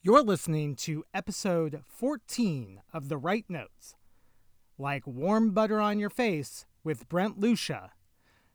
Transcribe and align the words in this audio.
You're 0.00 0.22
listening 0.22 0.76
to 0.76 1.02
episode 1.12 1.82
14 1.84 2.82
of 2.94 3.08
The 3.08 3.16
Write 3.16 3.46
Notes, 3.48 3.96
like 4.78 5.04
warm 5.04 5.50
butter 5.50 5.80
on 5.80 5.98
your 5.98 6.08
face 6.08 6.66
with 6.84 7.08
Brent 7.08 7.40
Lucia. 7.40 7.90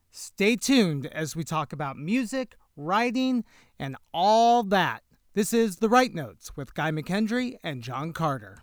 Stay 0.09 0.55
tuned 0.55 1.05
as 1.07 1.35
we 1.35 1.43
talk 1.43 1.73
about 1.73 1.97
music, 1.97 2.55
writing, 2.77 3.43
and 3.77 3.97
all 4.13 4.63
that. 4.63 5.03
This 5.33 5.51
is 5.51 5.77
The 5.77 5.89
Write 5.89 6.15
Notes 6.15 6.55
with 6.55 6.75
Guy 6.75 6.91
McKendry 6.91 7.57
and 7.61 7.83
John 7.83 8.13
Carter. 8.13 8.62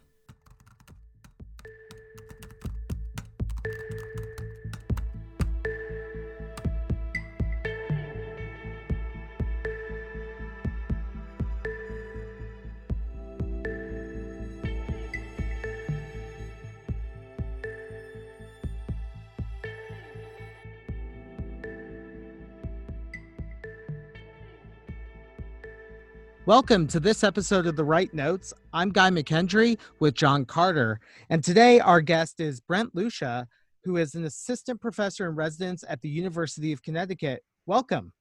Welcome 26.51 26.89
to 26.89 26.99
this 26.99 27.23
episode 27.23 27.69
of 27.69 27.77
The 27.77 27.85
Write 27.85 28.13
Notes. 28.13 28.53
I'm 28.73 28.91
Guy 28.91 29.09
McKendry 29.11 29.79
with 30.01 30.15
John 30.15 30.45
Carter, 30.45 30.99
and 31.29 31.45
today 31.45 31.79
our 31.79 32.01
guest 32.01 32.41
is 32.41 32.59
Brent 32.59 32.93
Lucia, 32.93 33.47
who 33.85 33.99
is 33.99 34.17
an 34.17 34.25
assistant 34.25 34.81
professor 34.81 35.29
in 35.29 35.37
residence 35.37 35.85
at 35.89 36.01
the 36.01 36.09
University 36.09 36.73
of 36.73 36.83
Connecticut. 36.83 37.45
Welcome. 37.67 38.13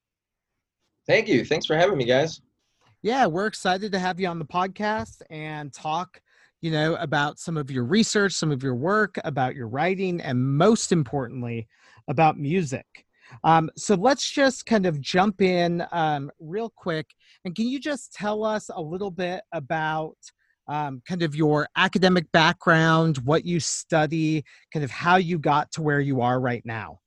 Thank 1.08 1.28
you. 1.28 1.44
Thanks 1.44 1.66
for 1.66 1.76
having 1.76 1.98
me, 1.98 2.06
guys. 2.06 2.40
Yeah, 3.02 3.26
we're 3.26 3.48
excited 3.48 3.92
to 3.94 4.00
have 4.00 4.20
you 4.20 4.28
on 4.28 4.38
the 4.38 4.46
podcast 4.46 5.24
and 5.32 5.74
talk, 5.74 6.22
you 6.62 6.70
know, 6.70 6.98
about 6.98 7.40
some 7.40 7.58
of 7.58 7.72
your 7.72 7.84
research, 7.84 8.34
some 8.34 8.52
of 8.52 8.62
your 8.62 8.76
work, 8.76 9.18
about 9.24 9.56
your 9.56 9.68
writing, 9.68 10.22
and 10.22 10.56
most 10.56 10.92
importantly, 10.92 11.68
about 12.08 12.38
music. 12.38 13.08
Um, 13.44 13.70
so 13.76 13.96
let's 13.96 14.30
just 14.30 14.66
kind 14.66 14.86
of 14.86 15.00
jump 15.02 15.42
in 15.42 15.86
um, 15.92 16.32
real 16.40 16.72
quick. 16.76 17.08
And 17.46 17.56
can 17.56 17.68
you 17.68 17.80
just 17.80 18.14
tell 18.14 18.44
us 18.44 18.70
a 18.74 18.82
little 18.82 19.12
bit 19.12 19.42
about 19.54 20.18
um, 20.68 21.02
kind 21.08 21.24
of 21.24 21.36
your 21.36 21.68
academic 21.76 22.32
background, 22.32 23.18
what 23.20 23.46
you 23.46 23.60
study, 23.60 24.44
kind 24.72 24.84
of 24.84 24.92
how 24.92 25.16
you 25.16 25.40
got 25.40 25.72
to 25.74 25.82
where 25.82 26.00
you 26.00 26.22
are 26.22 26.40
right 26.40 26.64
now? 26.66 27.00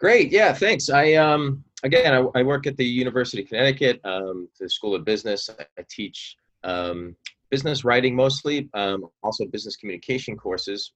Great. 0.00 0.30
Yeah, 0.30 0.52
thanks. 0.52 0.88
I, 0.88 1.14
um, 1.14 1.64
again, 1.82 2.14
I, 2.14 2.38
I 2.38 2.42
work 2.42 2.66
at 2.66 2.76
the 2.76 2.84
University 2.84 3.42
of 3.42 3.48
Connecticut, 3.48 4.00
um, 4.04 4.48
the 4.58 4.70
School 4.70 4.94
of 4.94 5.04
Business. 5.04 5.50
I, 5.50 5.64
I 5.78 5.84
teach 5.90 6.36
um, 6.64 7.16
business 7.50 7.84
writing 7.84 8.14
mostly, 8.14 8.68
um, 8.74 9.06
also 9.22 9.44
business 9.46 9.76
communication 9.76 10.36
courses 10.36 10.92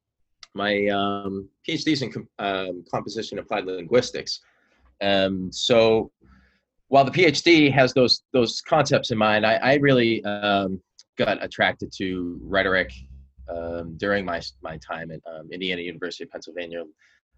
my 0.55 0.87
um, 0.89 1.49
PhD 1.67 1.93
is 1.93 2.03
in 2.03 2.13
com- 2.13 2.29
um, 2.39 2.85
composition 2.91 3.39
applied 3.39 3.67
linguistics. 3.67 4.41
Um, 5.01 5.51
so 5.53 6.11
while 6.89 7.05
the 7.05 7.11
PhD 7.11 7.73
has 7.73 7.95
those 7.95 8.23
those 8.33 8.61
concepts 8.61 9.11
in 9.11 9.19
mind, 9.19 9.47
I, 9.47 9.55
I 9.55 9.75
really 9.77 10.25
um, 10.25 10.81
got 11.17 11.43
attracted 11.43 11.93
to 11.99 12.39
rhetoric 12.43 12.93
um, 13.49 13.97
during 13.97 14.25
my 14.25 14.41
my 14.63 14.77
time 14.79 15.11
at 15.11 15.21
um, 15.27 15.49
Indiana 15.51 15.83
University 15.83 16.25
of 16.25 16.31
Pennsylvania, 16.31 16.85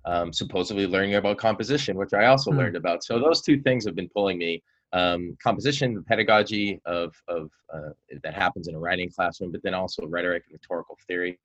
um, 0.04 0.32
supposedly 0.32 0.86
learning 0.86 1.14
about 1.14 1.38
composition, 1.38 1.96
which 1.96 2.12
I 2.12 2.26
also 2.26 2.50
mm. 2.50 2.58
learned 2.58 2.76
about. 2.76 3.04
So 3.04 3.18
those 3.18 3.42
two 3.42 3.60
things 3.60 3.84
have 3.86 3.94
been 3.94 4.08
pulling 4.08 4.38
me. 4.38 4.62
Um, 4.92 5.36
composition, 5.42 5.92
the 5.94 6.02
pedagogy 6.02 6.80
of, 6.84 7.16
of 7.26 7.50
uh, 7.72 7.90
that 8.22 8.34
happens 8.34 8.68
in 8.68 8.76
a 8.76 8.78
writing 8.78 9.10
classroom, 9.10 9.50
but 9.50 9.60
then 9.64 9.74
also 9.74 10.06
rhetoric 10.06 10.44
and 10.46 10.52
rhetorical 10.52 10.96
theory. 11.08 11.36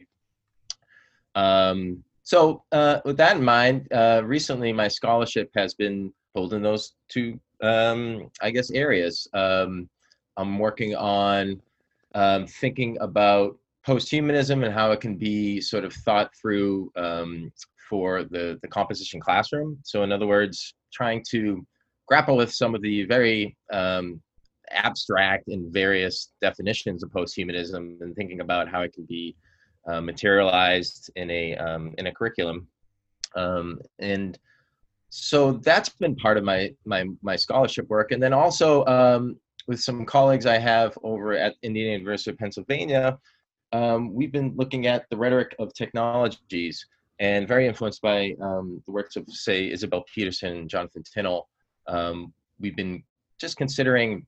Um, 1.36 2.04
so 2.24 2.64
uh, 2.72 3.00
with 3.06 3.18
that 3.18 3.38
in 3.38 3.44
mind, 3.44 3.88
uh, 3.92 4.22
recently 4.24 4.72
my 4.72 4.88
scholarship 4.88 5.50
has 5.56 5.74
been 5.74 6.14
pulled 6.36 6.54
in 6.54 6.62
those 6.62 6.94
two, 7.08 7.40
um, 7.62 8.30
I 8.42 8.52
guess, 8.52 8.72
areas. 8.72 9.28
Um, 9.34 9.90
I'm 10.38 10.60
working 10.60 10.96
on 10.96 11.62
um, 12.16 12.48
thinking 12.48 12.98
about 13.02 13.58
posthumanism 13.86 14.64
and 14.64 14.74
how 14.74 14.92
it 14.92 15.02
can 15.02 15.16
be 15.16 15.60
sort 15.60 15.84
of 15.86 15.94
thought 15.94 16.32
through 16.40 16.92
um, 16.96 17.52
for 17.90 18.24
the, 18.24 18.60
the 18.62 18.68
composition 18.68 19.20
classroom. 19.20 19.80
So 19.84 20.04
in 20.04 20.12
other 20.12 20.28
words, 20.28 20.76
trying 20.94 21.24
to 21.32 21.66
grapple 22.08 22.38
with 22.38 22.54
some 22.54 22.76
of 22.76 22.82
the 22.82 23.06
very 23.06 23.58
um, 23.72 24.22
abstract 24.72 25.48
and 25.48 25.74
various 25.74 26.32
definitions 26.42 27.04
of 27.04 27.10
posthumanism 27.10 28.00
and 28.02 28.16
thinking 28.16 28.42
about 28.42 28.70
how 28.70 28.82
it 28.82 28.94
can 28.94 29.06
be 29.06 29.36
uh, 29.90 30.02
materialized 30.02 31.10
in 31.16 31.30
a 31.32 31.56
um, 31.56 31.94
in 31.98 32.08
a 32.08 32.14
curriculum, 32.14 32.68
um, 33.36 33.80
and 34.00 34.38
so 35.10 35.54
that's 35.54 35.90
been 35.90 36.16
part 36.16 36.38
of 36.38 36.44
my 36.44 36.74
my 36.86 37.06
my 37.22 37.36
scholarship 37.36 37.88
work. 37.90 38.12
And 38.12 38.22
then 38.22 38.34
also 38.34 38.86
um, 38.86 39.38
with 39.68 39.80
some 39.80 40.06
colleagues 40.06 40.46
I 40.46 40.58
have 40.58 40.98
over 41.04 41.34
at 41.34 41.56
Indiana 41.64 41.94
University 41.94 42.32
of 42.32 42.38
Pennsylvania, 42.38 43.18
um, 43.74 44.14
we've 44.14 44.32
been 44.32 44.54
looking 44.56 44.86
at 44.88 45.10
the 45.10 45.18
rhetoric 45.18 45.56
of 45.60 45.74
technologies 45.74 46.86
and 47.20 47.48
very 47.48 47.68
influenced 47.68 48.02
by 48.02 48.36
um, 48.42 48.82
the 48.86 48.92
works 48.92 49.16
of 49.16 49.28
say 49.30 49.72
Isabel 49.72 50.06
Pedersen 50.14 50.56
and 50.56 50.70
Jonathan 50.70 51.04
Tinnell. 51.04 51.44
Um, 51.88 52.34
we've 52.60 52.76
been 52.76 53.04
just 53.40 53.58
considering 53.58 54.26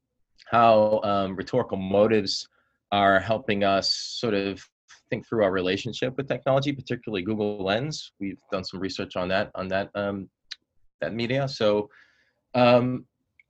how 0.49 1.01
rhetorical 1.35 1.77
motives 1.77 2.47
are 2.91 3.19
helping 3.19 3.63
us 3.63 3.95
sort 3.95 4.33
of 4.33 4.67
think 5.11 5.27
through 5.27 5.43
our 5.43 5.51
relationship 5.51 6.17
with 6.17 6.27
technology, 6.27 6.71
particularly 6.71 7.21
Google 7.21 7.63
Lens. 7.63 8.13
We've 8.19 8.41
done 8.51 8.63
some 8.63 8.79
research 8.79 9.15
on 9.15 9.27
that 9.27 9.51
on 9.53 9.67
that 9.67 9.89
um, 9.93 10.27
that 11.01 11.13
media. 11.13 11.47
So 11.47 11.89
um, 12.55 13.05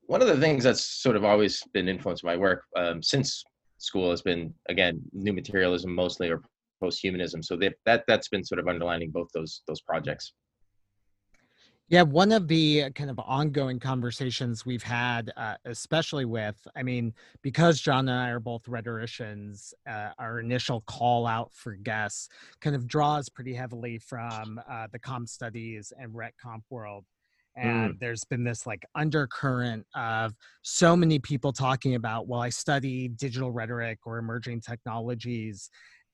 one 0.08 0.22
of 0.22 0.28
the 0.28 0.42
things 0.46 0.66
that's 0.66 0.84
sort 0.84 1.16
of 1.16 1.24
always 1.24 1.64
been 1.72 1.88
influenced 1.88 2.26
my 2.26 2.36
work 2.36 2.64
um, 2.76 3.02
since 3.02 3.44
school 3.78 4.10
has 4.10 4.22
been 4.22 4.54
again 4.68 5.02
new 5.14 5.32
materialism 5.32 5.96
mostly 5.96 6.30
or 6.30 6.42
post-humanism. 6.82 7.42
So 7.44 7.56
that 7.58 7.76
that 7.86 8.04
that's 8.08 8.28
been 8.28 8.44
sort 8.44 8.60
of 8.60 8.68
underlining 8.68 9.12
both 9.12 9.30
those 9.34 9.62
those 9.68 9.82
projects. 9.82 10.34
Yeah, 11.92 12.04
one 12.04 12.32
of 12.32 12.48
the 12.48 12.90
kind 12.96 13.10
of 13.10 13.20
ongoing 13.20 13.78
conversations 13.78 14.66
we've 14.66 14.82
had, 14.82 15.30
uh, 15.36 15.56
especially 15.66 16.24
with, 16.24 16.56
I 16.74 16.84
mean, 16.84 17.14
because 17.42 17.82
John 17.82 18.08
and 18.08 18.18
I 18.18 18.30
are 18.30 18.40
both 18.40 18.66
rhetoricians, 18.66 19.74
uh, 19.86 20.12
our 20.18 20.40
initial 20.40 20.86
call 20.88 21.28
out 21.28 21.54
for 21.54 21.76
guests 21.76 22.30
kind 22.62 22.78
of 22.78 22.88
draws 22.88 23.28
pretty 23.28 23.54
heavily 23.54 23.98
from 23.98 24.62
uh, 24.72 24.88
the 24.94 25.00
comp 25.00 25.28
studies 25.28 25.92
and 26.00 26.16
rhet 26.16 26.34
comp 26.42 26.64
world. 26.70 27.04
And 27.58 27.96
mm. 27.96 28.00
there's 28.00 28.24
been 28.24 28.46
this 28.46 28.66
like 28.66 28.86
undercurrent 28.96 29.86
of 29.94 30.34
so 30.62 30.96
many 30.96 31.20
people 31.20 31.52
talking 31.52 31.96
about, 31.96 32.26
well, 32.26 32.40
I 32.40 32.52
study 32.52 33.10
digital 33.10 33.52
rhetoric 33.52 34.00
or 34.06 34.18
emerging 34.18 34.62
technologies 34.62 35.70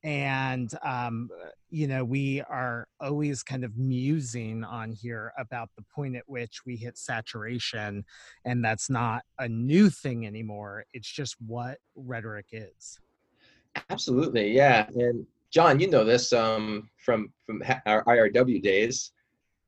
and 0.07 0.71
um, 0.83 1.29
you 1.69 1.85
know 1.85 2.03
we 2.03 2.41
are 2.43 2.87
always 3.01 3.43
kind 3.43 3.65
of 3.65 3.77
musing 3.77 4.63
on 4.63 4.93
here 4.93 5.33
about 5.37 5.69
the 5.75 5.83
point 5.93 6.15
at 6.15 6.23
which 6.27 6.61
we 6.65 6.77
hit 6.77 6.97
saturation 6.97 8.05
and 8.45 8.63
that's 8.63 8.89
not 8.89 9.23
a 9.39 9.49
new 9.49 9.89
thing 9.89 10.25
anymore. 10.25 10.85
It's 10.93 11.11
just 11.11 11.35
what 11.45 11.79
rhetoric 11.93 12.45
is. 12.53 12.99
Absolutely 13.89 14.53
yeah 14.53 14.87
and 14.95 15.25
john 15.51 15.79
you 15.79 15.89
know 15.89 16.05
this 16.05 16.31
um, 16.31 16.89
from 16.97 17.31
from 17.45 17.61
our 17.85 18.03
irw 18.05 18.63
days. 18.63 19.11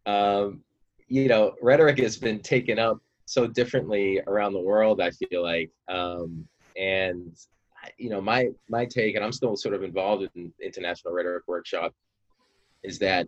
Um, 0.06 0.63
you 1.09 1.27
know 1.27 1.56
rhetoric 1.61 2.00
has 2.00 2.16
been 2.16 2.39
taken 2.39 2.79
up 2.79 3.00
so 3.25 3.45
differently 3.45 4.21
around 4.25 4.53
the 4.53 4.59
world 4.59 5.01
i 5.01 5.11
feel 5.11 5.44
like 5.44 5.69
um, 5.89 6.47
and 6.77 7.35
you 8.00 8.10
know, 8.10 8.22
my 8.22 8.50
my 8.69 8.86
take, 8.86 9.16
and 9.16 9.24
I'm 9.24 9.31
still 9.31 9.56
sort 9.56 9.75
of 9.75 9.84
involved 9.84 10.28
in 10.36 10.51
international 10.63 11.13
rhetoric 11.13 11.44
workshop, 11.48 11.94
is 12.84 12.98
that 13.00 13.28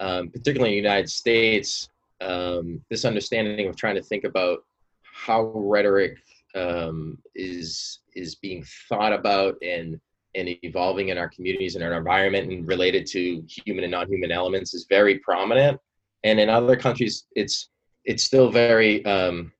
um, 0.00 0.28
particularly 0.30 0.76
in 0.76 0.82
the 0.82 0.88
United 0.88 1.08
States, 1.08 1.88
um, 2.20 2.84
this 2.90 3.04
understanding 3.04 3.68
of 3.68 3.76
trying 3.76 3.94
to 3.94 4.02
think 4.02 4.24
about 4.24 4.64
how 5.02 5.52
rhetoric 5.54 6.18
um, 6.54 7.18
is 7.34 8.00
is 8.14 8.34
being 8.34 8.64
thought 8.88 9.12
about 9.12 9.56
and 9.62 10.00
and 10.34 10.48
evolving 10.62 11.08
in 11.08 11.18
our 11.18 11.28
communities 11.28 11.74
and 11.74 11.84
our 11.84 11.94
environment 11.94 12.50
and 12.50 12.66
related 12.66 13.04
to 13.04 13.42
human 13.48 13.84
and 13.84 13.90
non-human 13.90 14.30
elements 14.30 14.74
is 14.74 14.86
very 14.88 15.18
prominent. 15.18 15.80
And 16.22 16.38
in 16.38 16.48
other 16.48 16.76
countries, 16.76 17.26
it's 17.34 17.70
it's 18.04 18.24
still 18.24 18.50
very 18.50 19.04
um, 19.04 19.52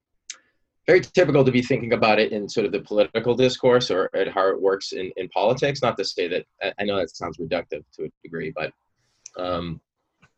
very 0.87 1.01
typical 1.01 1.45
to 1.45 1.53
be 1.53 1.63
thinking 1.63 1.93
about 1.93 2.19
it 2.19 2.33
in 2.33 2.49
sort 2.49 2.67
of 2.67 2.73
the 2.73 2.81
political 2.81 3.35
discourse 3.35 3.91
or 3.91 4.11
at 4.15 4.29
how 4.29 4.49
it 4.49 4.61
works 4.61 4.93
in, 4.93 5.13
in 5.17 5.29
politics. 5.29 5.83
Not 5.83 5.97
to 5.99 6.05
say 6.05 6.29
that 6.29 6.75
I 6.79 6.85
know 6.85 6.97
that 6.97 7.15
sounds 7.15 7.39
reductive 7.39 7.85
to 7.97 8.05
a 8.05 8.09
degree, 8.23 8.53
but 8.55 8.73
um, 9.39 9.81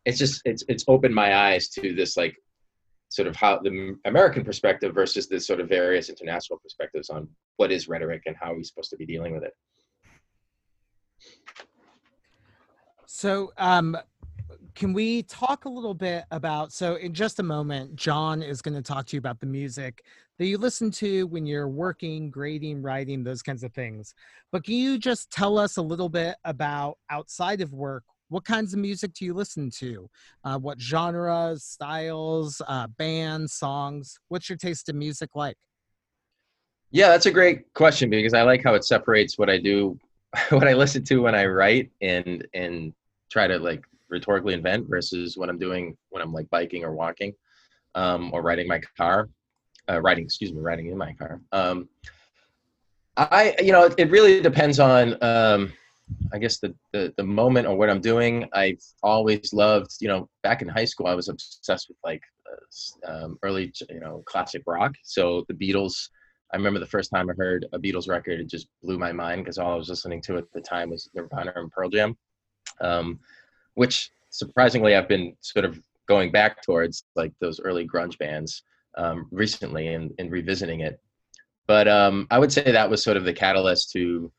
it's 0.05 0.17
just 0.17 0.41
it's 0.45 0.63
it's 0.67 0.85
opened 0.87 1.15
my 1.15 1.35
eyes 1.35 1.69
to 1.69 1.93
this 1.95 2.17
like 2.17 2.35
sort 3.09 3.27
of 3.27 3.35
how 3.35 3.59
the 3.59 3.95
American 4.05 4.43
perspective 4.43 4.93
versus 4.93 5.27
the 5.27 5.39
sort 5.39 5.59
of 5.59 5.69
various 5.69 6.09
international 6.09 6.59
perspectives 6.59 7.09
on 7.09 7.27
what 7.57 7.71
is 7.71 7.87
rhetoric 7.87 8.23
and 8.25 8.35
how 8.35 8.49
we're 8.49 8.57
we 8.57 8.63
supposed 8.63 8.89
to 8.89 8.97
be 8.97 9.05
dealing 9.05 9.33
with 9.33 9.43
it. 9.43 9.53
So, 13.05 13.53
um, 13.57 13.95
can 14.75 14.93
we 14.93 15.23
talk 15.23 15.65
a 15.65 15.69
little 15.69 15.93
bit 15.93 16.25
about? 16.31 16.73
So, 16.73 16.95
in 16.95 17.13
just 17.13 17.39
a 17.39 17.43
moment, 17.43 17.95
John 17.95 18.41
is 18.41 18.61
going 18.61 18.75
to 18.75 18.81
talk 18.81 19.05
to 19.07 19.15
you 19.15 19.19
about 19.19 19.39
the 19.39 19.45
music 19.45 20.03
that 20.39 20.45
you 20.45 20.57
listen 20.57 20.89
to 20.91 21.27
when 21.27 21.45
you're 21.45 21.67
working, 21.67 22.29
grading, 22.29 22.81
writing, 22.81 23.23
those 23.23 23.41
kinds 23.41 23.63
of 23.63 23.73
things. 23.73 24.13
But 24.51 24.63
can 24.63 24.75
you 24.75 24.97
just 24.97 25.29
tell 25.31 25.57
us 25.57 25.77
a 25.77 25.81
little 25.81 26.09
bit 26.09 26.35
about 26.43 26.97
outside 27.09 27.61
of 27.61 27.73
work? 27.73 28.03
What 28.29 28.45
kinds 28.45 28.73
of 28.73 28.79
music 28.79 29.13
do 29.13 29.25
you 29.25 29.33
listen 29.33 29.69
to? 29.77 30.09
Uh, 30.43 30.57
what 30.57 30.81
genres, 30.81 31.63
styles, 31.63 32.61
uh, 32.67 32.87
bands, 32.97 33.53
songs? 33.53 34.17
What's 34.29 34.49
your 34.49 34.57
taste 34.57 34.89
in 34.89 34.97
music 34.97 35.29
like? 35.35 35.57
Yeah, 36.89 37.09
that's 37.09 37.27
a 37.27 37.31
great 37.31 37.71
question 37.73 38.09
because 38.09 38.33
I 38.33 38.41
like 38.41 38.63
how 38.63 38.73
it 38.73 38.85
separates 38.85 39.37
what 39.37 39.49
I 39.49 39.57
do, 39.57 39.99
what 40.49 40.67
I 40.67 40.73
listen 40.73 41.03
to 41.05 41.21
when 41.21 41.35
I 41.35 41.45
write, 41.45 41.91
and 42.01 42.47
and 42.53 42.93
try 43.29 43.47
to 43.47 43.57
like 43.57 43.83
rhetorically 44.09 44.53
invent 44.53 44.87
versus 44.89 45.37
what 45.37 45.49
I'm 45.49 45.59
doing 45.59 45.97
when 46.09 46.21
I'm 46.21 46.33
like 46.33 46.49
biking 46.49 46.83
or 46.83 46.93
walking 46.93 47.33
um, 47.95 48.31
or 48.33 48.41
riding 48.41 48.67
my 48.67 48.81
car, 48.97 49.29
uh, 49.89 50.01
riding, 50.01 50.25
excuse 50.25 50.53
me, 50.53 50.61
riding 50.61 50.87
in 50.87 50.97
my 50.97 51.13
car. 51.13 51.41
Um, 51.51 51.89
I, 53.15 53.55
you 53.59 53.71
know, 53.71 53.85
it, 53.85 53.95
it 53.97 54.11
really 54.11 54.41
depends 54.41 54.79
on, 54.79 55.21
um, 55.23 55.73
I 56.33 56.37
guess 56.39 56.59
the, 56.59 56.73
the, 56.91 57.13
the 57.15 57.23
moment 57.23 57.67
or 57.67 57.75
what 57.75 57.89
I'm 57.89 58.01
doing. 58.01 58.47
I've 58.53 58.81
always 59.03 59.53
loved, 59.53 59.91
you 59.99 60.07
know, 60.07 60.29
back 60.41 60.61
in 60.61 60.67
high 60.67 60.85
school, 60.85 61.07
I 61.07 61.13
was 61.13 61.29
obsessed 61.29 61.89
with 61.89 61.97
like 62.03 62.21
uh, 63.07 63.11
um, 63.11 63.37
early, 63.43 63.71
you 63.89 63.99
know, 63.99 64.23
classic 64.25 64.63
rock. 64.65 64.93
So 65.03 65.45
the 65.47 65.53
Beatles, 65.53 66.09
I 66.51 66.57
remember 66.57 66.79
the 66.79 66.87
first 66.87 67.11
time 67.11 67.29
I 67.29 67.33
heard 67.37 67.67
a 67.71 67.79
Beatles 67.79 68.09
record, 68.09 68.39
it 68.39 68.49
just 68.49 68.67
blew 68.81 68.97
my 68.97 69.11
mind 69.11 69.43
because 69.43 69.57
all 69.57 69.73
I 69.73 69.77
was 69.77 69.89
listening 69.89 70.21
to 70.23 70.37
at 70.37 70.51
the 70.53 70.61
time 70.61 70.89
was 70.89 71.09
Nirvana 71.13 71.53
and 71.55 71.71
Pearl 71.71 71.89
Jam 71.89 72.17
um, 72.81 73.19
which 73.75 74.11
surprisingly 74.29 74.95
I've 74.95 75.07
been 75.07 75.35
sort 75.41 75.65
of 75.65 75.79
going 76.07 76.31
back 76.31 76.61
towards 76.61 77.05
like 77.15 77.33
those 77.39 77.59
early 77.59 77.87
grunge 77.87 78.17
bands 78.17 78.63
um, 78.97 79.27
recently 79.31 79.93
and, 79.93 80.11
and 80.19 80.31
revisiting 80.31 80.81
it. 80.81 80.99
But 81.67 81.87
um, 81.87 82.27
I 82.29 82.39
would 82.39 82.51
say 82.51 82.63
that 82.63 82.89
was 82.89 83.03
sort 83.03 83.17
of 83.17 83.23
the 83.23 83.33
catalyst 83.33 83.91
to 83.91 84.31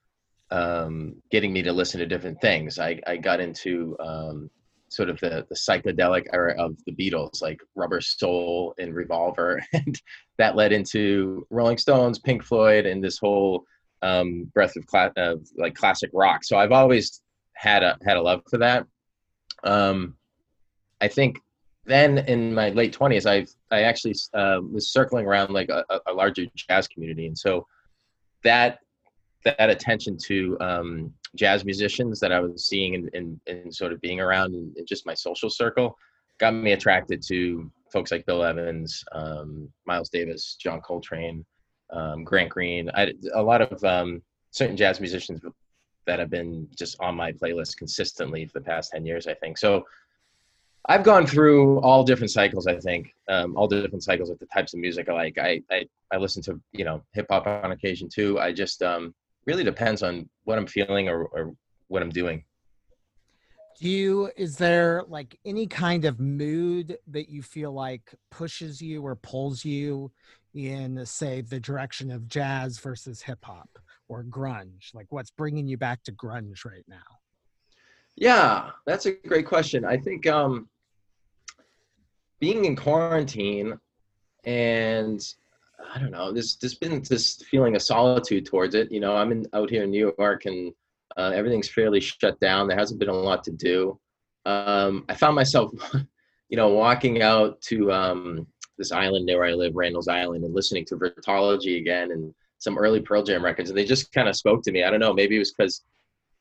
um, 0.51 1.17
getting 1.31 1.53
me 1.53 1.63
to 1.63 1.73
listen 1.73 2.01
to 2.01 2.07
different 2.07 2.41
things. 2.41 2.79
I, 2.79 3.01
I 3.07 3.17
got 3.17 3.41
into 3.41 3.97
um, 3.99 4.51
sort 4.89 5.09
of 5.09 5.19
the, 5.21 5.47
the 5.49 5.55
psychedelic 5.55 6.27
era 6.33 6.55
of 6.59 6.77
the 6.87 6.93
Beatles, 6.93 7.43
like 7.43 7.61
Rubber 7.75 8.01
Soul 8.01 8.75
and 8.79 8.95
Revolver, 8.95 9.63
and 9.73 10.01
that 10.39 10.57
led 10.57 10.73
into 10.73 11.47
Rolling 11.51 11.79
Stones, 11.79 12.19
Pink 12.19 12.43
Floyd, 12.43 12.87
and 12.87 13.03
this 13.03 13.19
whole 13.19 13.65
um, 14.03 14.45
breath 14.55 14.77
of, 14.77 14.87
cla- 14.87 15.13
of 15.17 15.47
like 15.57 15.75
classic 15.75 16.11
rock. 16.13 16.45
So 16.45 16.57
I've 16.59 16.73
always 16.73 17.23
had 17.55 17.83
a 17.83 17.99
had 18.05 18.17
a 18.17 18.23
love 18.23 18.43
for 18.51 18.59
that. 18.59 18.87
Um, 19.65 20.17
I 21.01 21.09
think 21.09 21.41
then 21.87 22.19
in 22.19 22.55
my 22.55 22.71
late 22.71 22.93
twenties, 22.93 23.27
I 23.27 23.47
I 23.71 23.83
actually 23.83 24.15
uh, 24.33 24.61
was 24.71 24.93
circling 24.93 25.27
around 25.27 25.51
like 25.51 25.69
a, 25.69 25.85
a, 26.07 26.13
larger 26.13 26.47
jazz 26.55 26.89
community, 26.89 27.27
and 27.27 27.37
so 27.37 27.67
that 28.43 28.79
that 29.45 29.71
attention 29.71 30.17
to 30.17 30.57
um, 30.61 31.13
jazz 31.37 31.65
musicians 31.65 32.21
that 32.21 32.33
I 32.33 32.41
was 32.41 32.65
seeing 32.67 32.95
and, 32.95 33.11
and, 33.13 33.41
and 33.47 33.75
sort 33.75 33.93
of 33.93 34.01
being 34.01 34.21
around 34.21 34.55
in, 34.55 34.73
in, 34.77 34.87
just 34.87 35.05
my 35.05 35.13
social 35.13 35.51
circle 35.51 35.99
got 36.39 36.53
me 36.55 36.73
attracted 36.73 37.23
to 37.29 37.71
folks 37.93 38.11
like 38.11 38.27
Bill 38.27 38.43
Evans, 38.43 39.05
um, 39.13 39.71
Miles 39.87 40.09
Davis, 40.09 40.57
John 40.59 40.81
Coltrane, 40.81 41.45
um, 41.91 42.25
Grant 42.25 42.51
Green. 42.51 42.91
I, 42.95 43.13
a 43.35 43.43
lot 43.43 43.61
of 43.61 43.85
um, 43.85 44.23
certain 44.51 44.77
jazz 44.77 44.99
musicians 45.01 45.41
that 46.07 46.19
have 46.19 46.31
been 46.31 46.69
just 46.77 46.97
on 47.01 47.15
my 47.15 47.33
playlist 47.33 47.77
consistently 47.77 48.47
for 48.47 48.59
the 48.59 48.65
past 48.65 48.93
10 48.93 49.07
years, 49.07 49.27
I 49.27 49.35
think. 49.35 49.59
So 49.59 49.85
I've 50.87 51.03
gone 51.03 51.27
through 51.27 51.81
all 51.81 52.05
different 52.05 52.31
cycles, 52.31 52.67
I 52.67 52.79
think, 52.79 53.15
um, 53.29 53.57
all 53.57 53.67
different 53.67 54.03
cycles 54.03 54.29
of 54.29 54.39
the 54.39 54.47
types 54.47 54.75
of 54.75 54.81
music 54.81 55.09
I 55.09 55.13
like. 55.15 55.39
I, 55.39 55.63
I, 55.71 55.87
I 56.13 56.19
listen 56.19 56.43
to, 56.43 56.61
you 56.73 56.85
know, 56.85 57.03
hip 57.13 57.27
hop 57.31 57.47
on 57.47 57.73
occasion 57.73 58.09
too. 58.09 58.39
I 58.39 58.53
just, 58.53 58.83
um, 58.83 59.15
really 59.47 59.65
depends 59.65 60.03
on 60.03 60.29
what 60.45 60.59
I'm 60.59 60.67
feeling 60.67 61.09
or, 61.09 61.25
or 61.27 61.55
what 61.89 62.03
I'm 62.03 62.11
doing. 62.11 62.45
Do 63.81 63.89
you, 63.89 64.31
is 64.37 64.57
there 64.57 65.03
like 65.09 65.39
any 65.45 65.67
kind 65.67 66.05
of 66.05 66.21
mood 66.21 66.97
that 67.09 67.29
you 67.29 67.43
feel 67.43 67.73
like 67.73 68.15
pushes 68.31 68.81
you 68.81 69.03
or 69.03 69.17
pulls 69.17 69.65
you 69.65 70.13
in, 70.55 71.05
say, 71.05 71.41
the 71.41 71.59
direction 71.59 72.11
of 72.11 72.29
jazz 72.29 72.79
versus 72.79 73.21
hip 73.23 73.41
hop? 73.43 73.69
Or 74.09 74.23
grunge? 74.25 74.95
Like 74.95 75.07
what's 75.11 75.31
bringing 75.31 75.67
you 75.67 75.77
back 75.77 76.03
to 76.05 76.13
grunge 76.13 76.65
right 76.65 76.85
now? 76.89 76.97
Yeah, 78.17 78.71
that's 78.87 79.07
a 79.07 79.13
great 79.13 79.47
question. 79.47 79.85
I 79.85 79.97
think 79.97 80.27
um, 80.27 80.69
being 82.39 82.65
in 82.65 82.77
quarantine 82.77 83.79
and 84.45 85.21
I 85.93 85.99
don't 85.99 86.11
know, 86.11 86.33
there's 86.33 86.57
there's 86.57 86.75
been 86.75 87.03
this 87.09 87.43
feeling 87.51 87.75
of 87.75 87.83
solitude 87.83 88.47
towards 88.47 88.75
it. 88.75 88.91
You 88.93 89.01
know, 89.01 89.17
I'm 89.17 89.33
in 89.33 89.47
out 89.53 89.71
here 89.71 89.85
in 89.85 89.91
New 89.91 90.15
York 90.19 90.45
and 90.47 90.73
uh, 91.17 91.33
everything's 91.35 91.69
fairly 91.69 92.01
shut 92.01 92.39
down. 92.41 92.69
There 92.69 92.79
hasn't 92.79 93.01
been 93.01 93.09
a 93.09 93.13
lot 93.13 93.45
to 93.45 93.51
do. 93.51 93.99
Um, 94.47 95.05
I 95.09 95.15
found 95.15 95.35
myself, 95.35 95.73
you 96.49 96.57
know, 96.57 96.69
walking 96.69 97.23
out 97.23 97.61
to 97.63 97.93
um, 97.93 98.47
this 98.79 98.93
island 98.93 99.27
near 99.27 99.39
where 99.39 99.49
I 99.49 99.55
live, 99.55 99.75
Randall's 99.75 100.09
Island, 100.09 100.45
and 100.45 100.55
listening 100.55 100.85
to 100.87 100.97
Vitalogy 100.97 101.79
again 101.79 102.11
and 102.13 102.35
some 102.65 102.79
early 102.79 103.01
Pearl 103.01 103.23
Jam 103.23 103.45
records, 103.45 103.71
and 103.71 103.79
they 103.79 103.85
just 103.85 104.13
kind 104.13 104.29
of 104.29 104.35
spoke 104.35 104.63
to 104.65 104.73
me. 104.73 104.83
I 104.83 104.91
don't 104.91 105.01
know, 105.01 105.13
maybe 105.13 105.37
it 105.37 105.41
was 105.41 105.53
because 105.53 105.83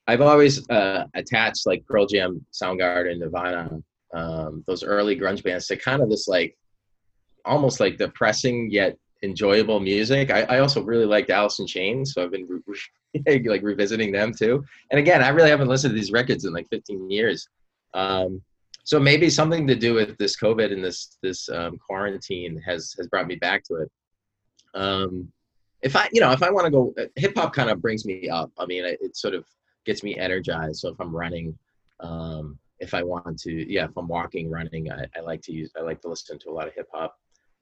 I've 0.07 0.21
always 0.21 0.67
uh, 0.69 1.05
attached 1.13 1.67
like 1.67 1.85
Pearl 1.85 2.07
Jam, 2.07 2.45
Soundgarden, 2.51 3.19
Nirvana, 3.19 3.81
um, 4.13 4.63
those 4.67 4.83
early 4.83 5.19
grunge 5.19 5.43
bands 5.43 5.67
to 5.67 5.77
kind 5.77 6.01
of 6.01 6.09
this 6.09 6.27
like 6.27 6.57
almost 7.45 7.79
like 7.79 7.97
depressing 7.97 8.69
yet 8.71 8.97
enjoyable 9.21 9.79
music. 9.79 10.31
I, 10.31 10.41
I 10.43 10.59
also 10.59 10.83
really 10.83 11.05
liked 11.05 11.29
Alice 11.29 11.59
in 11.59 11.67
Chains, 11.67 12.13
so 12.13 12.23
I've 12.23 12.31
been 12.31 12.47
re- 12.47 13.45
like 13.45 13.63
revisiting 13.63 14.11
them 14.11 14.33
too. 14.33 14.63
And 14.91 14.99
again, 14.99 15.21
I 15.21 15.29
really 15.29 15.49
haven't 15.49 15.67
listened 15.69 15.91
to 15.91 15.99
these 15.99 16.11
records 16.11 16.45
in 16.45 16.53
like 16.53 16.67
15 16.69 17.09
years. 17.09 17.47
Um, 17.93 18.41
so 18.83 18.99
maybe 18.99 19.29
something 19.29 19.65
to 19.67 19.75
do 19.75 19.93
with 19.93 20.17
this 20.17 20.37
COVID 20.37 20.73
and 20.73 20.83
this 20.83 21.17
this 21.21 21.47
um, 21.49 21.77
quarantine 21.77 22.61
has 22.65 22.93
has 22.97 23.07
brought 23.07 23.27
me 23.27 23.35
back 23.35 23.63
to 23.65 23.75
it. 23.75 23.91
Um, 24.73 25.31
if 25.83 25.95
I, 25.95 26.07
you 26.12 26.21
know, 26.21 26.31
if 26.31 26.41
I 26.41 26.50
want 26.50 26.65
to 26.65 26.71
go, 26.71 26.94
uh, 26.97 27.06
hip 27.15 27.33
hop 27.35 27.53
kind 27.53 27.69
of 27.69 27.81
brings 27.81 28.06
me 28.06 28.30
up. 28.30 28.51
I 28.57 28.65
mean, 28.65 28.85
it, 28.85 29.00
it, 29.01 29.18
sort 29.18 29.33
of 29.33 29.45
gets 29.86 30.01
me 30.01 30.17
energized. 30.17 30.77
So 30.77 30.89
if 30.89 31.00
I'm 31.00 31.15
running, 31.15 31.57
um, 32.00 32.57
if 32.79 32.93
I 32.93 33.03
want 33.03 33.39
to, 33.41 33.72
yeah, 33.72 33.86
if 33.86 33.98
I'm 33.98 34.07
walking, 34.07 34.50
running, 34.50 34.91
I, 34.91 35.05
I 35.15 35.19
like 35.19 35.41
to 35.43 35.51
use, 35.51 35.72
I 35.77 35.81
like 35.81 36.01
to 36.01 36.07
listen 36.07 36.39
to 36.39 36.50
a 36.50 36.53
lot 36.53 36.67
of 36.67 36.74
hip 36.74 36.88
hop. 36.91 37.17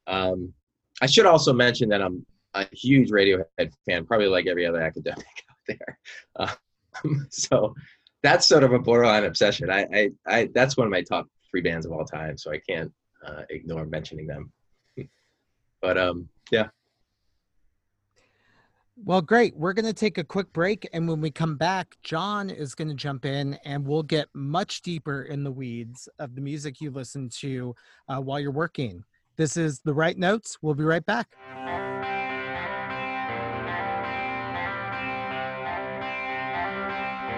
Um, 0.07 0.53
I 1.01 1.07
should 1.07 1.25
also 1.25 1.51
mention 1.51 1.89
that 1.89 2.01
I'm 2.01 2.25
a 2.53 2.67
huge 2.71 3.09
Radiohead 3.09 3.73
fan, 3.85 4.05
probably 4.05 4.27
like 4.27 4.47
every 4.47 4.65
other 4.67 4.81
academic 4.81 5.25
out 5.49 5.77
there. 5.77 5.99
Um, 6.35 7.27
so 7.29 7.73
that's 8.21 8.47
sort 8.47 8.63
of 8.63 8.73
a 8.73 8.79
borderline 8.79 9.23
obsession. 9.23 9.71
I, 9.71 9.87
I, 9.93 10.09
I, 10.27 10.49
that's 10.53 10.77
one 10.77 10.85
of 10.85 10.91
my 10.91 11.01
top 11.01 11.27
three 11.49 11.61
bands 11.61 11.85
of 11.85 11.91
all 11.91 12.05
time. 12.05 12.37
So 12.37 12.51
I 12.51 12.59
can't 12.59 12.91
uh, 13.25 13.43
ignore 13.49 13.85
mentioning 13.85 14.27
them. 14.27 14.51
But 15.81 15.97
um, 15.97 16.29
yeah. 16.51 16.67
Well, 19.03 19.21
great. 19.23 19.57
We're 19.57 19.73
going 19.73 19.85
to 19.85 19.93
take 19.93 20.19
a 20.19 20.23
quick 20.23 20.53
break. 20.53 20.87
And 20.93 21.09
when 21.09 21.21
we 21.21 21.31
come 21.31 21.57
back, 21.57 21.95
John 22.03 22.51
is 22.51 22.75
going 22.75 22.87
to 22.87 22.93
jump 22.93 23.25
in 23.25 23.55
and 23.65 23.83
we'll 23.83 24.03
get 24.03 24.27
much 24.35 24.83
deeper 24.83 25.23
in 25.23 25.43
the 25.43 25.51
weeds 25.51 26.07
of 26.19 26.35
the 26.35 26.41
music 26.41 26.79
you 26.79 26.91
listen 26.91 27.27
to 27.39 27.73
uh, 28.07 28.19
while 28.19 28.39
you're 28.39 28.51
working. 28.51 29.03
This 29.37 29.57
is 29.57 29.79
The 29.79 29.91
Write 29.91 30.19
Notes. 30.19 30.59
We'll 30.61 30.75
be 30.75 30.83
right 30.83 31.03
back. 31.03 31.29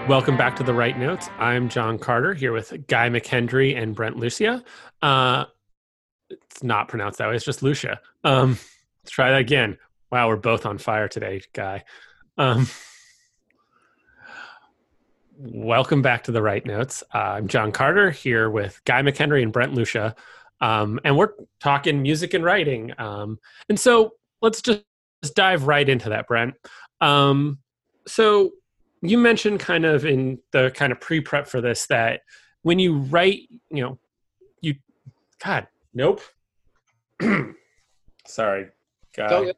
Welcome 0.09 0.35
back 0.35 0.57
to 0.57 0.63
The 0.63 0.73
Write 0.73 0.99
Notes. 0.99 1.29
I'm 1.39 1.69
John 1.69 1.97
Carter 1.97 2.33
here 2.33 2.51
with 2.51 2.73
Guy 2.87 3.07
McKendry 3.07 3.81
and 3.81 3.95
Brent 3.95 4.17
Lucia. 4.17 4.65
Uh, 5.01 5.45
it's 6.29 6.61
not 6.61 6.89
pronounced 6.89 7.19
that 7.19 7.29
way, 7.29 7.35
it's 7.37 7.45
just 7.45 7.63
Lucia. 7.63 8.01
Um, 8.25 8.59
let's 9.01 9.11
try 9.11 9.31
that 9.31 9.39
again. 9.39 9.77
Wow, 10.13 10.27
we're 10.27 10.35
both 10.35 10.67
on 10.67 10.77
fire 10.77 11.07
today, 11.07 11.41
guy. 11.53 11.85
Um, 12.37 12.67
welcome 15.39 16.03
back 16.03 16.25
to 16.25 16.31
the 16.31 16.39
Write 16.39 16.67
Notes. 16.67 17.01
Uh, 17.11 17.17
I'm 17.17 17.47
John 17.47 17.71
Carter 17.71 18.11
here 18.11 18.47
with 18.47 18.79
Guy 18.85 19.01
McHenry 19.01 19.41
and 19.41 19.51
Brent 19.51 19.73
Lucia, 19.73 20.13
um, 20.61 20.99
and 21.03 21.17
we're 21.17 21.31
talking 21.59 22.03
music 22.03 22.35
and 22.35 22.43
writing. 22.43 22.93
Um, 22.99 23.39
and 23.69 23.79
so 23.79 24.11
let's 24.39 24.61
just, 24.61 24.83
just, 25.23 25.33
dive 25.33 25.65
right 25.65 25.89
into 25.89 26.09
that, 26.09 26.27
Brent. 26.27 26.53
Um, 27.01 27.57
so 28.05 28.51
you 29.01 29.17
mentioned 29.17 29.61
kind 29.61 29.83
of 29.83 30.05
in 30.05 30.37
the 30.51 30.69
kind 30.75 30.91
of 30.91 31.01
pre-prep 31.01 31.47
for 31.47 31.59
this 31.59 31.87
that 31.87 32.21
when 32.61 32.77
you 32.77 32.97
write, 32.99 33.49
you 33.71 33.81
know, 33.81 33.97
you, 34.61 34.75
God, 35.43 35.65
nope. 35.91 36.21
Sorry, 38.27 38.67
guy. 39.17 39.53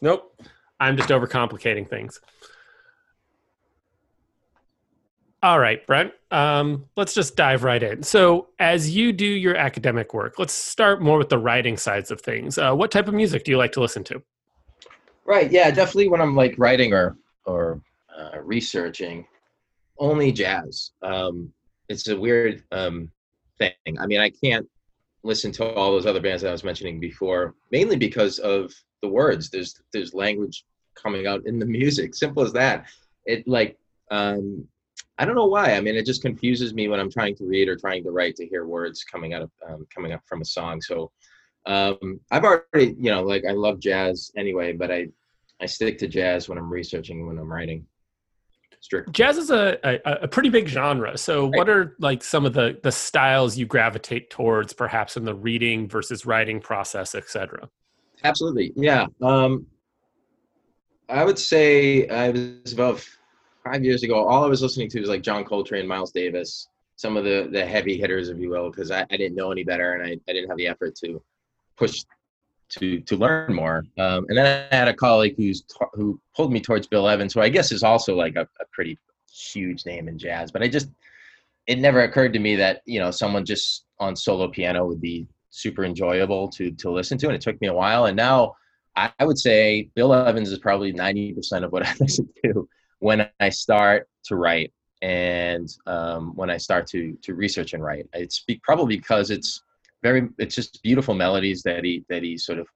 Nope. 0.00 0.34
I'm 0.80 0.96
just 0.96 1.08
overcomplicating 1.08 1.88
things. 1.88 2.20
All 5.42 5.60
right, 5.60 5.86
Brent. 5.86 6.12
Um, 6.32 6.86
let's 6.96 7.14
just 7.14 7.36
dive 7.36 7.62
right 7.62 7.82
in. 7.82 8.02
So, 8.02 8.48
as 8.58 8.94
you 8.94 9.12
do 9.12 9.24
your 9.24 9.56
academic 9.56 10.12
work, 10.12 10.38
let's 10.38 10.52
start 10.52 11.00
more 11.00 11.16
with 11.16 11.28
the 11.28 11.38
writing 11.38 11.76
sides 11.76 12.10
of 12.10 12.20
things. 12.20 12.58
Uh, 12.58 12.74
what 12.74 12.90
type 12.90 13.06
of 13.06 13.14
music 13.14 13.44
do 13.44 13.52
you 13.52 13.56
like 13.56 13.72
to 13.72 13.80
listen 13.80 14.02
to? 14.04 14.22
Right. 15.24 15.50
Yeah. 15.50 15.70
Definitely. 15.70 16.08
When 16.08 16.20
I'm 16.20 16.34
like 16.34 16.54
writing 16.58 16.92
or 16.92 17.16
or 17.44 17.80
uh, 18.16 18.38
researching, 18.42 19.26
only 19.98 20.32
jazz. 20.32 20.90
Um, 21.02 21.52
it's 21.88 22.08
a 22.08 22.18
weird 22.18 22.64
um, 22.72 23.10
thing. 23.58 23.72
I 23.98 24.06
mean, 24.06 24.20
I 24.20 24.30
can't 24.30 24.68
listen 25.22 25.52
to 25.52 25.74
all 25.74 25.92
those 25.92 26.06
other 26.06 26.20
bands 26.20 26.42
that 26.42 26.48
I 26.48 26.52
was 26.52 26.64
mentioning 26.64 27.00
before, 27.00 27.54
mainly 27.70 27.96
because 27.96 28.38
of 28.38 28.72
the 29.02 29.08
words. 29.08 29.50
There's 29.50 29.80
there's 29.92 30.14
language 30.14 30.64
coming 30.94 31.26
out 31.26 31.46
in 31.46 31.58
the 31.58 31.66
music. 31.80 32.14
Simple 32.14 32.42
as 32.42 32.52
that. 32.52 32.86
It 33.26 33.46
like 33.46 33.76
um, 34.10 34.66
I 35.18 35.24
don't 35.24 35.34
know 35.34 35.46
why. 35.46 35.74
I 35.74 35.80
mean, 35.80 35.96
it 35.96 36.06
just 36.06 36.22
confuses 36.22 36.74
me 36.74 36.88
when 36.88 37.00
I'm 37.00 37.10
trying 37.10 37.34
to 37.36 37.44
read 37.44 37.68
or 37.68 37.76
trying 37.76 38.04
to 38.04 38.10
write 38.10 38.36
to 38.36 38.46
hear 38.46 38.66
words 38.66 39.04
coming 39.04 39.34
out 39.34 39.42
of 39.42 39.50
um, 39.68 39.86
coming 39.94 40.12
up 40.12 40.22
from 40.26 40.40
a 40.40 40.44
song. 40.44 40.80
So 40.80 41.10
um, 41.66 42.20
I've 42.30 42.44
already, 42.44 42.94
you 42.98 43.10
know, 43.10 43.22
like 43.22 43.44
I 43.44 43.52
love 43.52 43.80
jazz 43.80 44.30
anyway, 44.36 44.72
but 44.72 44.90
I 44.90 45.08
I 45.60 45.66
stick 45.66 45.98
to 45.98 46.08
jazz 46.08 46.48
when 46.48 46.58
I'm 46.58 46.72
researching 46.72 47.26
when 47.26 47.38
I'm 47.38 47.52
writing. 47.52 47.84
Strict. 48.80 49.10
Jazz 49.12 49.36
is 49.38 49.50
a, 49.50 49.78
a, 49.82 50.12
a 50.22 50.28
pretty 50.28 50.48
big 50.48 50.68
genre. 50.68 51.16
So 51.18 51.44
right. 51.44 51.56
what 51.56 51.68
are 51.68 51.96
like 51.98 52.22
some 52.22 52.46
of 52.46 52.52
the 52.52 52.78
the 52.82 52.92
styles 52.92 53.58
you 53.58 53.66
gravitate 53.66 54.30
towards, 54.30 54.72
perhaps 54.72 55.16
in 55.16 55.24
the 55.24 55.34
reading 55.34 55.88
versus 55.88 56.24
writing 56.24 56.60
process, 56.60 57.14
etc. 57.14 57.68
Absolutely, 58.24 58.72
yeah. 58.76 59.06
Um, 59.22 59.66
I 61.08 61.24
would 61.24 61.38
say 61.38 62.06
I 62.08 62.30
was 62.30 62.72
about 62.72 63.06
five 63.64 63.84
years 63.84 64.02
ago, 64.02 64.26
all 64.26 64.44
I 64.44 64.48
was 64.48 64.62
listening 64.62 64.88
to 64.90 65.00
was 65.00 65.08
like 65.08 65.22
John 65.22 65.44
Coltrane, 65.44 65.86
Miles 65.86 66.12
Davis, 66.12 66.68
some 66.96 67.16
of 67.16 67.24
the 67.24 67.48
the 67.50 67.64
heavy 67.64 67.98
hitters, 67.98 68.28
if 68.28 68.38
you 68.38 68.50
will, 68.50 68.70
because 68.70 68.90
I, 68.90 69.02
I 69.10 69.16
didn't 69.16 69.34
know 69.34 69.50
any 69.50 69.64
better 69.64 69.94
and 69.94 70.02
I, 70.02 70.18
I 70.28 70.32
didn't 70.32 70.48
have 70.48 70.58
the 70.58 70.68
effort 70.68 70.94
to 70.96 71.22
push 71.76 72.04
to 72.70 73.00
to 73.00 73.16
learn 73.16 73.54
more. 73.54 73.84
Um, 73.98 74.26
and 74.28 74.36
then 74.36 74.66
I 74.70 74.74
had 74.74 74.88
a 74.88 74.94
colleague 74.94 75.34
who's 75.36 75.64
who 75.94 76.20
pulled 76.34 76.52
me 76.52 76.60
towards 76.60 76.86
Bill 76.86 77.08
Evans, 77.08 77.34
who 77.34 77.40
I 77.40 77.48
guess 77.48 77.72
is 77.72 77.82
also 77.82 78.14
like 78.14 78.36
a, 78.36 78.42
a 78.60 78.64
pretty 78.72 78.98
huge 79.30 79.86
name 79.86 80.08
in 80.08 80.18
jazz. 80.18 80.50
But 80.50 80.62
I 80.62 80.68
just 80.68 80.88
it 81.66 81.78
never 81.78 82.02
occurred 82.02 82.32
to 82.32 82.38
me 82.38 82.56
that 82.56 82.82
you 82.86 82.98
know 82.98 83.10
someone 83.10 83.44
just 83.44 83.84
on 83.98 84.16
solo 84.16 84.48
piano 84.48 84.86
would 84.86 85.00
be 85.00 85.26
super 85.50 85.84
enjoyable 85.84 86.48
to 86.50 86.70
to 86.72 86.90
listen 86.90 87.18
to, 87.18 87.26
and 87.26 87.36
it 87.36 87.42
took 87.42 87.60
me 87.60 87.68
a 87.68 87.74
while. 87.74 88.06
And 88.06 88.16
now 88.16 88.56
I, 88.96 89.12
I 89.18 89.24
would 89.24 89.38
say 89.38 89.90
Bill 89.94 90.12
Evans 90.12 90.50
is 90.50 90.58
probably 90.58 90.92
ninety 90.92 91.32
percent 91.32 91.64
of 91.64 91.72
what 91.72 91.86
I 91.86 91.94
listen 92.00 92.28
to 92.44 92.68
when 93.00 93.28
I 93.40 93.48
start 93.48 94.08
to 94.24 94.36
write 94.36 94.72
and 95.00 95.68
um, 95.86 96.34
when 96.34 96.50
I 96.50 96.56
start 96.56 96.86
to 96.88 97.16
to 97.22 97.34
research 97.34 97.72
and 97.72 97.82
write. 97.82 98.08
It's 98.12 98.40
be, 98.40 98.60
probably 98.62 98.96
because 98.96 99.30
it's 99.30 99.62
very 100.02 100.28
it's 100.38 100.54
just 100.54 100.82
beautiful 100.82 101.14
melodies 101.14 101.62
that 101.62 101.84
he 101.84 102.04
that 102.08 102.22
he 102.22 102.36
sort 102.36 102.58
of 102.58 102.66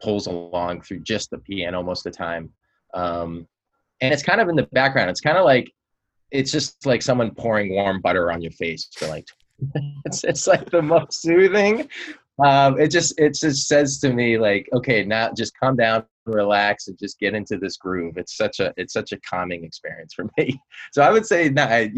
pulls 0.00 0.26
along 0.26 0.82
through 0.82 1.00
just 1.00 1.30
the 1.30 1.38
piano 1.38 1.82
most 1.82 2.06
of 2.06 2.12
the 2.12 2.18
time, 2.18 2.50
um, 2.94 3.46
and 4.00 4.12
it's 4.12 4.22
kind 4.22 4.40
of 4.40 4.48
in 4.48 4.56
the 4.56 4.68
background. 4.72 5.10
It's 5.10 5.20
kind 5.20 5.38
of 5.38 5.44
like 5.44 5.72
it's 6.30 6.50
just 6.50 6.86
like 6.86 7.02
someone 7.02 7.32
pouring 7.32 7.74
warm 7.74 8.00
butter 8.00 8.32
on 8.32 8.40
your 8.40 8.52
face 8.52 8.88
for 8.96 9.06
like 9.08 9.26
it's 10.04 10.24
it's 10.24 10.46
like 10.46 10.70
the 10.70 10.82
most 10.82 11.20
soothing. 11.20 11.88
Um, 12.42 12.80
it 12.80 12.88
just 12.88 13.18
it 13.20 13.34
just 13.34 13.68
says 13.68 13.98
to 14.00 14.12
me 14.12 14.38
like 14.38 14.68
okay 14.72 15.04
now 15.04 15.32
just 15.32 15.56
calm 15.58 15.76
down 15.76 16.04
relax 16.24 16.88
and 16.88 16.98
just 16.98 17.18
get 17.18 17.34
into 17.34 17.58
this 17.58 17.76
groove. 17.76 18.16
It's 18.16 18.36
such 18.36 18.60
a 18.60 18.72
it's 18.76 18.92
such 18.92 19.12
a 19.12 19.20
calming 19.20 19.64
experience 19.64 20.14
for 20.14 20.26
me. 20.38 20.60
So 20.92 21.02
i 21.02 21.10
would 21.10 21.26
say 21.26 21.44
you 21.44 21.50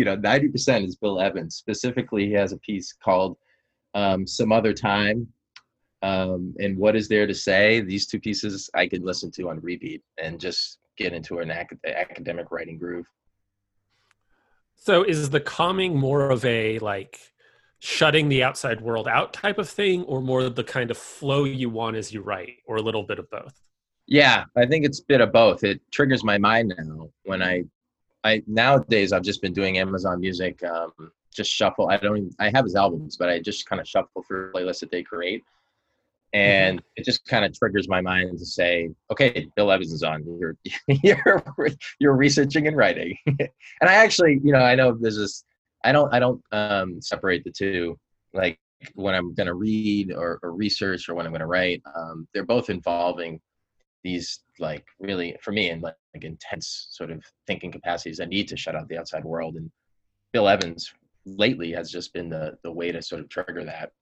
know 0.05 0.17
90% 0.17 0.87
is 0.87 0.97
bill 0.97 1.21
evans. 1.21 1.57
Specifically 1.57 2.27
he 2.27 2.33
has 2.33 2.53
a 2.53 2.59
piece 2.59 2.93
called 2.93 3.37
um, 3.95 4.27
some 4.27 4.53
other 4.53 4.73
time 4.73 5.29
um, 6.05 6.55
and 6.59 6.77
what 6.77 6.97
is 6.97 7.09
there 7.09 7.27
to 7.27 7.35
say? 7.35 7.81
These 7.81 8.07
two 8.07 8.21
pieces 8.21 8.69
i 8.75 8.87
could 8.87 9.03
listen 9.03 9.31
to 9.33 9.49
on 9.49 9.59
repeat 9.61 10.03
and 10.19 10.39
just 10.39 10.79
get 10.99 11.15
into 11.15 11.39
an 11.39 11.51
ac- 11.51 11.79
academic 11.87 12.51
writing 12.51 12.77
groove. 12.79 13.07
So 14.77 15.03
is 15.03 15.31
the 15.31 15.41
calming 15.41 15.97
more 15.97 16.31
of 16.31 16.45
a 16.45 16.79
like 16.81 17.19
shutting 17.79 18.29
the 18.29 18.43
outside 18.43 18.83
world 18.83 19.09
out 19.09 19.33
type 19.33 19.59
of 19.59 19.69
thing 19.69 20.03
or 20.03 20.21
more 20.21 20.51
the 20.51 20.63
kind 20.63 20.91
of 20.91 20.99
flow 20.99 21.45
you 21.45 21.71
want 21.71 21.97
as 21.97 22.13
you 22.13 22.21
write 22.21 22.57
or 22.67 22.77
a 22.77 22.83
little 22.83 23.05
bit 23.05 23.19
of 23.19 23.31
both? 23.31 23.55
Yeah 24.07 24.45
i 24.59 24.67
think 24.67 24.85
it's 24.85 25.01
a 25.01 25.05
bit 25.09 25.23
of 25.23 25.33
both. 25.33 25.65
It 25.65 25.81
triggers 25.91 26.23
my 26.23 26.37
mind 26.37 26.75
now 26.77 27.09
when 27.25 27.43
i 27.43 27.65
i 28.25 28.43
nowadays 28.47 29.13
i've 29.13 29.23
just 29.23 29.41
been 29.41 29.55
doing 29.55 29.79
amazon 29.79 30.21
music 30.21 30.63
um, 30.65 30.93
just 31.35 31.51
shuffle 31.51 31.89
i 31.89 31.97
don't 31.97 32.17
even, 32.17 32.31
i 32.39 32.51
have 32.55 32.65
his 32.65 32.77
albums 32.77 33.17
but 33.17 33.29
i 33.29 33.39
just 33.39 33.67
kind 33.67 33.81
of 33.81 33.89
shuffle 33.89 34.25
through 34.27 34.53
playlists 34.53 34.81
that 34.81 34.91
they 34.91 35.03
create 35.03 35.43
and 36.33 36.79
mm-hmm. 36.79 36.87
it 36.97 37.05
just 37.05 37.25
kind 37.27 37.45
of 37.45 37.57
triggers 37.57 37.89
my 37.89 38.01
mind 38.01 38.39
to 38.39 38.47
say 38.47 38.91
okay 39.11 39.47
bill 39.57 39.71
evans 39.71 39.93
is 39.93 40.03
on 40.03 40.25
you're 40.39 40.57
you're 41.03 41.43
you're 41.99 42.17
researching 42.17 42.67
and 42.67 42.77
writing 42.77 43.17
and 43.27 43.49
i 43.83 43.95
actually 43.95 44.41
you 44.45 44.53
know 44.53 44.61
i 44.61 44.75
know 44.75 44.97
there's 45.01 45.17
this 45.17 45.45
I 45.85 45.93
don't 45.93 46.13
I 46.13 46.19
don't 46.19 46.43
um, 46.51 47.01
separate 47.01 47.45
the 47.45 47.53
two. 47.53 47.99
Like 48.33 48.59
when 48.95 49.15
I'm 49.15 49.35
going 49.35 49.47
to 49.47 49.55
read 49.55 50.13
or, 50.13 50.41
or, 50.43 50.53
research 50.53 51.09
or 51.09 51.15
when 51.15 51.27
I'm 51.27 51.33
going 51.33 51.41
to 51.41 51.47
write, 51.47 51.83
um, 51.95 52.27
they're 52.35 52.45
both 52.45 52.69
involving 52.69 53.41
these 54.03 54.41
like 54.59 54.85
really 54.99 55.37
for 55.41 55.53
me 55.53 55.71
and 55.71 55.81
like, 55.81 55.95
like 56.15 56.25
intense 56.25 56.89
sort 56.91 57.11
of 57.11 57.23
thinking 57.47 57.71
capacities. 57.71 58.21
I 58.21 58.25
need 58.25 58.49
to 58.49 58.57
shut 58.57 58.75
out 58.75 58.89
the 58.89 58.99
outside 58.99 59.25
world, 59.25 59.57
and 59.57 59.71
Bill 60.33 60.49
Evans 60.49 60.93
lately 61.27 61.73
has 61.73 61.91
just 61.91 62.13
been 62.13 62.29
the 62.29 62.59
the 62.63 62.73
way 62.73 62.93
to 62.93 63.03
sort 63.03 63.21
of 63.21 63.29
trigger 63.29 63.65
that. 63.65 63.93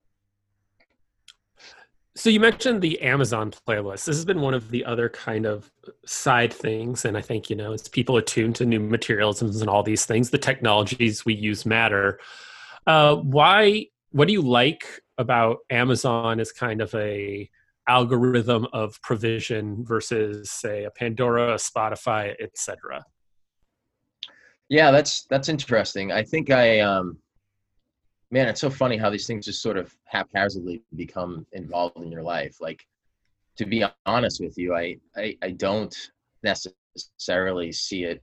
So 2.14 2.29
you 2.29 2.41
mentioned 2.41 2.83
the 2.83 3.00
Amazon 3.00 3.52
playlist. 3.67 4.05
This 4.05 4.17
has 4.17 4.26
been 4.26 4.43
one 4.43 4.52
of 4.52 4.71
the 4.71 4.85
other 4.85 5.09
kind 5.09 5.47
of 5.47 5.71
side 6.05 6.52
things, 6.52 7.07
and 7.07 7.17
I 7.17 7.23
think 7.23 7.49
you 7.49 7.57
know, 7.57 7.73
as 7.73 7.88
people 7.88 8.19
attune 8.19 8.52
to 8.55 8.67
new 8.67 8.81
materialisms 8.81 9.62
and 9.62 9.71
all 9.71 9.83
these 9.83 10.05
things, 10.05 10.29
the 10.29 10.38
technologies 10.38 11.25
we 11.25 11.35
use 11.35 11.64
matter. 11.64 12.21
Uh, 12.87 13.17
why? 13.17 13.87
What 14.11 14.29
do 14.29 14.35
you 14.35 14.43
like 14.43 14.85
about 15.17 15.59
Amazon 15.71 16.38
as 16.38 16.52
kind 16.52 16.83
of 16.83 16.95
a 16.95 17.49
algorithm 17.88 18.67
of 18.75 19.00
provision 19.00 19.83
versus, 19.83 20.50
say, 20.50 20.85
a 20.85 20.91
Pandora, 20.91 21.52
a 21.52 21.57
Spotify, 21.57 22.35
etc.? 22.38 23.07
Yeah, 24.73 24.91
that's 24.91 25.25
that's 25.25 25.50
interesting. 25.50 26.12
I 26.12 26.23
think 26.23 26.49
I 26.49 26.81
um, 26.81 27.19
man, 28.31 28.49
it's 28.49 28.62
so 28.62 28.71
funny 28.71 28.97
how 28.97 29.11
these 29.11 29.26
things 29.26 29.45
just 29.45 29.61
sort 29.61 29.76
of 29.76 29.95
haphazardly 30.05 30.83
become 30.97 31.47
involved 31.52 31.99
in 31.99 32.11
your 32.11 32.23
life. 32.23 32.57
Like, 32.59 32.87
to 33.59 33.67
be 33.67 33.85
honest 34.07 34.41
with 34.41 34.57
you, 34.57 34.75
I, 34.75 34.97
I, 35.14 35.37
I 35.43 35.50
don't 35.50 35.95
necessarily 36.43 37.71
see 37.71 38.05
it 38.05 38.23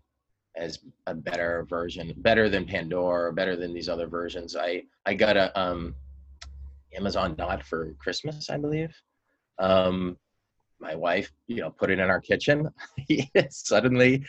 as 0.55 0.79
a 1.05 1.13
better 1.13 1.67
version, 1.69 2.15
better 2.17 2.49
than 2.49 2.65
Pandora, 2.65 3.31
better 3.31 3.55
than 3.55 3.71
these 3.71 3.87
other 3.87 4.07
versions. 4.07 4.55
I, 4.55 4.81
I 5.05 5.13
got 5.13 5.37
a 5.37 5.57
um, 5.57 5.93
Amazon 6.97 7.35
Dot 7.35 7.63
for 7.63 7.93
Christmas, 7.99 8.49
I 8.49 8.57
believe. 8.57 8.99
Um, 9.59 10.17
my 10.79 10.95
wife, 10.95 11.31
you 11.45 11.57
know, 11.57 11.69
put 11.69 11.91
it 11.91 11.99
in 11.99 12.09
our 12.09 12.19
kitchen. 12.21 12.67
Suddenly, 13.51 14.25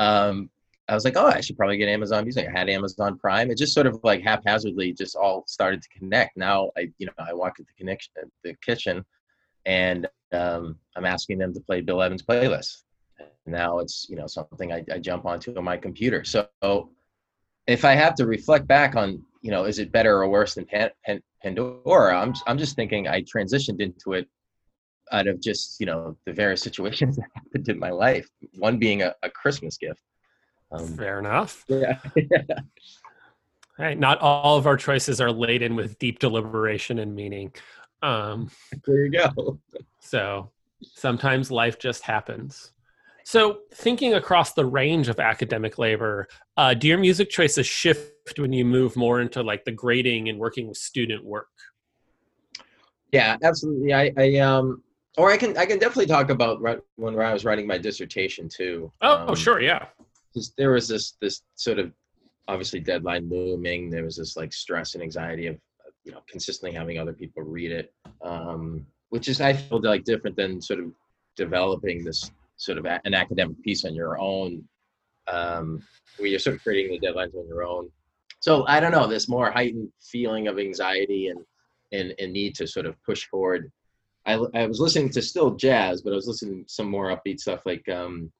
um, 0.00 0.50
I 0.88 0.94
was 0.94 1.04
like, 1.04 1.16
oh, 1.16 1.26
I 1.26 1.40
should 1.40 1.56
probably 1.56 1.76
get 1.76 1.88
Amazon 1.88 2.24
Music. 2.24 2.46
I 2.48 2.58
had 2.58 2.68
Amazon 2.68 3.16
Prime. 3.18 3.50
It 3.50 3.58
just 3.58 3.72
sort 3.72 3.86
of 3.86 4.00
like 4.02 4.22
haphazardly 4.22 4.92
just 4.92 5.14
all 5.14 5.44
started 5.46 5.80
to 5.80 5.88
connect. 5.96 6.36
Now 6.36 6.70
I, 6.76 6.90
you 6.98 7.06
know, 7.06 7.12
I 7.18 7.32
walk 7.32 7.54
at 7.60 7.66
the 7.66 7.72
connection, 7.78 8.12
the 8.42 8.54
kitchen, 8.64 9.04
and 9.64 10.08
um, 10.32 10.76
I'm 10.96 11.04
asking 11.04 11.38
them 11.38 11.54
to 11.54 11.60
play 11.60 11.82
Bill 11.82 12.02
Evans 12.02 12.22
playlist. 12.22 12.82
Now 13.46 13.78
it's 13.78 14.06
you 14.08 14.16
know 14.16 14.26
something 14.26 14.72
I, 14.72 14.84
I 14.92 14.98
jump 14.98 15.24
onto 15.24 15.56
on 15.56 15.64
my 15.64 15.76
computer. 15.76 16.24
So 16.24 16.48
if 17.66 17.84
I 17.84 17.94
have 17.94 18.14
to 18.16 18.26
reflect 18.26 18.66
back 18.66 18.96
on, 18.96 19.22
you 19.40 19.50
know, 19.50 19.64
is 19.64 19.78
it 19.78 19.92
better 19.92 20.20
or 20.20 20.28
worse 20.28 20.54
than 20.54 20.64
Pan, 20.64 20.90
Pan, 21.04 21.22
Pandora? 21.42 22.20
I'm 22.20 22.34
I'm 22.46 22.58
just 22.58 22.76
thinking 22.76 23.08
I 23.08 23.22
transitioned 23.22 23.80
into 23.80 24.14
it 24.14 24.28
out 25.12 25.26
of 25.26 25.40
just 25.40 25.78
you 25.78 25.86
know 25.86 26.16
the 26.26 26.32
various 26.32 26.62
situations 26.68 27.16
that 27.16 27.26
happened 27.34 27.68
in 27.68 27.78
my 27.78 27.90
life. 27.90 28.28
One 28.58 28.78
being 28.78 29.02
a, 29.02 29.14
a 29.22 29.30
Christmas 29.30 29.76
gift 29.76 30.02
um, 30.72 30.86
Fair 30.96 31.18
enough. 31.18 31.64
Yeah. 31.68 31.98
All 33.78 33.86
right. 33.86 33.98
Not 33.98 34.18
all 34.20 34.58
of 34.58 34.66
our 34.66 34.76
choices 34.76 35.18
are 35.20 35.32
laden 35.32 35.74
with 35.74 35.98
deep 35.98 36.18
deliberation 36.18 36.98
and 36.98 37.14
meaning. 37.14 37.52
Um, 38.02 38.50
there 38.86 39.06
you 39.06 39.10
go. 39.10 39.58
so 39.98 40.50
sometimes 40.94 41.50
life 41.50 41.78
just 41.78 42.02
happens. 42.02 42.72
So, 43.24 43.60
thinking 43.72 44.14
across 44.14 44.52
the 44.52 44.66
range 44.66 45.08
of 45.08 45.20
academic 45.20 45.78
labor, 45.78 46.26
uh, 46.56 46.74
do 46.74 46.88
your 46.88 46.98
music 46.98 47.30
choices 47.30 47.66
shift 47.66 48.38
when 48.38 48.52
you 48.52 48.64
move 48.64 48.96
more 48.96 49.20
into 49.20 49.42
like 49.42 49.64
the 49.64 49.72
grading 49.72 50.28
and 50.28 50.38
working 50.38 50.68
with 50.68 50.76
student 50.76 51.24
work? 51.24 51.48
Yeah, 53.12 53.36
absolutely. 53.42 53.94
I, 53.94 54.12
I 54.16 54.36
um, 54.38 54.82
or 55.16 55.30
I 55.30 55.36
can 55.36 55.56
I 55.56 55.66
can 55.66 55.78
definitely 55.78 56.06
talk 56.06 56.30
about 56.30 56.60
right, 56.60 56.80
when 56.96 57.18
I 57.18 57.32
was 57.32 57.44
writing 57.44 57.66
my 57.66 57.78
dissertation 57.78 58.48
too. 58.48 58.90
Oh, 59.00 59.28
um, 59.28 59.34
sure, 59.36 59.60
yeah. 59.60 59.86
Just, 60.34 60.56
there 60.56 60.72
was 60.72 60.88
this 60.88 61.16
this 61.20 61.42
sort 61.54 61.78
of 61.78 61.92
obviously 62.48 62.80
deadline 62.80 63.28
looming. 63.28 63.90
There 63.90 64.04
was 64.04 64.16
this 64.16 64.36
like 64.36 64.52
stress 64.52 64.94
and 64.94 65.02
anxiety 65.02 65.46
of 65.46 65.58
you 66.04 66.12
know 66.12 66.22
consistently 66.28 66.76
having 66.76 66.98
other 66.98 67.12
people 67.12 67.42
read 67.42 67.72
it, 67.72 67.92
um, 68.22 68.86
which 69.10 69.28
is 69.28 69.40
I 69.40 69.52
feel 69.52 69.80
like 69.82 70.04
different 70.04 70.36
than 70.36 70.60
sort 70.60 70.80
of 70.80 70.92
developing 71.36 72.04
this 72.04 72.30
sort 72.56 72.78
of 72.78 72.84
a, 72.84 73.00
an 73.04 73.14
academic 73.14 73.60
piece 73.62 73.84
on 73.84 73.94
your 73.94 74.18
own, 74.20 74.64
um, 75.26 75.82
where 76.18 76.28
you're 76.28 76.38
sort 76.38 76.56
of 76.56 76.62
creating 76.62 76.98
the 76.98 77.06
deadlines 77.06 77.34
on 77.34 77.46
your 77.48 77.64
own. 77.64 77.90
So 78.40 78.66
I 78.66 78.80
don't 78.80 78.92
know, 78.92 79.06
this 79.06 79.28
more 79.28 79.50
heightened 79.50 79.90
feeling 80.00 80.48
of 80.48 80.58
anxiety 80.58 81.28
and 81.28 81.40
and, 81.92 82.14
and 82.18 82.32
need 82.32 82.54
to 82.56 82.66
sort 82.66 82.86
of 82.86 82.96
push 83.04 83.26
forward. 83.26 83.70
I, 84.24 84.34
I 84.54 84.66
was 84.66 84.80
listening 84.80 85.10
to 85.10 85.22
still 85.22 85.56
jazz, 85.56 86.00
but 86.00 86.12
I 86.12 86.16
was 86.16 86.26
listening 86.26 86.64
to 86.64 86.72
some 86.72 86.88
more 86.88 87.14
upbeat 87.14 87.40
stuff. 87.40 87.66
Like 87.66 87.86
um, 87.88 88.32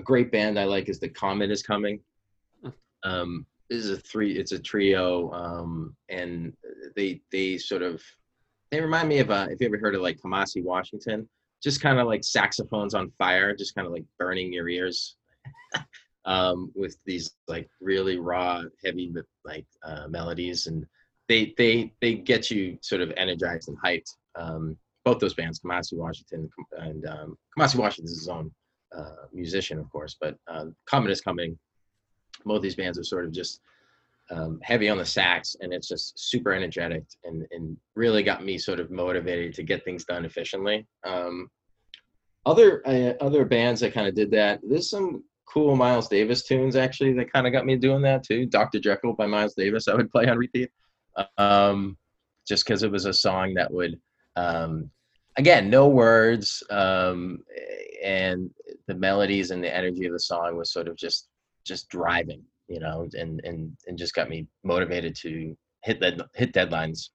a 0.00 0.02
great 0.02 0.32
band 0.32 0.58
I 0.58 0.64
like 0.64 0.88
is 0.88 0.98
The 0.98 1.08
Comet 1.08 1.50
is 1.50 1.62
Coming. 1.62 2.00
Um, 3.04 3.46
this 3.68 3.84
is 3.84 3.90
a 3.90 3.96
three, 3.98 4.32
it's 4.32 4.52
a 4.52 4.58
trio, 4.58 5.30
um, 5.32 5.94
and 6.08 6.52
they 6.96 7.20
they 7.30 7.56
sort 7.56 7.82
of 7.82 8.02
they 8.70 8.80
remind 8.80 9.08
me 9.08 9.18
of 9.18 9.30
uh, 9.30 9.46
if 9.50 9.60
you 9.60 9.66
ever 9.66 9.78
heard 9.78 9.94
of 9.94 10.02
like 10.02 10.18
Kamasi 10.18 10.64
Washington, 10.64 11.28
just 11.62 11.80
kind 11.80 11.98
of 11.98 12.06
like 12.06 12.24
saxophones 12.24 12.94
on 12.94 13.12
fire, 13.18 13.54
just 13.54 13.74
kind 13.74 13.86
of 13.86 13.92
like 13.92 14.04
burning 14.18 14.52
your 14.52 14.68
ears. 14.68 15.16
um, 16.24 16.70
with 16.74 16.96
these 17.06 17.30
like 17.46 17.68
really 17.80 18.18
raw, 18.18 18.62
heavy 18.84 19.12
like 19.44 19.66
uh, 19.84 20.08
melodies, 20.08 20.66
and 20.66 20.84
they 21.28 21.54
they 21.56 21.92
they 22.00 22.14
get 22.14 22.50
you 22.50 22.76
sort 22.80 23.02
of 23.02 23.12
energized 23.16 23.68
and 23.68 23.78
hyped. 23.84 24.16
Um, 24.34 24.76
both 25.04 25.20
those 25.20 25.34
bands, 25.34 25.60
Kamasi 25.60 25.94
Washington 25.94 26.50
and 26.72 27.06
um, 27.06 27.38
Kamasi 27.56 27.76
Washington 27.76 28.12
is 28.12 28.18
his 28.18 28.28
own 28.28 28.50
uh, 28.96 29.26
musician, 29.32 29.78
of 29.78 29.90
course, 29.90 30.16
but 30.20 30.36
uh, 30.48 30.66
Comet 30.86 31.10
is 31.10 31.20
coming. 31.20 31.58
Both 32.44 32.62
these 32.62 32.76
bands 32.76 32.98
are 32.98 33.04
sort 33.04 33.24
of 33.24 33.32
just 33.32 33.60
um, 34.30 34.60
heavy 34.62 34.88
on 34.88 34.98
the 34.98 35.04
sax, 35.04 35.56
and 35.60 35.72
it's 35.72 35.88
just 35.88 36.18
super 36.18 36.52
energetic 36.52 37.04
and 37.24 37.46
and 37.50 37.76
really 37.94 38.22
got 38.22 38.44
me 38.44 38.58
sort 38.58 38.80
of 38.80 38.90
motivated 38.90 39.54
to 39.54 39.62
get 39.62 39.84
things 39.84 40.04
done 40.04 40.24
efficiently. 40.24 40.86
Um, 41.04 41.50
other 42.46 42.86
uh, 42.86 43.14
other 43.22 43.44
bands 43.44 43.80
that 43.80 43.92
kind 43.92 44.06
of 44.06 44.14
did 44.14 44.30
that. 44.32 44.60
There's 44.62 44.88
some 44.88 45.24
cool 45.46 45.76
Miles 45.76 46.08
Davis 46.08 46.42
tunes 46.42 46.76
actually 46.76 47.12
that 47.14 47.32
kind 47.32 47.46
of 47.46 47.52
got 47.52 47.66
me 47.66 47.76
doing 47.76 48.02
that 48.02 48.22
too. 48.22 48.46
Dr. 48.46 48.78
Jekyll 48.78 49.14
by 49.14 49.26
Miles 49.26 49.54
Davis, 49.54 49.88
I 49.88 49.94
would 49.94 50.10
play 50.10 50.26
on 50.26 50.38
repeat, 50.38 50.70
um, 51.38 51.96
just 52.46 52.64
because 52.64 52.82
it 52.82 52.90
was 52.90 53.04
a 53.04 53.12
song 53.12 53.54
that 53.54 53.72
would, 53.72 53.98
um, 54.36 54.90
again, 55.40 55.70
no 55.70 55.88
words, 55.88 56.62
um, 56.70 57.38
and 58.04 58.50
the 58.86 58.94
melodies 58.94 59.50
and 59.50 59.64
the 59.64 59.74
energy 59.74 60.06
of 60.06 60.12
the 60.12 60.20
song 60.20 60.56
was 60.56 60.72
sort 60.72 60.86
of 60.86 60.96
just 60.96 61.28
just 61.64 61.88
driving, 61.88 62.42
you 62.68 62.78
know, 62.78 63.08
and 63.14 63.40
and 63.44 63.76
and 63.86 63.98
just 63.98 64.14
got 64.14 64.28
me 64.28 64.46
motivated 64.62 65.16
to 65.16 65.56
hit 65.82 65.98
that 66.00 66.20
hit 66.34 66.52
deadlines. 66.52 67.08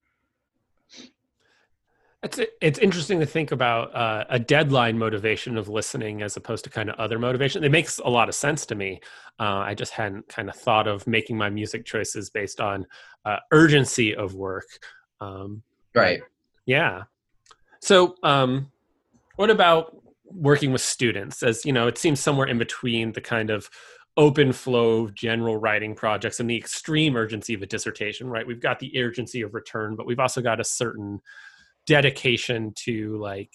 It's 2.23 2.39
it's 2.61 2.79
interesting 2.79 3.19
to 3.19 3.25
think 3.27 3.51
about 3.51 3.95
uh, 3.95 4.25
a 4.29 4.39
deadline 4.39 4.97
motivation 4.97 5.55
of 5.57 5.69
listening 5.69 6.23
as 6.23 6.35
opposed 6.35 6.63
to 6.63 6.71
kind 6.71 6.89
of 6.89 6.95
other 6.95 7.19
motivation. 7.19 7.63
It 7.63 7.71
makes 7.71 7.99
a 7.99 8.09
lot 8.09 8.27
of 8.27 8.33
sense 8.33 8.65
to 8.67 8.75
me. 8.75 8.99
Uh, 9.39 9.61
I 9.69 9.75
just 9.75 9.91
hadn't 9.91 10.27
kind 10.27 10.49
of 10.49 10.55
thought 10.55 10.87
of 10.87 11.05
making 11.05 11.37
my 11.37 11.51
music 11.51 11.85
choices 11.85 12.31
based 12.31 12.59
on 12.59 12.87
uh, 13.25 13.37
urgency 13.51 14.15
of 14.15 14.33
work. 14.33 14.65
Um, 15.21 15.61
right. 15.93 16.21
Yeah. 16.65 17.03
So, 17.85 18.15
um, 18.23 18.71
what 19.35 19.51
about 19.51 19.95
working 20.25 20.71
with 20.71 20.81
students? 20.81 21.43
As 21.43 21.63
you 21.65 21.71
know, 21.71 21.85
it 21.85 21.99
seems 21.99 22.19
somewhere 22.19 22.47
in 22.47 22.57
between 22.57 23.11
the 23.11 23.21
kind 23.21 23.51
of 23.51 23.69
open 24.17 24.53
flow 24.53 25.07
general 25.11 25.57
writing 25.57 25.93
projects 25.93 26.39
and 26.39 26.49
the 26.49 26.57
extreme 26.57 27.15
urgency 27.15 27.53
of 27.53 27.61
a 27.61 27.67
dissertation. 27.67 28.27
Right. 28.27 28.47
We've 28.47 28.59
got 28.59 28.79
the 28.79 28.91
urgency 28.99 29.43
of 29.43 29.53
return, 29.53 29.95
but 29.95 30.07
we've 30.07 30.19
also 30.19 30.41
got 30.41 30.59
a 30.59 30.63
certain 30.63 31.21
dedication 31.85 32.73
to 32.73 33.19
like 33.19 33.51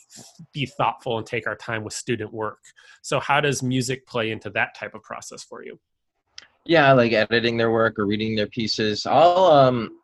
be 0.52 0.64
thoughtful 0.64 1.18
and 1.18 1.26
take 1.26 1.48
our 1.48 1.56
time 1.56 1.82
with 1.82 1.92
student 1.92 2.32
work 2.32 2.60
so 3.02 3.18
how 3.18 3.40
does 3.40 3.60
music 3.60 4.06
play 4.06 4.30
into 4.30 4.48
that 4.50 4.72
type 4.76 4.94
of 4.94 5.02
process 5.02 5.42
for 5.42 5.64
you 5.64 5.76
yeah 6.64 6.92
like 6.92 7.10
editing 7.10 7.56
their 7.56 7.72
work 7.72 7.98
or 7.98 8.06
reading 8.06 8.36
their 8.36 8.46
pieces 8.46 9.04
i'll 9.04 9.46
um 9.46 9.99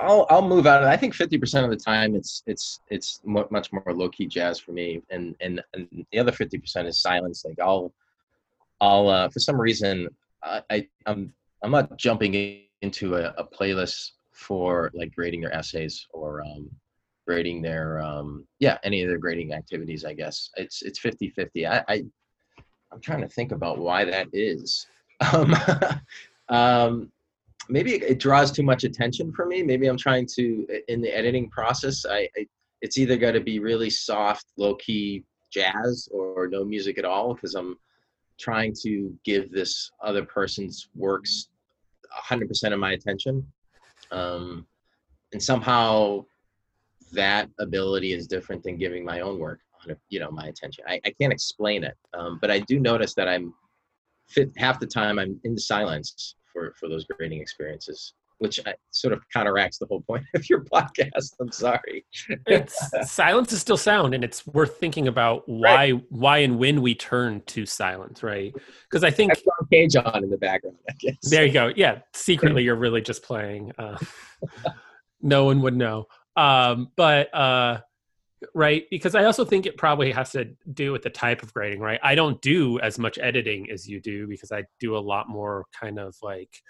i'll 0.00 0.26
i'll 0.30 0.46
move 0.46 0.66
out 0.66 0.84
i 0.84 0.96
think 0.96 1.14
50% 1.14 1.64
of 1.64 1.70
the 1.70 1.76
time 1.76 2.14
it's 2.14 2.42
it's 2.46 2.80
it's 2.88 3.20
much 3.24 3.72
more 3.72 3.94
low-key 3.94 4.26
jazz 4.26 4.58
for 4.58 4.72
me. 4.72 5.02
And 5.10 5.34
and, 5.40 5.62
and 5.74 6.06
the 6.12 6.18
other 6.18 6.32
50% 6.32 6.86
is 6.86 7.00
silence. 7.00 7.44
Like 7.44 7.58
i'll 7.60 7.92
i'll 8.80 9.08
uh, 9.08 9.28
for 9.28 9.40
some 9.40 9.60
reason 9.60 10.08
i, 10.42 10.62
I 10.70 10.88
i'm 11.06 11.32
i'm 11.62 11.70
not 11.70 11.96
jumping 11.96 12.62
into 12.82 13.16
a, 13.16 13.34
a 13.36 13.44
playlist 13.44 14.12
for 14.32 14.90
like 14.94 15.14
grading 15.14 15.40
their 15.40 15.54
essays 15.54 16.06
or 16.12 16.42
um 16.42 16.70
grading 17.26 17.60
their 17.60 18.00
um 18.00 18.46
yeah 18.60 18.78
any 18.84 19.02
of 19.02 19.08
their 19.08 19.18
grading 19.18 19.52
activities 19.52 20.04
i 20.04 20.14
guess. 20.14 20.50
It's 20.56 20.82
it's 20.82 20.98
50 20.98 21.30
50 21.30 21.66
i, 21.66 21.84
I 21.88 22.04
i'm 22.92 23.00
trying 23.00 23.20
to 23.20 23.28
think 23.28 23.52
about 23.52 23.78
why 23.78 24.04
that 24.04 24.28
is. 24.32 24.86
Um, 25.32 25.56
um 26.48 27.10
maybe 27.68 27.94
it, 27.94 28.18
draws 28.18 28.50
too 28.50 28.62
much 28.62 28.84
attention 28.84 29.32
for 29.32 29.46
me. 29.46 29.62
Maybe 29.62 29.86
i'm 29.86 29.96
trying 29.96 30.26
to 30.36 30.66
in 30.88 31.00
the 31.00 31.16
editing 31.16 31.48
process 31.50 32.04
i, 32.08 32.28
I 32.36 32.46
it's 32.80 32.96
either 32.96 33.16
got 33.16 33.32
to 33.32 33.40
be 33.40 33.58
really 33.58 33.90
soft 33.90 34.46
low 34.56 34.76
key 34.76 35.24
jazz 35.50 36.08
or 36.12 36.48
no 36.48 36.64
music 36.64 36.98
at 36.98 37.04
all 37.04 37.34
because 37.34 37.54
i'm 37.54 37.76
trying 38.38 38.74
to 38.82 39.12
give 39.24 39.50
this 39.50 39.90
other 40.02 40.24
person's 40.24 40.88
works 40.94 41.48
100% 42.30 42.72
of 42.72 42.78
my 42.78 42.92
attention. 42.92 43.46
Um 44.10 44.66
and 45.32 45.42
somehow 45.42 46.24
that 47.12 47.50
ability 47.58 48.12
is 48.12 48.26
different 48.26 48.62
than 48.62 48.78
giving 48.78 49.04
my 49.04 49.20
own 49.20 49.38
work 49.38 49.60
you 50.08 50.20
know 50.20 50.30
my 50.30 50.46
attention. 50.46 50.84
I, 50.86 51.00
I 51.04 51.10
can't 51.20 51.32
explain 51.32 51.84
it 51.84 51.96
um, 52.14 52.38
but 52.40 52.50
i 52.50 52.58
do 52.60 52.80
notice 52.80 53.14
that 53.14 53.28
i'm 53.28 53.54
half 54.56 54.78
the 54.80 54.86
time 54.86 55.18
i'm 55.18 55.40
in 55.44 55.54
the 55.54 55.60
silence 55.60 56.34
for 56.52 56.74
for 56.78 56.88
those 56.88 57.04
grading 57.04 57.40
experiences 57.40 58.14
which 58.38 58.60
I, 58.66 58.74
sort 58.90 59.12
of 59.12 59.22
counteracts 59.32 59.78
the 59.78 59.86
whole 59.86 60.00
point 60.00 60.24
of 60.34 60.48
your 60.48 60.64
podcast. 60.64 61.34
I'm 61.40 61.50
sorry. 61.50 62.06
It's 62.46 63.10
silence 63.10 63.52
is 63.52 63.60
still 63.60 63.76
sound 63.76 64.14
and 64.14 64.22
it's 64.22 64.46
worth 64.46 64.78
thinking 64.78 65.08
about 65.08 65.42
why 65.48 65.92
right. 65.92 66.04
why 66.08 66.38
and 66.38 66.58
when 66.58 66.80
we 66.80 66.94
turn 66.94 67.42
to 67.46 67.66
silence 67.66 68.22
right? 68.22 68.54
Because 68.88 69.04
i 69.04 69.10
think 69.10 69.32
cage 69.72 69.96
on 69.96 70.22
in 70.22 70.30
the 70.30 70.38
background 70.38 70.76
i 70.88 70.92
guess. 70.98 71.16
There 71.22 71.44
you 71.44 71.52
go. 71.52 71.72
Yeah 71.74 72.00
secretly 72.14 72.62
you're 72.64 72.76
really 72.76 73.00
just 73.00 73.22
playing 73.22 73.72
uh, 73.78 73.98
no 75.20 75.44
one 75.44 75.60
would 75.62 75.76
know. 75.76 76.06
Um, 76.36 76.92
but 76.96 77.34
uh, 77.34 77.80
right? 78.54 78.84
Because 78.90 79.14
i 79.14 79.24
also 79.24 79.44
think 79.44 79.66
it 79.66 79.76
probably 79.76 80.12
has 80.12 80.30
to 80.32 80.50
do 80.72 80.92
with 80.92 81.02
the 81.02 81.10
type 81.10 81.42
of 81.42 81.52
grading 81.52 81.80
right? 81.80 82.00
I 82.02 82.14
don't 82.14 82.40
do 82.40 82.78
as 82.80 82.98
much 82.98 83.18
editing 83.18 83.70
as 83.70 83.88
you 83.88 84.00
do 84.00 84.26
because 84.26 84.52
i 84.52 84.64
do 84.80 84.96
a 84.96 84.98
lot 84.98 85.28
more 85.28 85.66
kind 85.78 85.98
of 85.98 86.16
like 86.22 86.62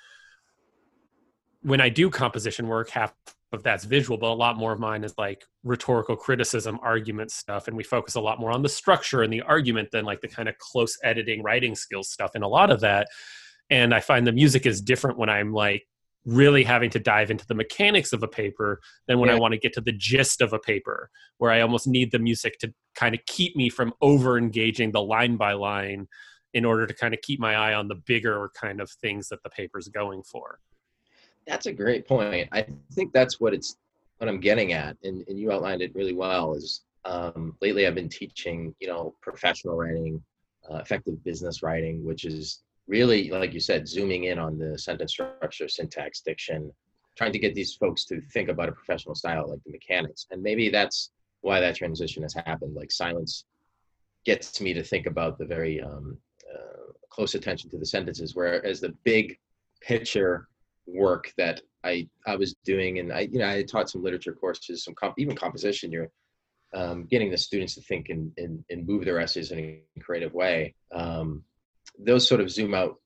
when 1.63 1.81
i 1.81 1.89
do 1.89 2.11
composition 2.11 2.69
work 2.69 2.91
half 2.91 3.13
of 3.53 3.63
that's 3.63 3.85
visual 3.85 4.19
but 4.19 4.31
a 4.31 4.35
lot 4.35 4.57
more 4.57 4.73
of 4.73 4.79
mine 4.79 5.05
is 5.05 5.15
like 5.17 5.45
rhetorical 5.65 6.15
criticism 6.15 6.79
argument 6.83 7.31
stuff 7.31 7.67
and 7.67 7.77
we 7.77 7.83
focus 7.83 8.15
a 8.15 8.21
lot 8.21 8.39
more 8.39 8.51
on 8.51 8.63
the 8.63 8.69
structure 8.69 9.23
and 9.23 9.33
the 9.33 9.41
argument 9.43 9.91
than 9.91 10.05
like 10.05 10.21
the 10.21 10.29
kind 10.29 10.49
of 10.49 10.59
close 10.59 10.99
editing 11.03 11.43
writing 11.43 11.75
skills 11.75 12.11
stuff 12.11 12.33
and 12.35 12.45
a 12.45 12.49
lot 12.49 12.71
of 12.71 12.81
that. 12.81 13.09
And 13.71 13.95
i 13.95 14.01
find 14.01 14.27
the 14.27 14.33
music 14.33 14.67
is 14.67 14.81
different 14.81 15.19
when 15.19 15.31
i'm 15.31 15.53
like 15.53 15.87
really 16.25 16.65
having 16.65 16.91
to 16.91 16.99
dive 16.99 17.31
into 17.31 17.47
the 17.47 17.55
mechanics 17.55 18.13
of 18.13 18.23
a 18.23 18.29
paper 18.29 18.81
than 19.07 19.19
when 19.19 19.29
yeah. 19.29 19.37
I 19.37 19.39
want 19.39 19.53
to 19.53 19.59
get 19.59 19.73
to 19.75 19.81
the 19.81 19.93
gist 19.93 20.41
of 20.41 20.53
a 20.53 20.59
paper, 20.59 21.11
where 21.39 21.51
I 21.51 21.61
almost 21.61 21.87
need 21.87 22.13
the 22.13 22.19
music 22.19 22.59
to 22.59 22.73
kind 22.95 23.15
of 23.15 23.21
keep 23.27 23.57
me 23.57 23.71
from 23.71 23.93
over 24.01 24.37
engaging 24.37 24.93
the 24.93 25.03
line 25.03 25.37
by 25.37 25.53
line 25.53 26.09
in 26.55 26.65
order 26.65 26.87
to 26.87 26.95
kind 26.95 27.15
of 27.15 27.21
keep 27.23 27.41
my 27.41 27.55
eye 27.55 27.75
on 27.75 27.89
the 27.89 27.95
bigger 27.95 28.51
kind 28.55 28.81
of 28.81 28.91
things 28.91 29.29
that 29.29 29.43
the 29.43 29.51
paper's 29.51 29.89
going 29.89 30.23
for. 30.23 30.59
That's 31.47 31.67
a 31.67 31.73
great 31.73 32.07
point. 32.07 32.49
I 32.53 32.67
think 32.93 33.13
that's 33.13 33.41
what 33.41 33.55
it's 33.55 33.77
what 34.19 34.29
I'm 34.29 34.41
getting 34.41 34.73
at, 34.73 34.97
and, 35.05 35.25
and 35.29 35.39
you 35.39 35.53
outlined 35.53 35.81
it 35.81 35.95
really 35.95 36.15
well. 36.15 36.55
Is 36.55 36.83
um, 37.05 37.57
lately 37.63 37.87
I've 37.87 37.95
been 37.95 38.09
teaching, 38.09 38.75
you 38.81 38.89
know, 38.89 39.15
professional 39.23 39.77
writing, 39.77 40.23
uh, 40.69 40.77
effective 40.77 41.23
business 41.25 41.63
writing, 41.63 42.05
which 42.05 42.25
is 42.25 42.63
really, 42.89 43.31
like 43.31 43.53
you 43.53 43.61
said, 43.61 43.87
zooming 43.87 44.25
in 44.25 44.39
on 44.39 44.59
the 44.59 44.79
sentence 44.79 45.13
structure, 45.13 45.69
syntax, 45.69 46.21
diction, 46.21 46.73
trying 47.17 47.33
to 47.33 47.39
get 47.39 47.55
these 47.55 47.75
folks 47.75 48.05
to 48.07 48.21
think 48.33 48.49
about 48.49 48.69
a 48.69 48.73
professional 48.73 49.15
style, 49.15 49.49
like 49.51 49.63
the 49.65 49.73
mechanics. 49.73 50.27
And 50.31 50.43
maybe 50.43 50.71
that's 50.71 51.11
why 51.43 51.61
that 51.61 51.77
transition 51.77 52.23
has 52.23 52.35
happened. 52.35 52.75
Like 52.75 52.91
silence 52.91 53.45
gets 54.25 54.61
me 54.61 54.73
to 54.75 54.83
think 54.83 55.07
about 55.07 55.39
the 55.39 55.45
very 55.45 55.81
um, 55.81 56.17
uh, 56.53 56.93
close 57.11 57.35
attention 57.35 57.71
to 57.71 57.79
the 57.79 57.87
sentences, 57.87 58.35
whereas 58.35 58.81
the 58.81 58.95
big 59.05 59.39
picture 59.81 60.49
work 60.87 61.33
that 61.37 61.61
I 61.85 62.09
I 62.27 62.35
was 62.37 62.55
doing, 62.65 62.99
and 62.99 63.13
I 63.13 63.21
you 63.21 63.39
know 63.39 63.49
I 63.49 63.63
taught 63.63 63.91
some 63.91 64.03
literature 64.03 64.33
courses, 64.33 64.85
some 64.85 64.95
comp, 64.95 65.15
even 65.19 65.37
composition. 65.37 65.93
You're 65.93 66.11
um, 66.75 67.07
getting 67.11 67.31
the 67.31 67.37
students 67.37 67.75
to 67.75 67.81
think 67.83 68.09
and, 68.11 68.31
and, 68.37 68.63
and 68.71 68.87
move 68.87 69.05
their 69.05 69.19
essays 69.19 69.53
in 69.53 69.59
a 69.59 70.01
creative 70.01 70.35
way. 70.35 70.75
Um, 70.93 71.45
those 71.99 72.29
sort 72.29 72.41
of 72.41 72.51
zoom 72.51 72.75
out 72.75 72.97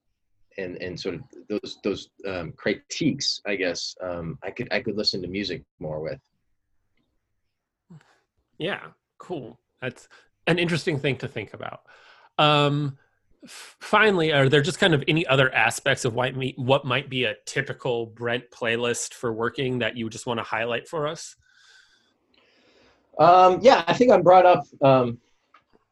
and 0.59 0.77
and 0.83 0.99
sort 0.99 1.14
of 1.16 1.23
those 1.49 1.79
those 1.83 2.11
um, 2.27 2.53
critiques, 2.57 3.40
I 3.47 3.57
guess 3.57 3.95
um, 4.03 4.38
I 4.42 4.51
could 4.51 4.68
I 4.73 4.81
could 4.81 4.97
listen 4.97 5.23
to 5.23 5.29
music 5.29 5.62
more 5.79 6.01
with. 6.01 6.18
Yeah, 8.59 8.81
cool. 9.18 9.59
That's 9.81 10.09
an 10.47 10.59
interesting 10.59 10.99
thing 10.99 11.16
to 11.16 11.29
think 11.29 11.55
about. 11.55 11.81
Um, 12.38 12.99
finally, 13.47 14.33
are 14.33 14.49
there 14.49 14.62
just 14.62 14.79
kind 14.79 14.95
of 14.95 15.03
any 15.09 15.27
other 15.27 15.53
aspects 15.53 16.05
of 16.05 16.14
what, 16.14 16.35
what 16.57 16.85
might 16.85 17.11
be 17.11 17.25
a 17.25 17.35
typical 17.45 18.07
Brent 18.07 18.45
playlist 18.51 19.14
for 19.14 19.33
working 19.33 19.81
that 19.81 19.97
you 19.97 20.09
just 20.09 20.27
want 20.27 20.38
to 20.38 20.45
highlight 20.45 20.88
for 20.88 21.09
us? 21.09 21.37
Um, 23.18 23.59
yeah, 23.62 23.85
I 23.87 23.92
think 23.92 24.11
I'm 24.11 24.23
brought 24.23 24.47
up 24.47 24.64
um, 24.81 25.18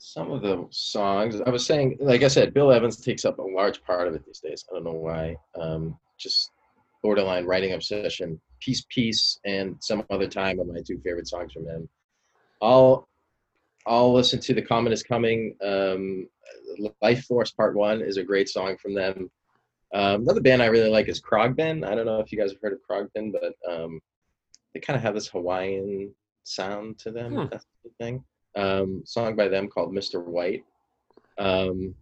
some 0.02 0.30
of 0.32 0.40
the 0.40 0.66
songs. 0.70 1.42
I 1.42 1.50
was 1.50 1.66
saying, 1.66 1.98
like 2.00 2.22
I 2.22 2.28
said, 2.28 2.54
Bill 2.54 2.72
Evans 2.72 2.96
takes 2.96 3.26
up 3.26 3.38
a 3.38 3.42
large 3.42 3.84
part 3.84 4.08
of 4.08 4.14
it 4.14 4.24
these 4.24 4.40
days. 4.40 4.64
I 4.70 4.74
don't 4.74 4.84
know 4.84 4.92
why. 4.92 5.36
Um, 5.60 5.98
just 6.18 6.50
borderline 7.02 7.44
writing 7.44 7.74
obsession. 7.74 8.40
Peace, 8.60 8.84
Piece, 8.88 9.38
and 9.44 9.76
some 9.80 10.02
other 10.08 10.26
time 10.26 10.58
are 10.58 10.64
my 10.64 10.80
two 10.80 10.98
favorite 11.04 11.28
songs 11.28 11.52
from 11.52 11.66
him. 11.66 11.86
I'll 12.62 13.06
I'll 13.86 14.12
listen 14.12 14.40
to 14.40 14.54
The 14.54 14.62
Comet 14.62 14.92
is 14.94 15.02
Coming. 15.02 15.54
Um, 15.62 16.28
Life 17.02 17.24
Force 17.24 17.50
Part 17.50 17.76
One 17.76 18.00
is 18.00 18.16
a 18.16 18.24
great 18.24 18.48
song 18.48 18.78
from 18.78 18.94
them. 18.94 19.30
Um, 19.92 20.22
another 20.22 20.40
band 20.40 20.62
I 20.62 20.66
really 20.66 20.90
like 20.90 21.08
is 21.08 21.20
Khruangbin. 21.20 21.86
I 21.86 21.94
don't 21.94 22.06
know 22.06 22.20
if 22.20 22.32
you 22.32 22.38
guys 22.38 22.52
have 22.52 22.60
heard 22.62 22.72
of 22.72 22.78
Khruangbin, 22.88 23.32
but 23.32 23.54
um, 23.70 24.00
they 24.72 24.80
kind 24.80 24.96
of 24.96 25.02
have 25.02 25.14
this 25.14 25.28
Hawaiian 25.28 26.14
sound 26.44 26.98
to 27.00 27.10
them. 27.10 27.34
Hmm. 27.34 27.44
That's 27.50 27.66
the 27.84 27.90
thing. 27.98 28.24
Um, 28.56 29.02
song 29.04 29.36
by 29.36 29.48
them 29.48 29.68
called 29.68 29.92
Mr. 29.92 30.24
White. 30.24 30.64
Um, 31.38 31.94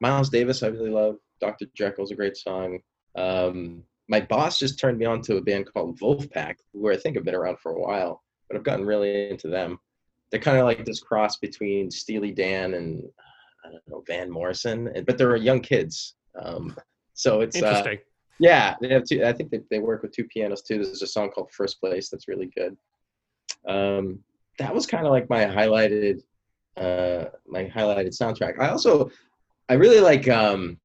Miles 0.00 0.30
Davis, 0.30 0.62
I 0.62 0.68
really 0.68 0.90
love. 0.90 1.16
Dr. 1.40 1.66
Jekyll's 1.74 2.12
a 2.12 2.16
great 2.16 2.36
song. 2.36 2.78
Um, 3.16 3.84
my 4.08 4.20
boss 4.20 4.58
just 4.58 4.78
turned 4.78 4.98
me 4.98 5.06
on 5.06 5.22
to 5.22 5.36
a 5.36 5.42
band 5.42 5.72
called 5.72 5.98
Vulfpeck, 5.98 6.56
who 6.72 6.90
I 6.90 6.96
think 6.96 7.16
have 7.16 7.24
been 7.24 7.34
around 7.34 7.58
for 7.58 7.72
a 7.72 7.80
while, 7.80 8.22
but 8.48 8.56
I've 8.56 8.64
gotten 8.64 8.84
really 8.84 9.30
into 9.30 9.48
them. 9.48 9.78
They're 10.30 10.40
kind 10.40 10.58
of 10.58 10.64
like 10.64 10.84
this 10.84 11.00
cross 11.00 11.36
between 11.36 11.90
Steely 11.90 12.32
Dan 12.32 12.74
and 12.74 13.02
I 13.64 13.70
don't 13.70 13.88
know 13.88 14.02
Van 14.06 14.30
Morrison, 14.30 14.92
but 15.06 15.18
they're 15.18 15.36
young 15.36 15.60
kids. 15.60 16.14
Um, 16.40 16.74
so 17.14 17.40
it's 17.40 17.56
uh, 17.56 17.58
interesting. 17.58 17.98
Uh, 17.98 18.08
yeah, 18.40 18.74
they 18.80 18.88
have 18.88 19.04
two. 19.04 19.24
I 19.24 19.32
think 19.32 19.50
they, 19.50 19.60
they 19.70 19.78
work 19.78 20.02
with 20.02 20.12
two 20.12 20.24
pianos 20.24 20.62
too. 20.62 20.82
There's 20.82 21.02
a 21.02 21.06
song 21.06 21.30
called 21.30 21.50
First 21.52 21.80
Place 21.80 22.08
that's 22.08 22.28
really 22.28 22.50
good. 22.56 22.76
Um, 23.68 24.18
that 24.58 24.74
was 24.74 24.86
kind 24.86 25.06
of 25.06 25.12
like 25.12 25.28
my 25.30 25.44
highlighted, 25.44 26.22
uh, 26.76 27.26
my 27.46 27.64
highlighted 27.64 28.16
soundtrack. 28.16 28.58
I 28.58 28.68
also, 28.68 29.10
I 29.68 29.74
really 29.74 30.00
like 30.00 30.28
um, 30.28 30.78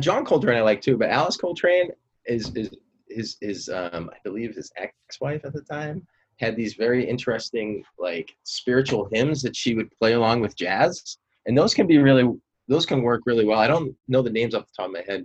John 0.00 0.24
Coltrane. 0.24 0.58
I 0.58 0.62
like 0.62 0.80
too, 0.80 0.96
but 0.96 1.10
Alice 1.10 1.36
Coltrane 1.36 1.90
is 2.26 2.54
is 2.54 2.70
his 3.08 3.36
his 3.40 3.68
um, 3.68 4.10
I 4.12 4.16
believe 4.24 4.54
his 4.54 4.70
ex-wife 4.76 5.44
at 5.44 5.52
the 5.52 5.62
time 5.62 6.06
had 6.38 6.56
these 6.56 6.74
very 6.74 7.08
interesting 7.08 7.82
like 7.98 8.30
spiritual 8.44 9.08
hymns 9.12 9.42
that 9.42 9.56
she 9.56 9.74
would 9.74 9.90
play 9.98 10.12
along 10.14 10.40
with 10.40 10.56
jazz, 10.56 11.18
and 11.46 11.56
those 11.56 11.74
can 11.74 11.86
be 11.86 11.98
really 11.98 12.28
those 12.68 12.86
can 12.86 13.02
work 13.02 13.22
really 13.26 13.44
well. 13.44 13.58
I 13.58 13.66
don't 13.66 13.94
know 14.08 14.22
the 14.22 14.30
names 14.30 14.54
off 14.54 14.66
the 14.66 14.72
top 14.76 14.86
of 14.86 14.92
my 14.92 15.04
head, 15.06 15.24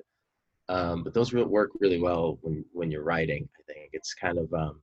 um, 0.69 1.03
but 1.03 1.13
those 1.13 1.33
work 1.33 1.71
really 1.79 1.99
well 1.99 2.37
when 2.41 2.65
when 2.73 2.91
you're 2.91 3.03
writing. 3.03 3.47
I 3.59 3.73
think 3.73 3.89
it's 3.93 4.13
kind 4.13 4.37
of 4.37 4.51
um, 4.53 4.81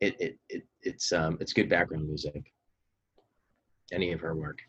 it, 0.00 0.16
it, 0.20 0.38
it 0.48 0.62
it's 0.82 1.12
um, 1.12 1.38
it's 1.40 1.52
good 1.52 1.68
background 1.68 2.06
music. 2.06 2.52
Any 3.92 4.12
of 4.12 4.20
her 4.20 4.34
work. 4.34 4.60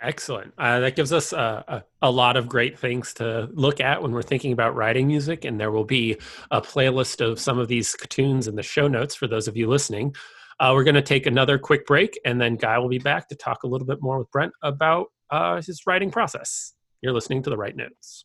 Excellent. 0.00 0.54
Uh, 0.56 0.78
that 0.78 0.94
gives 0.94 1.12
us 1.12 1.32
a, 1.32 1.84
a, 2.02 2.10
lot 2.10 2.36
of 2.36 2.48
great 2.48 2.78
things 2.78 3.12
to 3.14 3.48
look 3.52 3.80
at 3.80 4.00
when 4.00 4.12
we're 4.12 4.22
thinking 4.22 4.52
about 4.52 4.76
writing 4.76 5.08
music. 5.08 5.44
And 5.44 5.60
there 5.60 5.72
will 5.72 5.84
be 5.84 6.16
a 6.52 6.60
playlist 6.60 7.20
of 7.20 7.40
some 7.40 7.58
of 7.58 7.66
these 7.66 7.96
tunes 8.08 8.46
in 8.46 8.54
the 8.54 8.62
show 8.62 8.86
notes 8.86 9.16
for 9.16 9.26
those 9.26 9.48
of 9.48 9.56
you 9.56 9.66
listening. 9.66 10.14
Uh, 10.60 10.70
we're 10.72 10.84
going 10.84 10.94
to 10.94 11.02
take 11.02 11.26
another 11.26 11.58
quick 11.58 11.84
break, 11.84 12.18
and 12.24 12.40
then 12.40 12.56
Guy 12.56 12.78
will 12.78 12.88
be 12.88 12.98
back 12.98 13.28
to 13.28 13.34
talk 13.34 13.64
a 13.64 13.66
little 13.66 13.86
bit 13.86 13.98
more 14.00 14.18
with 14.18 14.30
Brent 14.30 14.52
about 14.62 15.06
uh, 15.30 15.56
his 15.62 15.82
writing 15.86 16.10
process. 16.10 16.74
You're 17.00 17.12
listening 17.12 17.42
to 17.44 17.50
the 17.50 17.56
Write 17.56 17.76
Notes. 17.76 18.24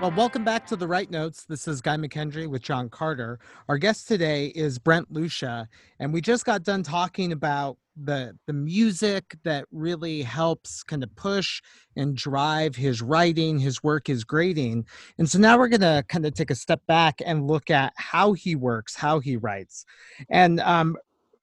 Well, 0.00 0.12
welcome 0.12 0.44
back 0.44 0.64
to 0.66 0.76
the 0.76 0.86
Write 0.86 1.10
Notes. 1.10 1.44
This 1.44 1.66
is 1.66 1.80
Guy 1.80 1.96
McKendry 1.96 2.48
with 2.48 2.62
John 2.62 2.88
Carter. 2.88 3.40
Our 3.68 3.78
guest 3.78 4.06
today 4.06 4.46
is 4.54 4.78
Brent 4.78 5.10
Lucia, 5.10 5.66
and 5.98 6.12
we 6.12 6.20
just 6.20 6.44
got 6.44 6.62
done 6.62 6.84
talking 6.84 7.32
about 7.32 7.78
the 8.04 8.38
the 8.46 8.52
music 8.52 9.36
that 9.42 9.64
really 9.72 10.22
helps 10.22 10.84
kind 10.84 11.02
of 11.02 11.12
push 11.16 11.60
and 11.96 12.16
drive 12.16 12.76
his 12.76 13.02
writing, 13.02 13.58
his 13.58 13.82
work, 13.82 14.06
his 14.06 14.22
grading. 14.22 14.86
And 15.18 15.28
so 15.28 15.36
now 15.40 15.58
we're 15.58 15.66
going 15.66 15.80
to 15.80 16.04
kind 16.08 16.24
of 16.24 16.32
take 16.32 16.52
a 16.52 16.54
step 16.54 16.80
back 16.86 17.20
and 17.26 17.48
look 17.48 17.68
at 17.68 17.92
how 17.96 18.34
he 18.34 18.54
works, 18.54 18.94
how 18.94 19.18
he 19.18 19.36
writes. 19.36 19.84
And 20.30 20.60
um, 20.60 20.96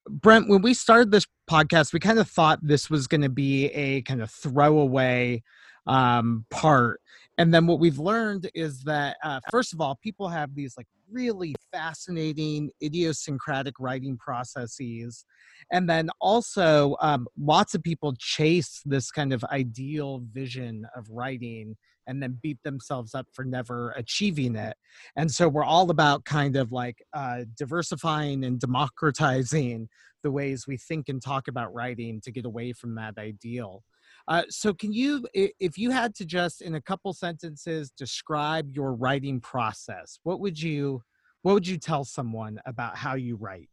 Brent, 0.07 0.49
when 0.49 0.61
we 0.61 0.73
started 0.73 1.11
this 1.11 1.25
podcast, 1.49 1.93
we 1.93 1.99
kind 1.99 2.19
of 2.19 2.29
thought 2.29 2.59
this 2.61 2.89
was 2.89 3.07
going 3.07 3.21
to 3.21 3.29
be 3.29 3.67
a 3.67 4.01
kind 4.03 4.21
of 4.21 4.29
throwaway 4.29 5.43
um, 5.87 6.45
part. 6.49 7.01
And 7.37 7.53
then 7.53 7.67
what 7.67 7.79
we've 7.79 7.99
learned 7.99 8.49
is 8.53 8.81
that 8.83 9.17
uh, 9.23 9.39
first 9.51 9.73
of 9.73 9.81
all 9.81 9.99
people 10.01 10.29
have 10.29 10.55
these 10.55 10.75
like 10.77 10.87
really 11.11 11.55
fascinating 11.71 12.69
idiosyncratic 12.83 13.75
writing 13.79 14.17
processes. 14.17 15.25
And 15.71 15.89
then 15.89 16.09
also 16.21 16.95
um, 17.01 17.27
lots 17.37 17.75
of 17.75 17.83
people 17.83 18.13
chase 18.17 18.81
this 18.85 19.11
kind 19.11 19.33
of 19.33 19.43
ideal 19.45 20.23
vision 20.31 20.85
of 20.95 21.09
writing 21.09 21.75
and 22.07 22.21
then 22.21 22.37
beat 22.41 22.61
themselves 22.63 23.15
up 23.15 23.27
for 23.31 23.43
never 23.43 23.91
achieving 23.91 24.55
it 24.55 24.75
and 25.15 25.29
so 25.31 25.47
we're 25.47 25.63
all 25.63 25.89
about 25.89 26.25
kind 26.25 26.55
of 26.55 26.71
like 26.71 27.03
uh, 27.13 27.41
diversifying 27.57 28.43
and 28.43 28.59
democratizing 28.59 29.87
the 30.23 30.31
ways 30.31 30.65
we 30.67 30.77
think 30.77 31.09
and 31.09 31.21
talk 31.21 31.47
about 31.47 31.73
writing 31.73 32.19
to 32.21 32.31
get 32.31 32.45
away 32.45 32.73
from 32.73 32.95
that 32.95 33.17
ideal 33.17 33.83
uh, 34.27 34.41
so, 34.49 34.73
can 34.73 34.91
you, 34.91 35.23
if 35.33 35.77
you 35.77 35.91
had 35.91 36.15
to 36.15 36.25
just 36.25 36.61
in 36.61 36.75
a 36.75 36.81
couple 36.81 37.13
sentences 37.13 37.91
describe 37.91 38.71
your 38.71 38.93
writing 38.93 39.39
process, 39.39 40.19
what 40.23 40.39
would 40.39 40.59
you, 40.59 41.03
what 41.43 41.53
would 41.53 41.67
you 41.67 41.77
tell 41.77 42.03
someone 42.03 42.59
about 42.65 42.97
how 42.97 43.13
you 43.13 43.35
write? 43.35 43.69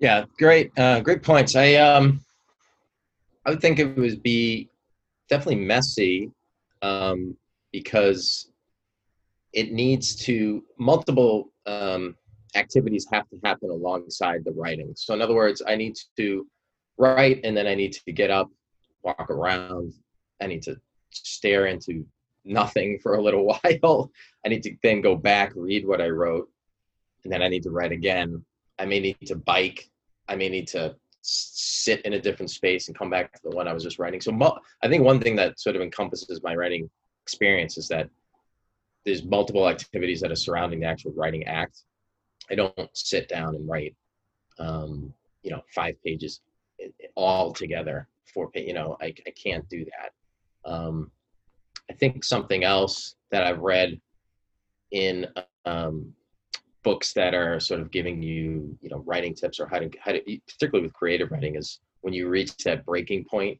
Yeah, 0.00 0.24
great, 0.38 0.70
uh, 0.78 1.00
great 1.00 1.22
points. 1.22 1.56
I 1.56 1.74
um, 1.74 2.24
I 3.44 3.50
would 3.50 3.60
think 3.60 3.78
it 3.78 3.96
would 3.96 4.22
be 4.22 4.68
definitely 5.28 5.64
messy, 5.64 6.30
um, 6.82 7.36
because 7.72 8.50
it 9.52 9.72
needs 9.72 10.14
to 10.14 10.62
multiple 10.78 11.52
um, 11.66 12.16
activities 12.54 13.06
have 13.12 13.28
to 13.30 13.38
happen 13.44 13.70
alongside 13.70 14.44
the 14.44 14.52
writing. 14.52 14.92
So, 14.96 15.14
in 15.14 15.22
other 15.22 15.34
words, 15.34 15.62
I 15.66 15.76
need 15.76 15.96
to 16.16 16.46
write 16.98 17.40
and 17.44 17.56
then 17.56 17.66
I 17.66 17.74
need 17.74 17.92
to 17.92 18.12
get 18.12 18.30
up 18.30 18.50
walk 19.02 19.30
around. 19.30 19.94
I 20.40 20.46
need 20.46 20.62
to 20.64 20.76
stare 21.10 21.66
into 21.66 22.06
nothing 22.44 22.98
for 23.02 23.14
a 23.14 23.22
little 23.22 23.46
while. 23.82 24.10
I 24.44 24.48
need 24.48 24.62
to 24.64 24.76
then 24.82 25.00
go 25.00 25.16
back, 25.16 25.52
read 25.54 25.86
what 25.86 26.00
I 26.00 26.08
wrote, 26.08 26.48
and 27.24 27.32
then 27.32 27.42
I 27.42 27.48
need 27.48 27.62
to 27.64 27.70
write 27.70 27.92
again. 27.92 28.44
I 28.78 28.86
may 28.86 29.00
need 29.00 29.18
to 29.26 29.36
bike. 29.36 29.88
I 30.28 30.36
may 30.36 30.48
need 30.48 30.68
to 30.68 30.96
sit 31.22 32.00
in 32.02 32.14
a 32.14 32.20
different 32.20 32.50
space 32.50 32.88
and 32.88 32.98
come 32.98 33.10
back 33.10 33.32
to 33.32 33.40
the 33.44 33.56
one 33.56 33.68
I 33.68 33.72
was 33.72 33.82
just 33.82 33.98
writing. 33.98 34.20
So 34.20 34.32
I 34.82 34.88
think 34.88 35.04
one 35.04 35.20
thing 35.20 35.36
that 35.36 35.60
sort 35.60 35.76
of 35.76 35.82
encompasses 35.82 36.42
my 36.42 36.54
writing 36.54 36.88
experience 37.24 37.78
is 37.78 37.88
that 37.88 38.08
there's 39.04 39.24
multiple 39.24 39.68
activities 39.68 40.20
that 40.20 40.30
are 40.30 40.36
surrounding 40.36 40.80
the 40.80 40.86
actual 40.86 41.12
writing 41.12 41.44
act. 41.44 41.82
I 42.50 42.54
don't 42.54 42.74
sit 42.94 43.28
down 43.28 43.54
and 43.54 43.68
write, 43.68 43.94
um, 44.58 45.12
you 45.42 45.50
know, 45.50 45.62
five 45.74 45.94
pages 46.04 46.40
all 47.14 47.52
together 47.52 48.08
four. 48.32 48.50
You 48.54 48.74
know, 48.74 48.96
I, 49.00 49.14
I 49.26 49.30
can't 49.30 49.68
do 49.68 49.84
that. 49.84 50.70
Um, 50.70 51.10
I 51.90 51.94
think 51.94 52.24
something 52.24 52.64
else 52.64 53.16
that 53.30 53.44
I've 53.44 53.60
read 53.60 54.00
in 54.90 55.26
um, 55.64 56.12
books 56.82 57.12
that 57.12 57.34
are 57.34 57.60
sort 57.60 57.80
of 57.80 57.90
giving 57.90 58.22
you, 58.22 58.76
you 58.80 58.88
know, 58.88 59.02
writing 59.06 59.34
tips 59.34 59.60
or 59.60 59.66
how 59.66 59.78
to, 59.78 59.90
how 60.00 60.12
to, 60.12 60.20
particularly 60.46 60.86
with 60.86 60.94
creative 60.94 61.30
writing, 61.30 61.56
is 61.56 61.80
when 62.00 62.14
you 62.14 62.28
reach 62.28 62.56
that 62.58 62.84
breaking 62.84 63.24
point, 63.24 63.58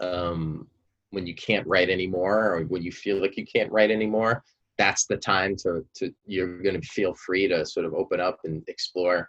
um, 0.00 0.66
when 1.10 1.26
you 1.26 1.34
can't 1.34 1.66
write 1.66 1.90
anymore, 1.90 2.54
or 2.54 2.64
when 2.64 2.82
you 2.82 2.92
feel 2.92 3.20
like 3.20 3.36
you 3.36 3.44
can't 3.44 3.70
write 3.72 3.90
anymore. 3.90 4.42
That's 4.78 5.06
the 5.06 5.16
time 5.16 5.56
to, 5.56 5.84
to 5.96 6.14
you're 6.24 6.62
going 6.62 6.80
to 6.80 6.86
feel 6.86 7.14
free 7.14 7.48
to 7.48 7.66
sort 7.66 7.84
of 7.84 7.92
open 7.92 8.20
up 8.20 8.38
and 8.44 8.62
explore 8.68 9.28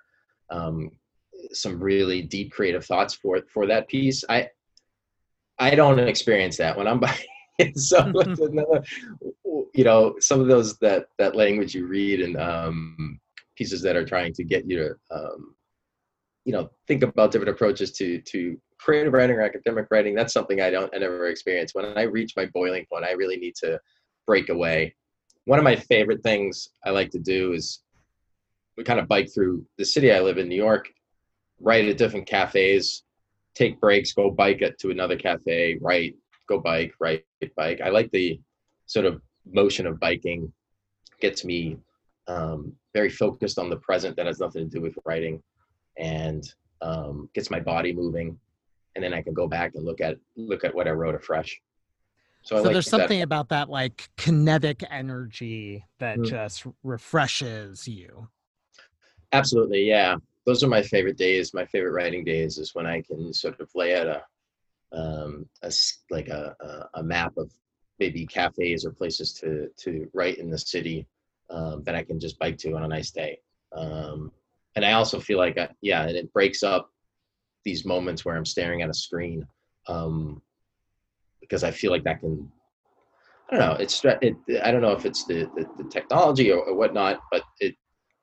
um, 0.50 0.92
some 1.52 1.82
really 1.82 2.22
deep 2.22 2.52
creative 2.52 2.86
thoughts 2.86 3.14
for 3.14 3.42
for 3.52 3.66
that 3.68 3.90
piece. 3.90 4.24
I 4.30 4.50
I 5.60 5.76
don't 5.76 6.00
experience 6.00 6.58
that 6.58 6.78
when 6.78 6.88
I'm 6.88 7.00
buying. 7.02 7.18
so 7.76 8.00
another, 8.00 8.84
you 9.74 9.84
know, 9.84 10.16
some 10.20 10.40
of 10.40 10.48
those 10.48 10.78
that 10.80 11.08
that 11.18 11.36
language 11.36 11.74
you 11.74 11.88
read 11.88 12.22
and 12.22 12.38
um, 12.38 13.20
pieces 13.56 13.82
that 13.82 13.96
are 13.96 14.06
trying 14.06 14.34
to 14.34 14.44
get 14.44 14.70
you 14.70 14.78
to, 14.78 15.16
um, 15.16 15.56
you 16.46 16.52
know, 16.52 16.70
think 16.88 17.04
about 17.04 17.32
different 17.32 17.56
approaches 17.56 17.92
to 17.94 18.22
to 18.22 18.58
creative 18.80 19.14
writing 19.14 19.36
or 19.36 19.42
academic 19.42 19.88
writing. 19.92 20.16
That's 20.16 20.34
something 20.34 20.62
I 20.62 20.70
don't 20.70 20.94
I 20.94 21.00
never 21.00 21.28
experience. 21.28 21.74
When 21.74 21.86
I 21.98 22.04
reach 22.04 22.34
my 22.36 22.48
boiling 22.48 22.86
point, 22.92 23.06
I 23.06 23.12
really 23.12 23.38
need 23.38 23.56
to 23.58 23.80
break 24.26 24.50
away. 24.50 24.96
One 25.46 25.60
of 25.60 25.66
my 25.66 25.76
favorite 25.76 26.24
things 26.24 26.70
I 26.86 26.92
like 26.92 27.12
to 27.12 27.20
do 27.20 27.54
is 27.54 27.82
we 28.78 28.84
kind 28.84 29.00
of 29.00 29.08
bike 29.08 29.30
through 29.34 29.66
the 29.78 29.86
city 29.86 30.12
I 30.12 30.22
live 30.22 30.38
in, 30.38 30.48
New 30.48 30.56
York, 30.56 30.90
write 31.60 31.86
at 31.86 31.98
different 31.98 32.28
cafes, 32.28 33.04
take 33.56 33.80
breaks, 33.80 34.14
go 34.14 34.32
bike 34.32 34.62
it 34.62 34.80
to 34.80 34.92
another 34.92 35.18
cafe, 35.18 35.78
write, 35.82 36.16
go 36.48 36.60
bike, 36.60 36.94
write, 37.00 37.26
bike. 37.56 37.82
I 37.84 37.90
like 37.90 38.12
the 38.12 38.40
sort 38.86 39.06
of 39.06 39.22
motion 39.46 39.86
of 39.88 40.00
biking. 40.00 40.52
Gets 41.20 41.46
me 41.46 41.78
um, 42.28 42.74
very 42.94 43.10
focused 43.10 43.60
on 43.60 43.70
the 43.70 43.78
present 43.78 44.16
that 44.16 44.26
has 44.26 44.40
nothing 44.40 44.70
to 44.70 44.78
do 44.78 44.82
with 44.82 44.98
writing, 45.06 45.42
and 45.98 46.44
um, 46.82 47.30
gets 47.34 47.52
my 47.52 47.60
body 47.60 47.94
moving, 47.94 48.38
and 48.96 49.04
then 49.04 49.14
I 49.14 49.22
can 49.22 49.34
go 49.34 49.48
back 49.48 49.76
and 49.76 49.86
look 49.86 50.02
at 50.02 50.18
look 50.36 50.64
at 50.64 50.74
what 50.74 50.88
I 50.88 50.92
wrote 50.92 51.16
afresh. 51.16 51.62
So, 52.44 52.58
so 52.58 52.64
like 52.64 52.74
there's 52.74 52.90
something 52.90 53.20
that. 53.20 53.26
about 53.26 53.50
that 53.50 53.70
like 53.70 54.10
kinetic 54.18 54.84
energy 54.90 55.86
that 56.00 56.18
mm-hmm. 56.18 56.30
just 56.30 56.66
refreshes 56.84 57.88
you. 57.88 58.28
Absolutely, 59.32 59.88
yeah. 59.88 60.16
Those 60.46 60.64
are 60.64 60.68
my 60.68 60.82
favorite 60.82 61.18
days. 61.18 61.54
My 61.54 61.66
favorite 61.66 61.92
writing 61.92 62.24
days 62.24 62.58
is 62.58 62.74
when 62.74 62.88
I 62.88 63.02
can 63.02 63.32
sort 63.32 63.60
of 63.60 63.70
lay 63.76 63.96
out 63.96 64.08
a, 64.08 64.24
um, 64.92 65.46
a 65.62 65.72
like 66.10 66.30
a, 66.30 66.56
a, 66.60 67.00
a 67.00 67.04
map 67.04 67.38
of 67.38 67.52
maybe 68.02 68.26
cafes 68.26 68.84
or 68.84 68.92
places 68.92 69.32
to 69.32 69.70
to 69.78 70.10
write 70.14 70.40
in 70.40 70.50
the 70.50 70.58
city 70.58 71.08
um, 71.52 71.84
that 71.84 71.96
I 71.96 72.04
can 72.04 72.20
just 72.20 72.40
bike 72.40 72.58
to 72.60 72.74
on 72.74 72.84
a 72.84 72.88
nice 72.88 73.12
day. 73.12 73.40
Um, 73.74 74.32
and 74.76 74.84
I 74.84 74.94
also 74.94 75.20
feel 75.20 75.38
like, 75.38 75.58
I, 75.58 75.70
yeah, 75.82 76.02
and 76.08 76.18
it 76.18 76.34
breaks 76.34 76.64
up 76.64 76.90
these 77.64 77.86
moments 77.86 78.26
where 78.26 78.36
I'm 78.36 78.46
staring 78.46 78.82
at 78.82 78.90
a 78.90 78.94
screen 78.94 79.46
um, 79.88 80.42
because 81.42 81.64
I 81.64 81.72
feel 81.72 81.92
like 81.92 82.04
that 82.06 82.22
can. 82.22 82.52
I 83.52 83.58
don't 83.58 83.70
know. 83.70 83.78
It's 83.84 84.02
it. 84.04 84.36
I 84.64 84.72
don't 84.72 84.82
know 84.82 84.94
if 84.94 85.06
it's 85.06 85.26
the 85.26 85.40
the, 85.56 85.66
the 85.78 85.90
technology 85.90 86.52
or, 86.52 86.64
or, 86.64 86.76
whatnot, 86.76 87.20
but 87.32 87.44
it. 87.60 87.76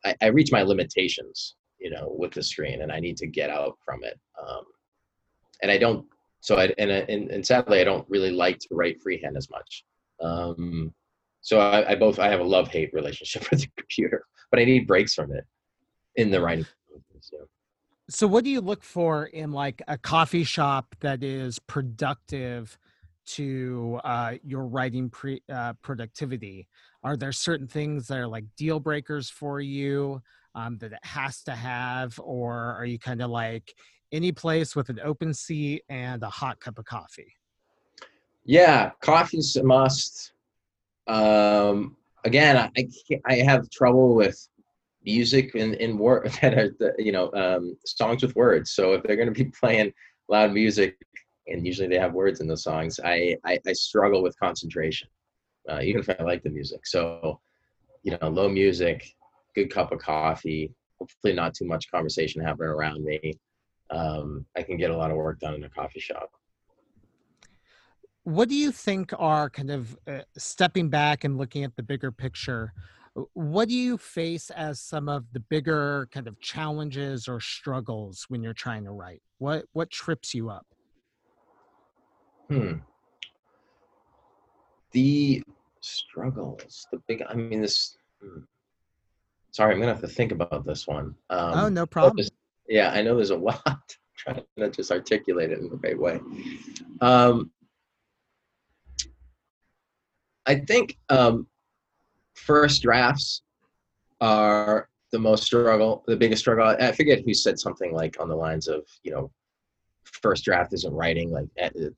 I, 0.04 0.14
I, 0.22 0.26
reach 0.28 0.50
my 0.52 0.62
limitations, 0.62 1.56
you 1.78 1.90
know, 1.90 2.14
with 2.18 2.32
the 2.32 2.42
screen, 2.42 2.82
and 2.82 2.90
I 2.90 2.98
need 2.98 3.16
to 3.18 3.26
get 3.26 3.50
out 3.50 3.76
from 3.84 4.02
it. 4.04 4.18
Um, 4.42 4.64
and 5.62 5.70
I 5.70 5.78
don't. 5.78 6.06
So 6.40 6.56
I 6.56 6.72
and, 6.78 6.90
and 6.90 7.30
and 7.30 7.46
sadly, 7.46 7.80
I 7.80 7.84
don't 7.84 8.08
really 8.08 8.30
like 8.30 8.58
to 8.60 8.68
write 8.72 9.00
freehand 9.02 9.36
as 9.36 9.50
much. 9.50 9.84
Um, 10.20 10.94
so 11.40 11.60
I, 11.60 11.92
I 11.92 11.94
both 11.94 12.18
I 12.18 12.28
have 12.28 12.40
a 12.40 12.44
love 12.44 12.68
hate 12.68 12.92
relationship 12.92 13.50
with 13.50 13.60
the 13.60 13.68
computer, 13.76 14.24
but 14.50 14.60
I 14.60 14.64
need 14.64 14.86
breaks 14.86 15.14
from 15.14 15.32
it 15.32 15.44
in 16.16 16.30
the 16.30 16.40
writing. 16.40 16.66
So. 17.20 17.36
so 18.08 18.26
what 18.26 18.44
do 18.44 18.50
you 18.50 18.60
look 18.60 18.82
for 18.82 19.26
in 19.26 19.50
like 19.52 19.82
a 19.88 19.98
coffee 19.98 20.44
shop 20.44 20.94
that 21.00 21.22
is 21.22 21.58
productive 21.58 22.78
to 23.26 24.00
uh, 24.04 24.34
your 24.42 24.66
writing 24.66 25.10
pre, 25.10 25.42
uh, 25.52 25.74
productivity? 25.82 26.68
Are 27.02 27.16
there 27.16 27.32
certain 27.32 27.66
things 27.66 28.06
that 28.08 28.18
are 28.18 28.28
like 28.28 28.44
deal 28.56 28.80
breakers 28.80 29.28
for 29.28 29.60
you 29.60 30.22
um, 30.54 30.78
that 30.78 30.92
it 30.92 31.04
has 31.04 31.42
to 31.44 31.52
have, 31.52 32.18
or 32.22 32.54
are 32.54 32.84
you 32.84 32.98
kind 32.98 33.22
of 33.22 33.30
like 33.30 33.74
any 34.12 34.32
place 34.32 34.74
with 34.74 34.88
an 34.88 35.00
open 35.02 35.34
seat 35.34 35.82
and 35.88 36.22
a 36.22 36.30
hot 36.30 36.60
cup 36.60 36.78
of 36.78 36.84
coffee? 36.84 37.34
Yeah, 38.44 38.90
coffee's 39.00 39.56
a 39.56 39.64
must. 39.64 40.32
Um, 41.06 41.96
again, 42.24 42.56
I 42.56 42.88
I 43.26 43.36
have 43.36 43.68
trouble 43.70 44.14
with 44.14 44.48
music 45.04 45.54
and 45.54 45.74
in 45.74 45.98
work 45.98 46.30
that 46.40 46.54
are 46.54 46.74
you 46.98 47.12
know 47.12 47.30
um, 47.32 47.76
songs 47.84 48.22
with 48.22 48.34
words. 48.36 48.70
So 48.70 48.94
if 48.94 49.02
they're 49.02 49.16
going 49.16 49.32
to 49.32 49.44
be 49.44 49.50
playing 49.60 49.92
loud 50.28 50.52
music, 50.52 50.96
and 51.46 51.66
usually 51.66 51.88
they 51.88 51.98
have 51.98 52.14
words 52.14 52.40
in 52.40 52.48
the 52.48 52.56
songs, 52.56 53.00
I 53.04 53.36
I, 53.44 53.58
I 53.66 53.72
struggle 53.72 54.22
with 54.22 54.38
concentration, 54.38 55.08
uh, 55.70 55.80
even 55.82 56.00
if 56.00 56.08
I 56.08 56.22
like 56.22 56.42
the 56.42 56.50
music. 56.50 56.86
So 56.86 57.40
you 58.02 58.16
know, 58.20 58.28
low 58.28 58.48
music, 58.48 59.14
good 59.54 59.70
cup 59.70 59.92
of 59.92 59.98
coffee, 59.98 60.72
hopefully 60.98 61.34
not 61.34 61.54
too 61.54 61.66
much 61.66 61.90
conversation 61.90 62.42
happening 62.42 62.68
around 62.68 63.04
me. 63.04 63.38
Um, 63.90 64.44
I 64.56 64.62
can 64.62 64.76
get 64.76 64.90
a 64.90 64.96
lot 64.96 65.10
of 65.10 65.16
work 65.16 65.40
done 65.40 65.54
in 65.54 65.64
a 65.64 65.70
coffee 65.70 66.00
shop. 66.00 66.30
What 68.24 68.48
do 68.48 68.54
you 68.54 68.72
think 68.72 69.12
are 69.18 69.48
kind 69.48 69.70
of 69.70 69.96
uh, 70.06 70.20
stepping 70.36 70.90
back 70.90 71.24
and 71.24 71.38
looking 71.38 71.64
at 71.64 71.76
the 71.76 71.82
bigger 71.82 72.12
picture 72.12 72.72
what 73.32 73.68
do 73.68 73.74
you 73.74 73.98
face 73.98 74.48
as 74.50 74.80
some 74.80 75.08
of 75.08 75.24
the 75.32 75.40
bigger 75.40 76.08
kind 76.12 76.28
of 76.28 76.40
challenges 76.40 77.26
or 77.26 77.40
struggles 77.40 78.26
when 78.28 78.44
you're 78.44 78.52
trying 78.52 78.84
to 78.84 78.92
write? 78.92 79.22
What 79.38 79.64
what 79.72 79.90
trips 79.90 80.34
you 80.34 80.50
up? 80.50 80.66
Hmm. 82.48 82.74
The 84.92 85.42
struggles 85.80 86.86
the 86.90 86.98
big 87.06 87.22
i 87.28 87.34
mean 87.34 87.60
this 87.60 87.98
hmm. 88.20 88.40
sorry 89.50 89.72
i'm 89.72 89.80
gonna 89.80 89.92
have 89.92 90.00
to 90.00 90.08
think 90.08 90.32
about 90.32 90.64
this 90.66 90.86
one 90.86 91.14
um, 91.30 91.54
oh 91.54 91.68
no 91.68 91.86
problem 91.86 92.26
yeah 92.68 92.90
i 92.92 93.02
know 93.02 93.16
there's 93.16 93.30
a 93.30 93.36
lot 93.50 93.96
trying 94.16 94.42
to 94.58 94.70
just 94.70 94.90
articulate 94.90 95.50
it 95.50 95.58
in 95.58 95.68
the 95.68 95.76
right 95.76 95.98
way 95.98 96.20
um, 97.00 97.52
I 100.48 100.56
think 100.56 100.96
um, 101.10 101.46
first 102.34 102.82
drafts 102.82 103.42
are 104.22 104.88
the 105.12 105.18
most 105.18 105.44
struggle, 105.44 106.04
the 106.06 106.16
biggest 106.16 106.40
struggle. 106.40 106.66
I 106.66 106.92
forget 106.92 107.20
who 107.24 107.34
said 107.34 107.58
something 107.58 107.92
like 107.92 108.18
on 108.18 108.28
the 108.28 108.34
lines 108.34 108.66
of, 108.66 108.82
you 109.02 109.12
know, 109.12 109.30
first 110.04 110.44
draft 110.44 110.72
isn't 110.72 110.92
writing. 110.92 111.30
Like 111.30 111.48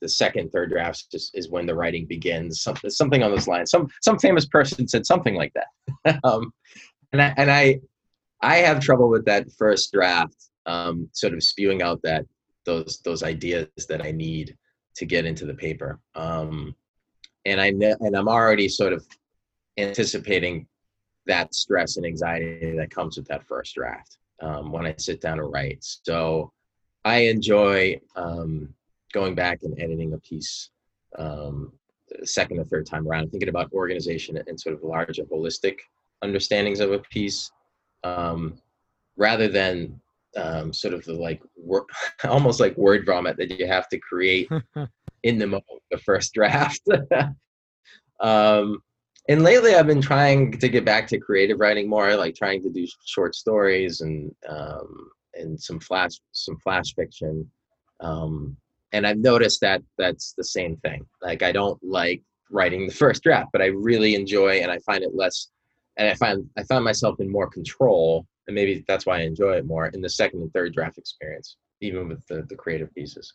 the 0.00 0.08
second, 0.08 0.50
third 0.50 0.70
drafts 0.70 1.06
just 1.06 1.36
is 1.38 1.48
when 1.48 1.64
the 1.64 1.76
writing 1.76 2.06
begins. 2.06 2.60
Something, 2.60 2.90
something 2.90 3.22
on 3.22 3.30
those 3.30 3.46
lines. 3.46 3.70
Some 3.70 3.88
some 4.02 4.18
famous 4.18 4.46
person 4.46 4.88
said 4.88 5.06
something 5.06 5.36
like 5.36 5.52
that. 5.54 6.20
um, 6.24 6.52
and 7.12 7.22
I 7.22 7.34
and 7.36 7.50
I 7.52 7.80
I 8.42 8.56
have 8.56 8.80
trouble 8.80 9.08
with 9.08 9.24
that 9.26 9.46
first 9.52 9.92
draft, 9.92 10.49
um, 10.66 11.08
sort 11.12 11.34
of 11.34 11.42
spewing 11.42 11.82
out 11.82 12.00
that 12.02 12.26
those 12.64 13.00
those 13.04 13.22
ideas 13.22 13.68
that 13.88 14.04
I 14.04 14.10
need 14.10 14.56
to 14.96 15.06
get 15.06 15.24
into 15.24 15.46
the 15.46 15.54
paper. 15.54 15.98
Um, 16.14 16.74
and 17.46 17.60
I 17.60 17.70
know, 17.70 17.96
and 18.00 18.16
I'm 18.16 18.28
already 18.28 18.68
sort 18.68 18.92
of 18.92 19.06
anticipating 19.78 20.66
that 21.26 21.54
stress 21.54 21.96
and 21.96 22.04
anxiety 22.04 22.76
that 22.76 22.90
comes 22.90 23.16
with 23.16 23.26
that 23.28 23.46
first 23.46 23.74
draft 23.74 24.18
um, 24.42 24.72
when 24.72 24.86
I 24.86 24.94
sit 24.98 25.20
down 25.20 25.38
to 25.38 25.44
write. 25.44 25.78
So 25.80 26.52
I 27.04 27.20
enjoy 27.20 28.00
um, 28.16 28.74
going 29.12 29.34
back 29.34 29.60
and 29.62 29.80
editing 29.80 30.12
a 30.12 30.18
piece 30.18 30.70
um, 31.18 31.72
second 32.24 32.58
or 32.58 32.64
third 32.64 32.86
time 32.86 33.06
around, 33.06 33.30
thinking 33.30 33.48
about 33.48 33.72
organization 33.72 34.38
and 34.46 34.60
sort 34.60 34.74
of 34.74 34.82
larger 34.82 35.24
holistic 35.24 35.78
understandings 36.22 36.80
of 36.80 36.92
a 36.92 36.98
piece, 36.98 37.50
um, 38.04 38.58
rather 39.16 39.48
than 39.48 40.00
um, 40.36 40.72
sort 40.72 40.94
of 40.94 41.04
the 41.04 41.14
like 41.14 41.42
wor- 41.56 41.86
almost 42.24 42.60
like 42.60 42.76
word 42.76 43.04
vomit 43.06 43.36
that 43.36 43.58
you 43.58 43.66
have 43.66 43.88
to 43.88 43.98
create 43.98 44.48
in 45.22 45.38
the 45.38 45.46
moment, 45.46 45.64
the 45.90 45.98
first 45.98 46.32
draft. 46.32 46.80
um, 48.20 48.82
and 49.28 49.42
lately, 49.42 49.74
I've 49.74 49.86
been 49.86 50.00
trying 50.00 50.52
to 50.58 50.68
get 50.68 50.84
back 50.84 51.06
to 51.08 51.18
creative 51.18 51.60
writing 51.60 51.88
more, 51.88 52.16
like 52.16 52.34
trying 52.34 52.62
to 52.62 52.70
do 52.70 52.86
short 53.04 53.34
stories 53.34 54.00
and 54.00 54.34
um, 54.48 55.10
and 55.34 55.60
some 55.60 55.78
flash 55.80 56.12
some 56.32 56.56
flash 56.58 56.94
fiction. 56.94 57.48
Um, 58.00 58.56
and 58.92 59.06
I've 59.06 59.18
noticed 59.18 59.60
that 59.60 59.82
that's 59.98 60.32
the 60.36 60.44
same 60.44 60.76
thing. 60.78 61.06
Like 61.22 61.42
I 61.42 61.52
don't 61.52 61.78
like 61.82 62.22
writing 62.50 62.86
the 62.86 62.94
first 62.94 63.22
draft, 63.22 63.50
but 63.52 63.62
I 63.62 63.66
really 63.66 64.14
enjoy 64.14 64.60
and 64.60 64.70
I 64.70 64.78
find 64.80 65.04
it 65.04 65.14
less. 65.14 65.48
And 65.96 66.08
I 66.08 66.14
find 66.14 66.48
I 66.56 66.62
find 66.64 66.84
myself 66.84 67.20
in 67.20 67.30
more 67.30 67.48
control, 67.48 68.26
and 68.50 68.54
maybe 68.56 68.84
that's 68.88 69.06
why 69.06 69.18
I 69.18 69.22
enjoy 69.22 69.52
it 69.52 69.64
more 69.64 69.86
in 69.86 70.00
the 70.00 70.08
second 70.08 70.42
and 70.42 70.52
third 70.52 70.74
draft 70.74 70.98
experience, 70.98 71.56
even 71.80 72.08
with 72.08 72.26
the 72.26 72.42
the 72.48 72.56
creative 72.56 72.92
pieces. 72.94 73.32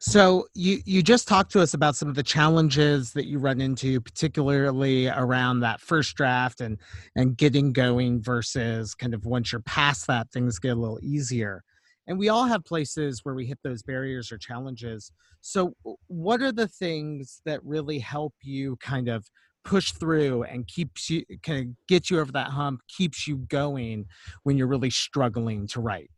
So 0.00 0.48
you 0.54 0.80
you 0.84 1.00
just 1.00 1.28
talked 1.28 1.52
to 1.52 1.60
us 1.60 1.74
about 1.74 1.94
some 1.94 2.08
of 2.08 2.16
the 2.16 2.24
challenges 2.24 3.12
that 3.12 3.26
you 3.26 3.38
run 3.38 3.60
into, 3.60 4.00
particularly 4.00 5.06
around 5.08 5.60
that 5.60 5.80
first 5.80 6.16
draft 6.16 6.60
and 6.60 6.78
and 7.14 7.36
getting 7.36 7.72
going 7.72 8.20
versus 8.20 8.96
kind 8.96 9.14
of 9.14 9.24
once 9.24 9.52
you're 9.52 9.60
past 9.62 10.08
that, 10.08 10.30
things 10.32 10.58
get 10.58 10.76
a 10.76 10.80
little 10.80 10.98
easier. 11.00 11.62
And 12.08 12.18
we 12.18 12.30
all 12.30 12.46
have 12.46 12.64
places 12.64 13.20
where 13.22 13.34
we 13.34 13.46
hit 13.46 13.58
those 13.62 13.82
barriers 13.82 14.32
or 14.32 14.38
challenges. 14.38 15.12
So 15.40 15.74
what 16.08 16.42
are 16.42 16.52
the 16.52 16.68
things 16.68 17.42
that 17.44 17.62
really 17.64 17.98
help 17.98 18.34
you 18.42 18.76
kind 18.76 19.08
of 19.08 19.28
push 19.64 19.92
through 19.92 20.44
and 20.44 20.66
keeps 20.66 21.10
you 21.10 21.24
of 21.30 21.76
get 21.88 22.10
you 22.10 22.20
over 22.20 22.32
that 22.32 22.48
hump, 22.48 22.80
keeps 22.88 23.26
you 23.26 23.36
going 23.36 24.06
when 24.42 24.56
you're 24.56 24.66
really 24.66 24.90
struggling 24.90 25.66
to 25.68 25.80
write? 25.80 26.10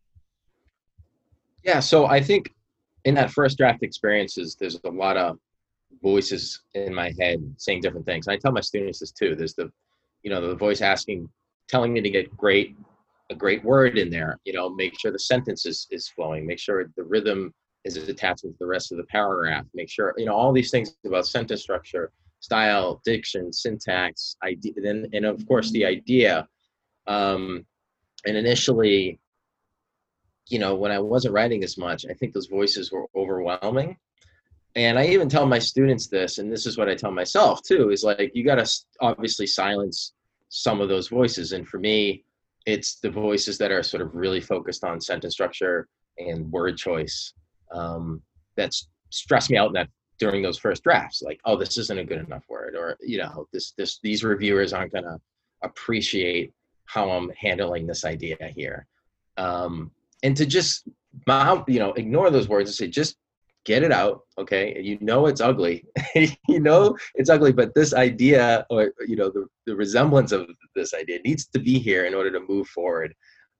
Yeah, 1.65 1.81
so 1.81 2.07
I 2.07 2.23
think 2.23 2.55
in 3.05 3.15
that 3.15 3.31
first 3.31 3.59
draft 3.59 3.83
experiences, 3.83 4.57
there's 4.59 4.79
a 4.85 4.91
lot 4.91 5.17
of 5.17 5.39
voices 6.03 6.63
in 6.75 6.95
my 6.95 7.13
head 7.19 7.39
saying 7.59 7.81
different 7.81 8.07
things. 8.07 8.27
And 8.27 8.35
I 8.35 8.39
tell 8.39 8.53
my 8.53 8.61
students 8.61 9.01
this 9.01 9.13
too. 9.13 9.35
There's 9.35 9.55
the, 9.55 9.71
you 10.23 10.31
know, 10.31 10.47
the 10.47 10.55
voice 10.55 10.81
asking, 10.81 11.29
telling 11.69 11.93
me 11.93 12.01
to 12.01 12.11
get 12.11 12.35
great, 12.37 12.77
a 13.31 13.35
great 13.35 13.65
word 13.65 13.99
in 13.99 14.11
there. 14.11 14.39
You 14.45 14.53
know, 14.53 14.71
make 14.71 14.99
sure 14.99 15.13
the 15.13 15.19
sentence 15.19 15.67
is, 15.67 15.87
is 15.91 16.09
flowing. 16.09 16.47
Make 16.47 16.59
sure 16.59 16.91
the 16.97 17.05
rhythm 17.05 17.53
is 17.85 17.97
attached 17.97 18.43
to 18.43 18.55
the 18.59 18.67
rest 18.67 18.93
of 18.93 18.99
the 18.99 19.05
paragraph. 19.05 19.65
Make 19.75 19.91
sure, 19.91 20.15
you 20.17 20.27
know, 20.27 20.35
all 20.35 20.53
these 20.53 20.71
things 20.71 20.95
about 21.05 21.27
sentence 21.27 21.63
structure, 21.63 22.13
style, 22.41 23.01
diction, 23.05 23.53
syntax, 23.53 24.37
idea, 24.43 24.73
and, 24.85 25.15
and 25.15 25.25
of 25.25 25.47
course 25.47 25.71
the 25.71 25.85
idea. 25.85 26.49
Um, 27.07 27.65
and 28.27 28.37
initially, 28.37 29.21
you 30.49 30.59
know, 30.59 30.75
when 30.75 30.91
I 30.91 30.99
wasn't 30.99 31.35
writing 31.35 31.63
as 31.63 31.79
much, 31.79 32.05
I 32.11 32.15
think 32.15 32.33
those 32.33 32.47
voices 32.47 32.91
were 32.91 33.07
overwhelming. 33.15 33.97
And 34.77 34.99
I 34.99 35.07
even 35.07 35.29
tell 35.29 35.47
my 35.47 35.59
students 35.59 36.07
this, 36.07 36.39
and 36.39 36.53
this 36.53 36.67
is 36.67 36.79
what 36.79 36.89
I 36.89 36.95
tell 36.95 37.11
myself 37.11 37.63
too, 37.63 37.91
is 37.91 38.05
like, 38.05 38.31
you 38.35 38.45
got 38.45 38.57
to 38.57 38.71
obviously 39.01 39.47
silence 39.47 40.13
some 40.49 40.81
of 40.81 40.89
those 40.89 41.09
voices. 41.09 41.53
And 41.53 41.67
for 41.67 41.79
me, 41.79 42.25
it's 42.67 43.01
the 43.01 43.11
voices 43.11 43.59
that 43.59 43.73
are 43.73 43.83
sort 43.83 44.03
of 44.03 44.15
really 44.15 44.41
focused 44.41 44.85
on 44.85 45.01
sentence 45.01 45.35
structure 45.35 45.89
and 46.19 46.51
word 46.53 46.77
choice 46.77 47.33
um, 47.73 48.23
that's 48.57 48.89
stressed 49.11 49.51
me 49.51 49.57
out 49.57 49.69
in 49.69 49.73
that 49.73 49.89
during 50.21 50.43
those 50.43 50.59
first 50.59 50.85
drafts 50.85 51.23
like 51.23 51.41
oh 51.47 51.57
this 51.57 51.77
isn't 51.79 51.99
a 51.99 52.05
good 52.05 52.25
enough 52.25 52.45
word 52.49 52.77
or 52.77 52.97
you 53.01 53.19
know 53.19 53.49
this 53.53 53.73
this 53.73 53.99
these 54.03 54.23
reviewers 54.23 54.73
aren't 54.73 54.93
going 54.93 55.05
to 55.05 55.19
appreciate 55.63 56.53
how 56.91 57.09
i'm 57.11 57.31
handling 57.39 57.87
this 57.87 58.05
idea 58.05 58.37
here. 58.57 58.87
Um, 59.37 59.93
and 60.23 60.37
to 60.37 60.45
just 60.45 60.89
you 61.69 61.79
know 61.79 61.93
ignore 61.93 62.31
those 62.31 62.49
words 62.49 62.69
and 62.69 62.75
say 62.75 62.89
just 62.89 63.17
get 63.65 63.83
it 63.83 63.93
out 63.93 64.23
okay? 64.39 64.81
You 64.81 64.99
know 65.01 65.27
it's 65.27 65.41
ugly. 65.41 65.85
You 66.49 66.61
know 66.61 66.97
it's 67.15 67.31
ugly 67.31 67.53
but 67.53 67.75
this 67.75 67.95
idea 67.95 68.67
or 68.71 68.93
you 69.07 69.17
know 69.17 69.31
the, 69.31 69.47
the 69.67 69.77
resemblance 69.77 70.33
of 70.33 70.49
this 70.75 70.93
idea 70.93 71.21
needs 71.25 71.47
to 71.47 71.61
be 71.61 71.79
here 71.79 72.07
in 72.07 72.15
order 72.15 72.33
to 72.33 72.41
move 72.41 72.67
forward. 72.69 73.15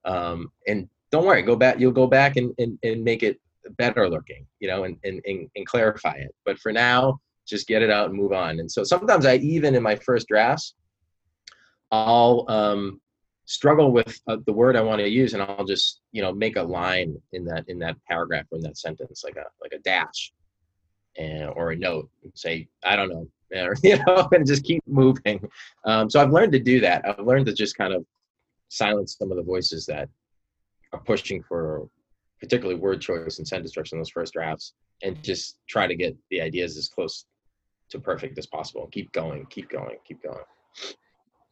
Um, 0.05 0.51
and 0.67 0.89
don't 1.13 1.27
worry 1.27 1.43
go 1.43 1.57
back 1.57 1.79
you'll 1.79 1.93
go 1.93 2.07
back 2.07 2.37
and, 2.37 2.53
and, 2.59 2.79
and 2.83 3.05
make 3.05 3.23
it 3.23 3.41
better 3.77 4.09
looking 4.09 4.47
you 4.59 4.69
know 4.69 4.85
and, 4.85 4.97
and, 5.05 5.21
and, 5.27 5.49
and 5.57 5.67
clarify 5.67 6.15
it 6.15 6.35
but 6.45 6.59
for 6.59 6.73
now 6.73 7.19
just 7.47 7.67
get 7.67 7.83
it 7.83 7.91
out 7.91 8.09
and 8.09 8.15
move 8.17 8.33
on 8.33 8.61
and 8.61 8.71
so 8.71 8.85
sometimes 8.85 9.27
i 9.27 9.37
even 9.37 9.75
in 9.75 9.83
my 9.83 9.97
first 9.97 10.29
drafts 10.29 10.75
i'll 11.93 12.45
um, 12.49 13.01
struggle 13.51 13.91
with 13.91 14.17
uh, 14.29 14.37
the 14.47 14.53
word 14.53 14.77
I 14.77 14.81
want 14.81 15.01
to 15.01 15.09
use, 15.09 15.35
and 15.35 15.43
I'll 15.43 15.65
just 15.65 16.01
you 16.13 16.23
know 16.23 16.33
make 16.33 16.57
a 16.57 16.63
line 16.63 17.21
in 17.33 17.45
that 17.47 17.65
in 17.69 17.81
that 17.81 17.97
paragraph 18.09 18.47
or 18.51 18.59
in 18.59 18.63
that 18.63 18.79
sentence, 18.79 19.25
like 19.25 19.37
a 19.37 19.45
like 19.61 19.73
a 19.73 19.79
dash, 19.81 20.33
and 21.19 21.51
or 21.57 21.73
a 21.73 21.77
note, 21.77 22.09
say 22.35 22.69
I 22.85 22.95
don't 22.95 23.09
know, 23.09 23.27
or, 23.61 23.75
you 23.83 23.99
know, 24.07 24.29
and 24.33 24.47
just 24.47 24.65
keep 24.65 24.83
moving. 24.87 25.47
Um, 25.85 26.09
so 26.09 26.23
I've 26.23 26.31
learned 26.31 26.53
to 26.53 26.61
do 26.61 26.79
that. 26.81 27.05
I've 27.07 27.27
learned 27.27 27.47
to 27.47 27.53
just 27.53 27.77
kind 27.77 27.93
of 27.93 28.07
silence 28.69 29.17
some 29.19 29.33
of 29.33 29.37
the 29.37 29.43
voices 29.43 29.85
that 29.87 30.09
are 30.93 31.01
pushing 31.01 31.43
for 31.43 31.89
particularly 32.41 32.79
word 32.79 33.01
choice 33.01 33.39
and 33.39 33.47
sentence 33.47 33.71
structure 33.71 33.97
in 33.97 34.01
those 34.01 34.11
first 34.11 34.33
drafts, 34.33 34.75
and 35.03 35.23
just 35.23 35.59
try 35.69 35.87
to 35.87 35.95
get 35.95 36.17
the 36.31 36.41
ideas 36.41 36.77
as 36.77 36.89
close 36.89 37.27
to 37.91 37.99
perfect 37.99 38.39
as 38.39 38.47
possible. 38.47 38.89
Keep 38.93 39.13
going, 39.13 39.47
keep 39.51 39.69
going, 39.69 39.97
keep 40.07 40.23
going. 40.23 40.45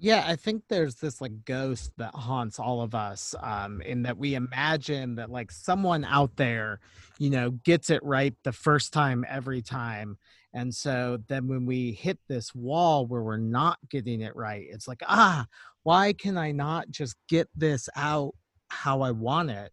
Yeah, 0.01 0.23
I 0.25 0.37
think 0.37 0.63
there's 0.69 0.95
this 0.95 1.21
like 1.21 1.45
ghost 1.45 1.91
that 1.99 2.15
haunts 2.15 2.61
all 2.61 2.83
of 2.83 2.95
us, 2.95 3.35
um, 3.41 3.81
in 3.81 4.03
that 4.03 4.17
we 4.17 4.37
imagine 4.37 5.17
that 5.17 5.29
like 5.29 5.51
someone 5.51 6.05
out 6.05 6.37
there, 6.37 6.79
you 7.19 7.31
know, 7.31 7.51
gets 7.51 7.91
it 7.91 8.01
right 8.05 8.33
the 8.45 8.53
first 8.53 8.93
time 8.93 9.25
every 9.29 9.61
time. 9.61 10.17
And 10.55 10.73
so 10.73 11.19
then 11.27 11.49
when 11.49 11.67
we 11.67 11.93
hit 11.93 12.19
this 12.29 12.55
wall 12.55 13.07
where 13.07 13.23
we're 13.23 13.37
not 13.39 13.79
getting 13.91 14.21
it 14.21 14.37
right, 14.37 14.67
it's 14.71 14.87
like, 14.87 15.03
ah, 15.07 15.47
why 15.83 16.13
can 16.13 16.39
I 16.39 16.53
not 16.53 16.89
just 16.91 17.17
get 17.29 17.49
this 17.57 17.89
out 17.97 18.35
how 18.69 19.01
I 19.03 19.11
want 19.11 19.51
it? 19.51 19.73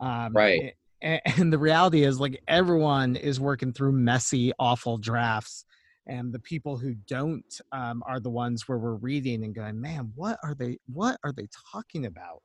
Um, 0.00 0.32
right. 0.32 0.74
And, 1.02 1.20
and 1.38 1.52
the 1.52 1.58
reality 1.58 2.04
is, 2.04 2.20
like, 2.20 2.42
everyone 2.48 3.16
is 3.16 3.40
working 3.40 3.72
through 3.72 3.92
messy, 3.92 4.52
awful 4.58 4.98
drafts 4.98 5.64
and 6.06 6.32
the 6.32 6.38
people 6.40 6.76
who 6.76 6.94
don't 7.06 7.60
um, 7.72 8.02
are 8.06 8.20
the 8.20 8.30
ones 8.30 8.66
where 8.66 8.78
we're 8.78 8.94
reading 8.94 9.44
and 9.44 9.54
going 9.54 9.80
man 9.80 10.10
what 10.14 10.38
are 10.42 10.54
they 10.54 10.78
what 10.92 11.18
are 11.24 11.32
they 11.32 11.46
talking 11.72 12.06
about? 12.06 12.42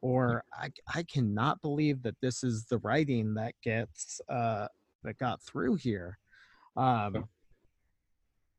Or 0.00 0.44
i, 0.54 0.70
I 0.94 1.02
cannot 1.02 1.60
believe 1.60 2.02
that 2.02 2.16
this 2.22 2.44
is 2.44 2.66
the 2.66 2.78
writing 2.78 3.34
that 3.34 3.54
gets 3.62 4.20
uh, 4.28 4.68
that 5.02 5.18
got 5.18 5.42
through 5.42 5.76
here. 5.76 6.18
Um, 6.76 7.28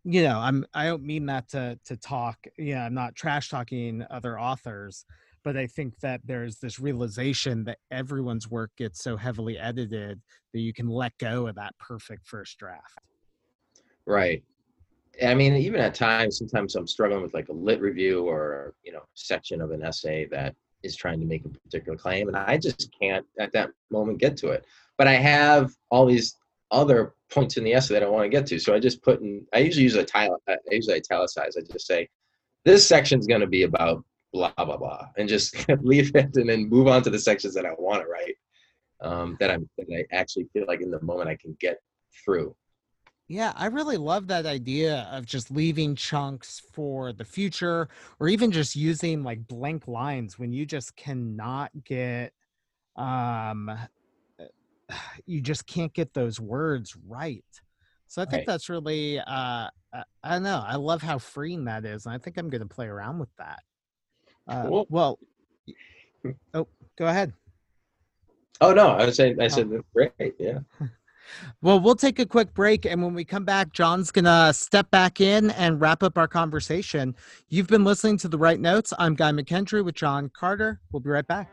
you 0.06 0.24
know 0.24 0.40
i'm 0.40 0.66
i 0.74 0.86
don't 0.86 1.04
mean 1.04 1.26
that 1.26 1.50
to 1.50 1.78
to 1.84 1.98
talk 1.98 2.38
yeah 2.58 2.86
i'm 2.86 2.94
not 2.94 3.16
trash 3.16 3.50
talking 3.50 4.02
other 4.10 4.40
authors 4.40 5.04
but 5.44 5.58
i 5.58 5.68
think 5.68 6.00
that 6.00 6.22
there's 6.26 6.58
this 6.60 6.80
realization 6.80 7.64
that 7.64 7.78
everyone's 7.92 8.50
work 8.50 8.72
gets 8.78 9.04
so 9.04 9.18
heavily 9.18 9.58
edited 9.58 10.22
that 10.54 10.60
you 10.60 10.74
can 10.74 10.88
let 10.88 11.18
go 11.18 11.48
of 11.48 11.56
that 11.56 11.78
perfect 11.78 12.26
first 12.26 12.58
draft 12.58 13.00
Right. 14.10 14.44
I 15.24 15.36
mean, 15.36 15.54
even 15.54 15.80
at 15.82 15.94
times, 15.94 16.40
sometimes 16.40 16.76
I'm 16.76 16.88
struggling 16.88 17.22
with 17.22 17.34
like 17.34 17.50
a 17.50 17.54
lit 17.54 17.80
review 17.80 18.28
or 18.28 18.74
you 18.84 18.92
know 18.92 19.04
section 19.14 19.62
of 19.62 19.70
an 19.72 19.84
essay 19.84 20.26
that 20.32 20.56
is 20.82 20.96
trying 20.96 21.20
to 21.20 21.28
make 21.28 21.46
a 21.46 21.50
particular 21.50 21.98
claim, 21.98 22.28
and 22.28 22.36
I 22.36 22.58
just 22.58 22.90
can't 23.00 23.26
at 23.40 23.52
that 23.54 23.70
moment 23.92 24.18
get 24.18 24.36
to 24.38 24.50
it. 24.50 24.66
But 24.98 25.08
I 25.08 25.14
have 25.14 25.72
all 25.92 26.08
these 26.08 26.38
other 26.72 27.14
points 27.30 27.58
in 27.58 27.64
the 27.64 27.74
essay 27.74 27.94
that 27.94 28.04
I 28.04 28.08
want 28.08 28.24
to 28.24 28.30
get 28.30 28.48
to, 28.48 28.60
so 28.60 28.74
I 28.74 28.80
just 28.80 29.04
put 29.04 29.22
in. 29.22 29.46
I 29.54 29.60
usually 29.60 29.84
use 29.84 29.96
a 29.96 30.04
tile. 30.04 30.42
I 30.48 30.56
usually 30.72 30.98
italicize. 30.98 31.56
I 31.56 31.62
just 31.62 31.86
say, 31.86 32.10
this 32.66 32.88
section's 32.88 33.28
going 33.28 33.42
to 33.42 33.48
be 33.48 33.64
about 33.64 34.04
blah 34.34 34.54
blah 34.58 34.78
blah, 34.78 35.08
and 35.18 35.28
just 35.28 35.68
leave 35.82 36.16
it, 36.16 36.36
and 36.36 36.50
then 36.50 36.70
move 36.70 36.88
on 36.88 37.02
to 37.04 37.10
the 37.10 37.20
sections 37.20 37.54
that 37.56 37.66
I 37.66 37.74
want 37.78 38.04
to 38.04 38.08
write. 38.08 38.36
Um, 39.02 39.38
that 39.40 39.50
I'm 39.50 39.70
that 39.78 39.88
I 39.94 40.16
actually 40.16 40.50
feel 40.52 40.66
like 40.68 40.82
in 40.82 40.92
the 40.92 41.02
moment 41.02 41.30
I 41.30 41.36
can 41.36 41.56
get 41.60 41.80
through. 42.24 42.56
Yeah, 43.30 43.54
I 43.56 43.68
really 43.68 43.98
love 43.98 44.26
that 44.28 44.48
idea 44.48 45.08
of 45.12 45.24
just 45.24 45.52
leaving 45.52 45.96
chunks 45.96 46.60
for 46.74 47.14
the 47.14 47.24
future 47.24 47.88
or 48.20 48.28
even 48.28 48.52
just 48.52 48.76
using 48.76 49.22
like 49.22 49.48
blank 49.48 49.88
lines 49.88 50.40
when 50.40 50.52
you 50.52 50.66
just 50.66 50.96
cannot 50.96 51.70
get 51.84 52.34
um 52.96 53.72
you 55.28 55.42
just 55.42 55.68
can't 55.68 55.94
get 55.94 56.14
those 56.16 56.40
words 56.40 56.98
right. 57.08 57.46
So 58.08 58.24
I 58.24 58.26
think 58.26 58.40
right. 58.40 58.48
that's 58.48 58.68
really 58.68 59.20
uh 59.20 59.68
I 60.24 60.32
don't 60.32 60.44
know. 60.44 60.64
I 60.66 60.78
love 60.78 61.04
how 61.04 61.20
freeing 61.20 61.66
that 61.66 61.86
is 61.86 62.08
and 62.08 62.16
I 62.16 62.18
think 62.18 62.38
I'm 62.38 62.50
going 62.50 62.62
to 62.62 62.68
play 62.68 62.88
around 62.88 63.20
with 63.20 63.30
that. 63.38 63.60
Uh, 64.50 64.64
cool. 64.64 64.88
well 64.90 65.20
Oh, 66.54 66.68
go 66.98 67.08
ahead. 67.08 67.34
Oh 68.62 68.74
no, 68.74 68.90
I 68.90 69.06
was 69.06 69.16
saying 69.16 69.40
I 69.40 69.46
oh. 69.46 69.48
said 69.48 69.70
oh. 69.72 69.84
great. 69.94 70.36
Yeah. 70.38 70.60
Well, 71.62 71.80
we'll 71.80 71.94
take 71.94 72.18
a 72.18 72.26
quick 72.26 72.56
break. 72.56 72.88
And 72.88 73.04
when 73.04 73.14
we 73.14 73.24
come 73.24 73.46
back, 73.46 73.72
John's 73.72 74.10
going 74.12 74.26
to 74.26 74.52
step 74.52 74.90
back 74.90 75.22
in 75.22 75.52
and 75.52 75.80
wrap 75.80 76.02
up 76.02 76.18
our 76.18 76.28
conversation. 76.28 77.16
You've 77.50 77.68
been 77.68 77.84
listening 77.84 78.18
to 78.18 78.28
The 78.28 78.38
Write 78.40 78.60
Notes. 78.60 78.94
I'm 78.98 79.14
Guy 79.14 79.32
McKendry 79.32 79.86
with 79.86 79.94
John 79.94 80.32
Carter. 80.34 80.80
We'll 80.92 81.02
be 81.02 81.12
right 81.12 81.28
back. 81.28 81.52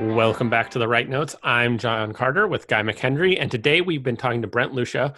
Welcome 0.00 0.48
back 0.48 0.70
to 0.70 0.78
The 0.78 0.88
Write 0.88 1.10
Notes. 1.10 1.36
I'm 1.42 1.76
John 1.76 2.12
Carter 2.12 2.48
with 2.48 2.66
Guy 2.66 2.82
McKendry. 2.82 3.36
And 3.38 3.50
today 3.50 3.82
we've 3.82 4.02
been 4.02 4.16
talking 4.16 4.40
to 4.40 4.48
Brent 4.48 4.72
Lucia 4.72 5.12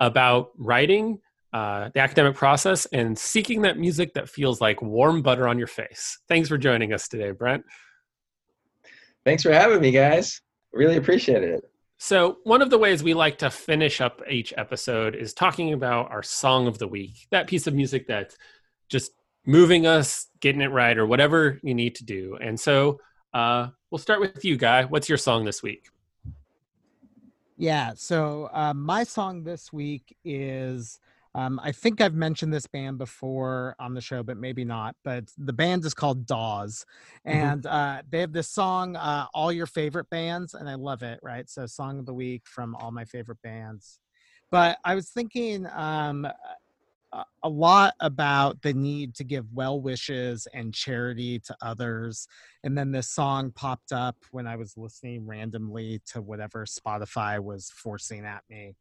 about 0.00 0.50
writing 0.56 1.20
uh, 1.52 1.88
the 1.94 2.00
academic 2.00 2.34
process 2.34 2.86
and 2.86 3.18
seeking 3.18 3.62
that 3.62 3.78
music 3.78 4.12
that 4.14 4.28
feels 4.28 4.60
like 4.60 4.82
warm 4.82 5.22
butter 5.22 5.48
on 5.48 5.56
your 5.58 5.66
face. 5.66 6.18
Thanks 6.28 6.48
for 6.48 6.58
joining 6.58 6.92
us 6.92 7.08
today, 7.08 7.30
Brent. 7.30 7.64
Thanks 9.24 9.42
for 9.42 9.52
having 9.52 9.80
me, 9.80 9.90
guys. 9.90 10.40
Really 10.72 10.96
appreciate 10.96 11.42
it. 11.42 11.64
So, 11.98 12.38
one 12.44 12.60
of 12.60 12.68
the 12.68 12.76
ways 12.76 13.02
we 13.02 13.14
like 13.14 13.38
to 13.38 13.48
finish 13.48 14.02
up 14.02 14.20
each 14.28 14.52
episode 14.58 15.14
is 15.14 15.32
talking 15.32 15.72
about 15.72 16.10
our 16.10 16.22
song 16.22 16.66
of 16.66 16.78
the 16.78 16.86
week, 16.86 17.26
that 17.30 17.46
piece 17.46 17.66
of 17.66 17.74
music 17.74 18.06
that's 18.06 18.36
just 18.90 19.12
moving 19.46 19.86
us, 19.86 20.26
getting 20.40 20.60
it 20.60 20.70
right, 20.70 20.98
or 20.98 21.06
whatever 21.06 21.58
you 21.62 21.74
need 21.74 21.94
to 21.94 22.04
do. 22.04 22.36
And 22.40 22.60
so, 22.60 23.00
uh, 23.32 23.68
we'll 23.90 23.98
start 23.98 24.20
with 24.20 24.44
you, 24.44 24.58
Guy. 24.58 24.84
What's 24.84 25.08
your 25.08 25.18
song 25.18 25.46
this 25.46 25.62
week? 25.62 25.88
Yeah, 27.56 27.92
so 27.96 28.50
uh, 28.52 28.74
my 28.74 29.04
song 29.04 29.42
this 29.42 29.72
week 29.72 30.14
is 30.24 31.00
um, 31.34 31.60
I 31.62 31.70
think 31.70 32.00
I've 32.00 32.14
mentioned 32.14 32.52
this 32.52 32.66
band 32.66 32.96
before 32.96 33.76
on 33.78 33.92
the 33.92 34.00
show, 34.00 34.22
but 34.22 34.38
maybe 34.38 34.64
not. 34.64 34.96
But 35.04 35.24
the 35.36 35.52
band 35.52 35.84
is 35.84 35.92
called 35.92 36.26
Dawes, 36.26 36.86
mm-hmm. 37.26 37.38
and 37.38 37.62
mm-hmm. 37.62 37.76
uh, 37.76 38.02
they 38.10 38.20
have 38.20 38.32
this 38.32 38.48
song, 38.48 38.96
uh, 38.96 39.26
"All 39.34 39.52
Your 39.52 39.66
Favorite 39.66 40.08
Bands," 40.08 40.54
and 40.54 40.68
I 40.68 40.74
love 40.74 41.02
it. 41.02 41.20
Right, 41.22 41.48
so 41.48 41.66
song 41.66 41.98
of 41.98 42.06
the 42.06 42.14
week 42.14 42.42
from 42.46 42.74
all 42.76 42.90
my 42.90 43.04
favorite 43.04 43.40
bands. 43.42 44.00
But 44.50 44.78
I 44.84 44.94
was 44.94 45.10
thinking, 45.10 45.66
um, 45.74 46.26
a 47.42 47.48
lot 47.48 47.94
about 48.00 48.60
the 48.62 48.72
need 48.72 49.14
to 49.14 49.24
give 49.24 49.46
well 49.52 49.80
wishes 49.80 50.46
and 50.52 50.74
charity 50.74 51.38
to 51.40 51.56
others. 51.62 52.26
And 52.64 52.76
then 52.76 52.92
this 52.92 53.10
song 53.10 53.52
popped 53.52 53.92
up 53.92 54.16
when 54.32 54.46
I 54.46 54.56
was 54.56 54.76
listening 54.76 55.26
randomly 55.26 56.00
to 56.12 56.20
whatever 56.20 56.66
Spotify 56.66 57.42
was 57.42 57.70
forcing 57.70 58.24
at 58.24 58.42
me. 58.50 58.74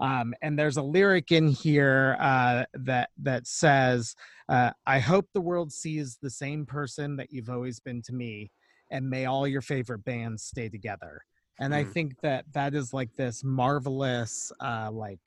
Um, 0.00 0.34
and 0.42 0.58
there's 0.58 0.76
a 0.76 0.82
lyric 0.82 1.32
in 1.32 1.48
here 1.48 2.16
uh, 2.20 2.64
that 2.74 3.10
that 3.18 3.46
says, 3.46 4.14
uh, 4.48 4.70
"I 4.86 4.98
hope 4.98 5.26
the 5.32 5.40
world 5.40 5.72
sees 5.72 6.18
the 6.20 6.30
same 6.30 6.66
person 6.66 7.16
that 7.16 7.32
you've 7.32 7.50
always 7.50 7.80
been 7.80 8.02
to 8.02 8.12
me, 8.12 8.50
and 8.90 9.08
may 9.08 9.24
all 9.24 9.48
your 9.48 9.62
favorite 9.62 10.04
bands 10.04 10.44
stay 10.44 10.68
together." 10.68 11.22
And 11.58 11.72
mm. 11.72 11.76
I 11.76 11.84
think 11.84 12.20
that 12.20 12.44
that 12.52 12.74
is 12.74 12.92
like 12.92 13.14
this 13.16 13.42
marvelous, 13.42 14.52
uh, 14.60 14.90
like, 14.92 15.20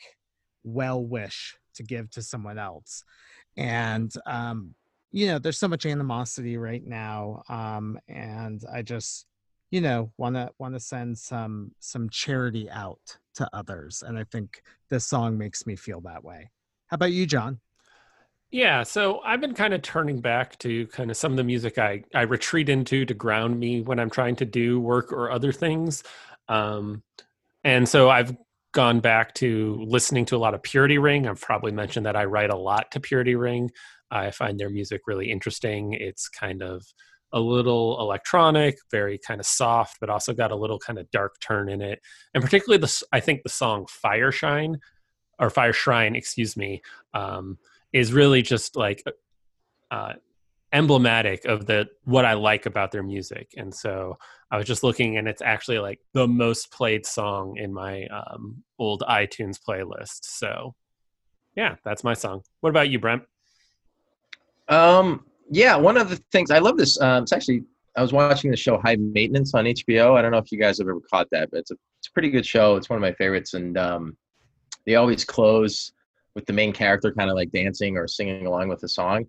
well 0.64 1.04
wish 1.04 1.58
to 1.76 1.84
give 1.84 2.10
to 2.12 2.22
someone 2.22 2.58
else. 2.58 3.04
And 3.58 4.12
um, 4.26 4.76
you 5.12 5.28
know, 5.28 5.40
there's 5.40 5.58
so 5.58 5.68
much 5.68 5.86
animosity 5.86 6.58
right 6.58 6.86
now, 6.86 7.44
um, 7.50 8.00
and 8.08 8.64
I 8.74 8.82
just 8.82 9.26
you 9.72 9.80
know 9.82 10.12
want 10.18 10.36
to 10.36 10.50
want 10.60 10.76
to 10.76 10.80
send 10.80 11.18
some 11.18 11.72
some 11.80 12.10
charity 12.10 12.70
out 12.70 13.18
to 13.34 13.50
others 13.54 14.04
and 14.06 14.20
i 14.20 14.24
think 14.26 14.62
this 14.90 15.06
song 15.06 15.38
makes 15.38 15.66
me 15.66 15.76
feel 15.76 16.02
that 16.02 16.24
way 16.24 16.52
how 16.88 16.96
about 16.96 17.12
you 17.12 17.26
john 17.26 17.60
yeah 18.52 18.84
so 18.84 19.22
i've 19.26 19.42
been 19.42 19.54
kind 19.54 19.74
of 19.74 19.82
turning 19.82 20.20
back 20.20 20.58
to 20.60 20.86
kind 20.88 21.10
of 21.10 21.18
some 21.18 21.32
of 21.32 21.38
the 21.38 21.44
music 21.44 21.80
i 21.80 22.04
i 22.14 22.22
retreat 22.22 22.70
into 22.70 23.06
to 23.06 23.14
ground 23.14 23.58
me 23.58 23.82
when 23.82 23.98
i'm 23.98 24.10
trying 24.10 24.36
to 24.36 24.46
do 24.46 24.80
work 24.80 25.12
or 25.12 25.32
other 25.32 25.54
things 25.54 26.04
um 26.50 27.02
and 27.64 27.88
so 27.88 28.10
i've 28.10 28.36
gone 28.72 29.00
back 29.00 29.34
to 29.36 29.84
listening 29.88 30.26
to 30.26 30.36
a 30.36 30.40
lot 30.40 30.54
of 30.54 30.64
purity 30.64 30.98
ring. 30.98 31.28
I've 31.28 31.42
probably 31.42 31.72
mentioned 31.72 32.06
that 32.06 32.16
i 32.16 32.26
write 32.26 32.50
a 32.50 32.58
lot 32.58 32.92
to 32.92 33.00
purity 33.00 33.36
ring. 33.36 33.72
I 34.10 34.32
find 34.32 34.60
their 34.60 34.70
music 34.70 35.02
really 35.08 35.32
interesting. 35.32 35.94
It's 35.94 36.30
kind 36.30 36.62
of 36.62 36.86
a 37.34 37.40
little 37.40 38.00
electronic, 38.00 38.78
very 38.92 39.18
kind 39.18 39.40
of 39.40 39.46
soft, 39.46 39.98
but 40.00 40.10
also 40.10 40.34
got 40.34 40.52
a 40.52 40.56
little 40.56 40.80
kind 40.80 41.00
of 41.00 41.10
dark 41.12 41.40
turn 41.40 41.70
in 41.70 41.82
it. 41.82 42.02
And 42.34 42.44
particularly 42.44 42.80
the, 42.80 43.04
I 43.14 43.22
think 43.22 43.44
the 43.44 43.50
song 43.50 43.86
Fire 43.90 44.32
Shine 44.32 44.80
or 45.40 45.50
Fire 45.50 45.74
Shrine, 45.74 46.16
excuse 46.16 46.58
me, 46.58 46.82
um, 47.14 47.58
is 47.94 48.12
really 48.12 48.42
just 48.42 48.76
like 48.76 49.04
uh, 49.92 50.14
emblematic 50.74 51.46
of 51.46 51.66
the 51.66 51.88
what 52.06 52.26
I 52.26 52.34
like 52.34 52.66
about 52.66 52.92
their 52.92 53.04
music. 53.04 53.54
And 53.58 53.74
so 53.74 54.18
I 54.50 54.58
was 54.58 54.66
just 54.66 54.84
looking, 54.84 55.18
and 55.18 55.28
it's 55.28 55.42
actually 55.42 55.80
like 55.80 56.00
the 56.14 56.28
most 56.28 56.72
played 56.72 57.06
song 57.06 57.58
in 57.58 57.74
my 57.74 58.06
um, 58.08 58.64
old 58.80 59.04
iTunes 59.08 59.60
playlist. 59.60 60.20
So 60.24 60.76
yeah, 61.56 61.76
that's 61.84 62.04
my 62.04 62.14
song. 62.14 62.44
What 62.62 62.70
about 62.70 62.90
you, 62.90 63.00
Brent? 63.00 63.24
Um, 64.68 65.26
yeah, 65.50 65.76
one 65.76 65.98
of 65.98 66.10
the 66.10 66.18
things 66.32 66.52
I 66.52 66.60
love 66.60 66.78
this. 66.78 67.00
Um, 67.02 67.24
it's 67.24 67.34
actually 67.34 67.64
I 67.96 68.02
was 68.02 68.14
watching 68.14 68.52
the 68.52 68.58
show 68.58 68.80
High 68.80 68.96
Maintenance 68.96 69.54
on 69.54 69.66
HBO. 69.66 70.18
I 70.18 70.22
don't 70.22 70.32
know 70.32 70.38
if 70.38 70.52
you 70.52 70.60
guys 70.60 70.78
have 70.78 70.88
ever 70.88 71.02
caught 71.10 71.28
that, 71.32 71.52
but 71.52 71.60
it's 71.60 71.72
a 71.72 71.76
it's 72.00 72.08
a 72.08 72.12
pretty 72.14 72.30
good 72.30 72.46
show. 72.46 72.78
It's 72.78 72.90
one 72.90 72.98
of 72.98 73.02
my 73.02 73.14
favorites, 73.14 73.54
and 73.54 73.78
um, 73.78 74.18
they 74.86 74.96
always 74.96 75.26
close 75.26 75.92
with 76.34 76.46
the 76.46 76.54
main 76.54 76.72
character 76.72 77.12
kind 77.12 77.30
of 77.30 77.36
like 77.36 77.52
dancing 77.52 77.98
or 77.98 78.08
singing 78.08 78.46
along 78.46 78.70
with 78.70 78.80
the 78.80 78.88
song. 78.88 79.28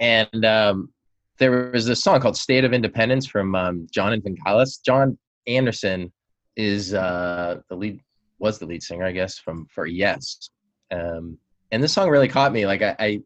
And 0.00 0.44
um, 0.44 0.92
there 1.38 1.70
was 1.72 1.86
this 1.86 2.02
song 2.02 2.20
called 2.20 2.36
"State 2.36 2.64
of 2.64 2.72
Independence" 2.72 3.26
from 3.26 3.54
um, 3.54 3.86
Jon 3.92 4.12
and 4.12 4.22
Vangelis. 4.22 4.82
Jon 4.84 5.18
Anderson 5.46 6.12
is 6.56 6.94
uh, 6.94 7.60
the 7.68 7.76
lead 7.76 8.00
was 8.38 8.58
the 8.58 8.66
lead 8.66 8.82
singer, 8.82 9.04
I 9.04 9.12
guess, 9.12 9.38
from 9.38 9.66
for 9.72 9.86
Yes. 9.86 10.50
Um, 10.90 11.38
and 11.70 11.82
this 11.82 11.92
song 11.92 12.08
really 12.08 12.28
caught 12.28 12.52
me. 12.52 12.66
Like 12.66 12.82
I, 12.82 12.96
I 12.98 13.20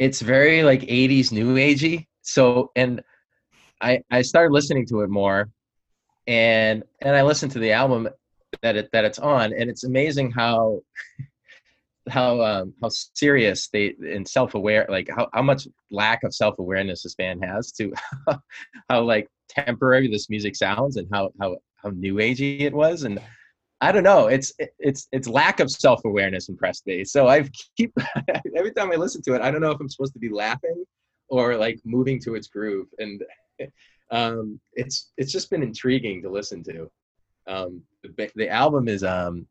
it's 0.00 0.20
very 0.22 0.64
like 0.64 0.80
80s 0.80 1.30
new 1.30 1.54
agey 1.54 2.06
so 2.22 2.72
and 2.74 3.02
i 3.80 4.00
i 4.10 4.22
started 4.22 4.52
listening 4.52 4.86
to 4.86 5.02
it 5.02 5.10
more 5.10 5.50
and 6.26 6.82
and 7.02 7.14
i 7.14 7.22
listened 7.22 7.52
to 7.52 7.60
the 7.60 7.70
album 7.70 8.08
that 8.62 8.76
it 8.76 8.88
that 8.92 9.04
it's 9.04 9.20
on 9.20 9.52
and 9.52 9.70
it's 9.70 9.84
amazing 9.84 10.32
how 10.32 10.80
how 12.08 12.40
um 12.40 12.72
how 12.80 12.88
serious 12.88 13.68
they 13.68 13.94
and 14.00 14.26
self-aware 14.26 14.86
like 14.88 15.08
how, 15.14 15.28
how 15.34 15.42
much 15.42 15.68
lack 15.90 16.22
of 16.22 16.34
self-awareness 16.34 17.02
this 17.02 17.14
band 17.14 17.44
has 17.44 17.72
to 17.72 17.92
how 18.88 19.02
like 19.02 19.28
temporary 19.48 20.08
this 20.08 20.30
music 20.30 20.56
sounds 20.56 20.96
and 20.96 21.06
how 21.12 21.30
how 21.40 21.56
how 21.76 21.90
new 21.90 22.14
agey 22.14 22.60
it 22.60 22.72
was 22.72 23.02
and 23.02 23.20
I 23.82 23.92
don't 23.92 24.02
know. 24.02 24.26
It's 24.26 24.52
it's 24.78 25.08
it's 25.10 25.26
lack 25.26 25.58
of 25.58 25.70
self 25.70 26.04
awareness 26.04 26.48
impressed 26.48 26.86
me. 26.86 27.04
So 27.04 27.28
I 27.28 27.48
keep 27.76 27.92
every 28.56 28.72
time 28.72 28.92
I 28.92 28.96
listen 28.96 29.22
to 29.22 29.34
it, 29.34 29.40
I 29.40 29.50
don't 29.50 29.62
know 29.62 29.70
if 29.70 29.80
I'm 29.80 29.88
supposed 29.88 30.12
to 30.12 30.18
be 30.18 30.28
laughing 30.28 30.84
or 31.28 31.56
like 31.56 31.80
moving 31.84 32.20
to 32.22 32.34
its 32.34 32.48
groove, 32.48 32.88
and 32.98 33.22
um, 34.10 34.60
it's 34.74 35.12
it's 35.16 35.32
just 35.32 35.50
been 35.50 35.62
intriguing 35.62 36.20
to 36.22 36.30
listen 36.30 36.62
to. 36.64 36.90
Um, 37.46 37.82
the, 38.02 38.30
the 38.36 38.48
album 38.50 38.86
is 38.86 39.02
um, 39.02 39.46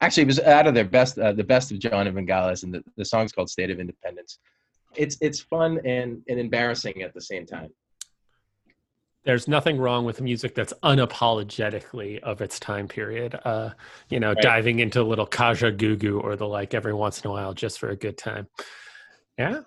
actually 0.00 0.24
it 0.24 0.26
was 0.26 0.40
out 0.40 0.66
of 0.66 0.74
their 0.74 0.84
best 0.84 1.18
uh, 1.18 1.32
the 1.32 1.44
best 1.44 1.70
of 1.72 1.78
Jon 1.78 2.06
and 2.06 2.16
Vangelis, 2.16 2.62
and 2.62 2.74
the, 2.74 2.82
the 2.96 3.04
song's 3.04 3.32
called 3.32 3.50
State 3.50 3.70
of 3.70 3.80
Independence. 3.80 4.38
It's 4.94 5.16
it's 5.20 5.40
fun 5.40 5.80
and 5.84 6.22
and 6.28 6.38
embarrassing 6.38 7.02
at 7.02 7.14
the 7.14 7.20
same 7.20 7.46
time 7.46 7.70
there's 9.28 9.46
nothing 9.46 9.76
wrong 9.76 10.06
with 10.06 10.22
music 10.22 10.54
that's 10.54 10.72
unapologetically 10.82 12.18
of 12.20 12.40
its 12.40 12.58
time 12.58 12.88
period. 12.88 13.38
Uh, 13.44 13.70
you 14.08 14.20
know, 14.20 14.32
right. 14.32 14.42
diving 14.42 14.78
into 14.78 15.02
a 15.02 15.02
little 15.02 15.26
Kajagoogoo 15.26 16.24
or 16.24 16.34
the 16.34 16.46
like 16.46 16.72
every 16.72 16.94
once 16.94 17.20
in 17.20 17.28
a 17.28 17.32
while 17.32 17.52
just 17.52 17.78
for 17.78 17.90
a 17.90 17.96
good 17.96 18.16
time. 18.16 18.46
Yeah. 19.38 19.60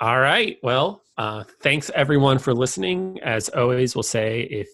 All 0.00 0.18
right. 0.18 0.58
Well, 0.60 1.02
uh, 1.16 1.44
thanks 1.62 1.88
everyone 1.94 2.40
for 2.40 2.52
listening. 2.52 3.20
As 3.22 3.48
always, 3.48 3.94
we'll 3.94 4.02
say 4.02 4.40
if 4.40 4.68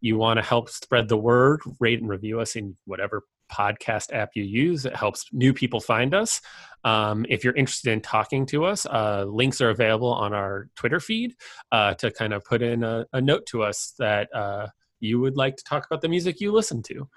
you 0.00 0.18
want 0.18 0.38
to 0.38 0.44
help 0.44 0.68
spread 0.68 1.08
the 1.08 1.16
word, 1.16 1.60
rate 1.78 2.00
and 2.00 2.08
review 2.08 2.40
us 2.40 2.56
in 2.56 2.76
whatever 2.84 3.22
podcast 3.52 4.12
app 4.12 4.30
you 4.34 4.42
use. 4.42 4.86
It 4.86 4.96
helps 4.96 5.26
new 5.32 5.52
people 5.52 5.80
find 5.80 6.14
us. 6.14 6.40
Um, 6.84 7.26
if 7.28 7.42
you're 7.42 7.54
interested 7.54 7.92
in 7.92 8.00
talking 8.00 8.46
to 8.46 8.64
us, 8.64 8.86
uh, 8.86 9.24
links 9.28 9.60
are 9.60 9.70
available 9.70 10.12
on 10.12 10.32
our 10.32 10.68
Twitter 10.76 11.00
feed 11.00 11.34
uh, 11.72 11.94
to 11.94 12.10
kind 12.10 12.32
of 12.32 12.44
put 12.44 12.62
in 12.62 12.84
a, 12.84 13.06
a 13.12 13.20
note 13.20 13.46
to 13.46 13.62
us 13.62 13.94
that 13.98 14.28
uh, 14.34 14.68
you 15.00 15.20
would 15.20 15.36
like 15.36 15.56
to 15.56 15.64
talk 15.64 15.84
about 15.86 16.00
the 16.00 16.08
music 16.08 16.40
you 16.40 16.52
listen 16.52 16.82
to. 16.82 17.08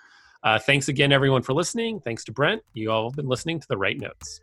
Uh, 0.43 0.57
thanks 0.57 0.87
again, 0.87 1.11
everyone, 1.11 1.41
for 1.41 1.53
listening. 1.53 1.99
Thanks 1.99 2.23
to 2.25 2.31
Brent. 2.31 2.61
You 2.73 2.91
all 2.91 3.09
have 3.09 3.15
been 3.15 3.27
listening 3.27 3.59
to 3.59 3.67
the 3.69 3.77
Write 3.77 3.99
Notes. 3.99 4.41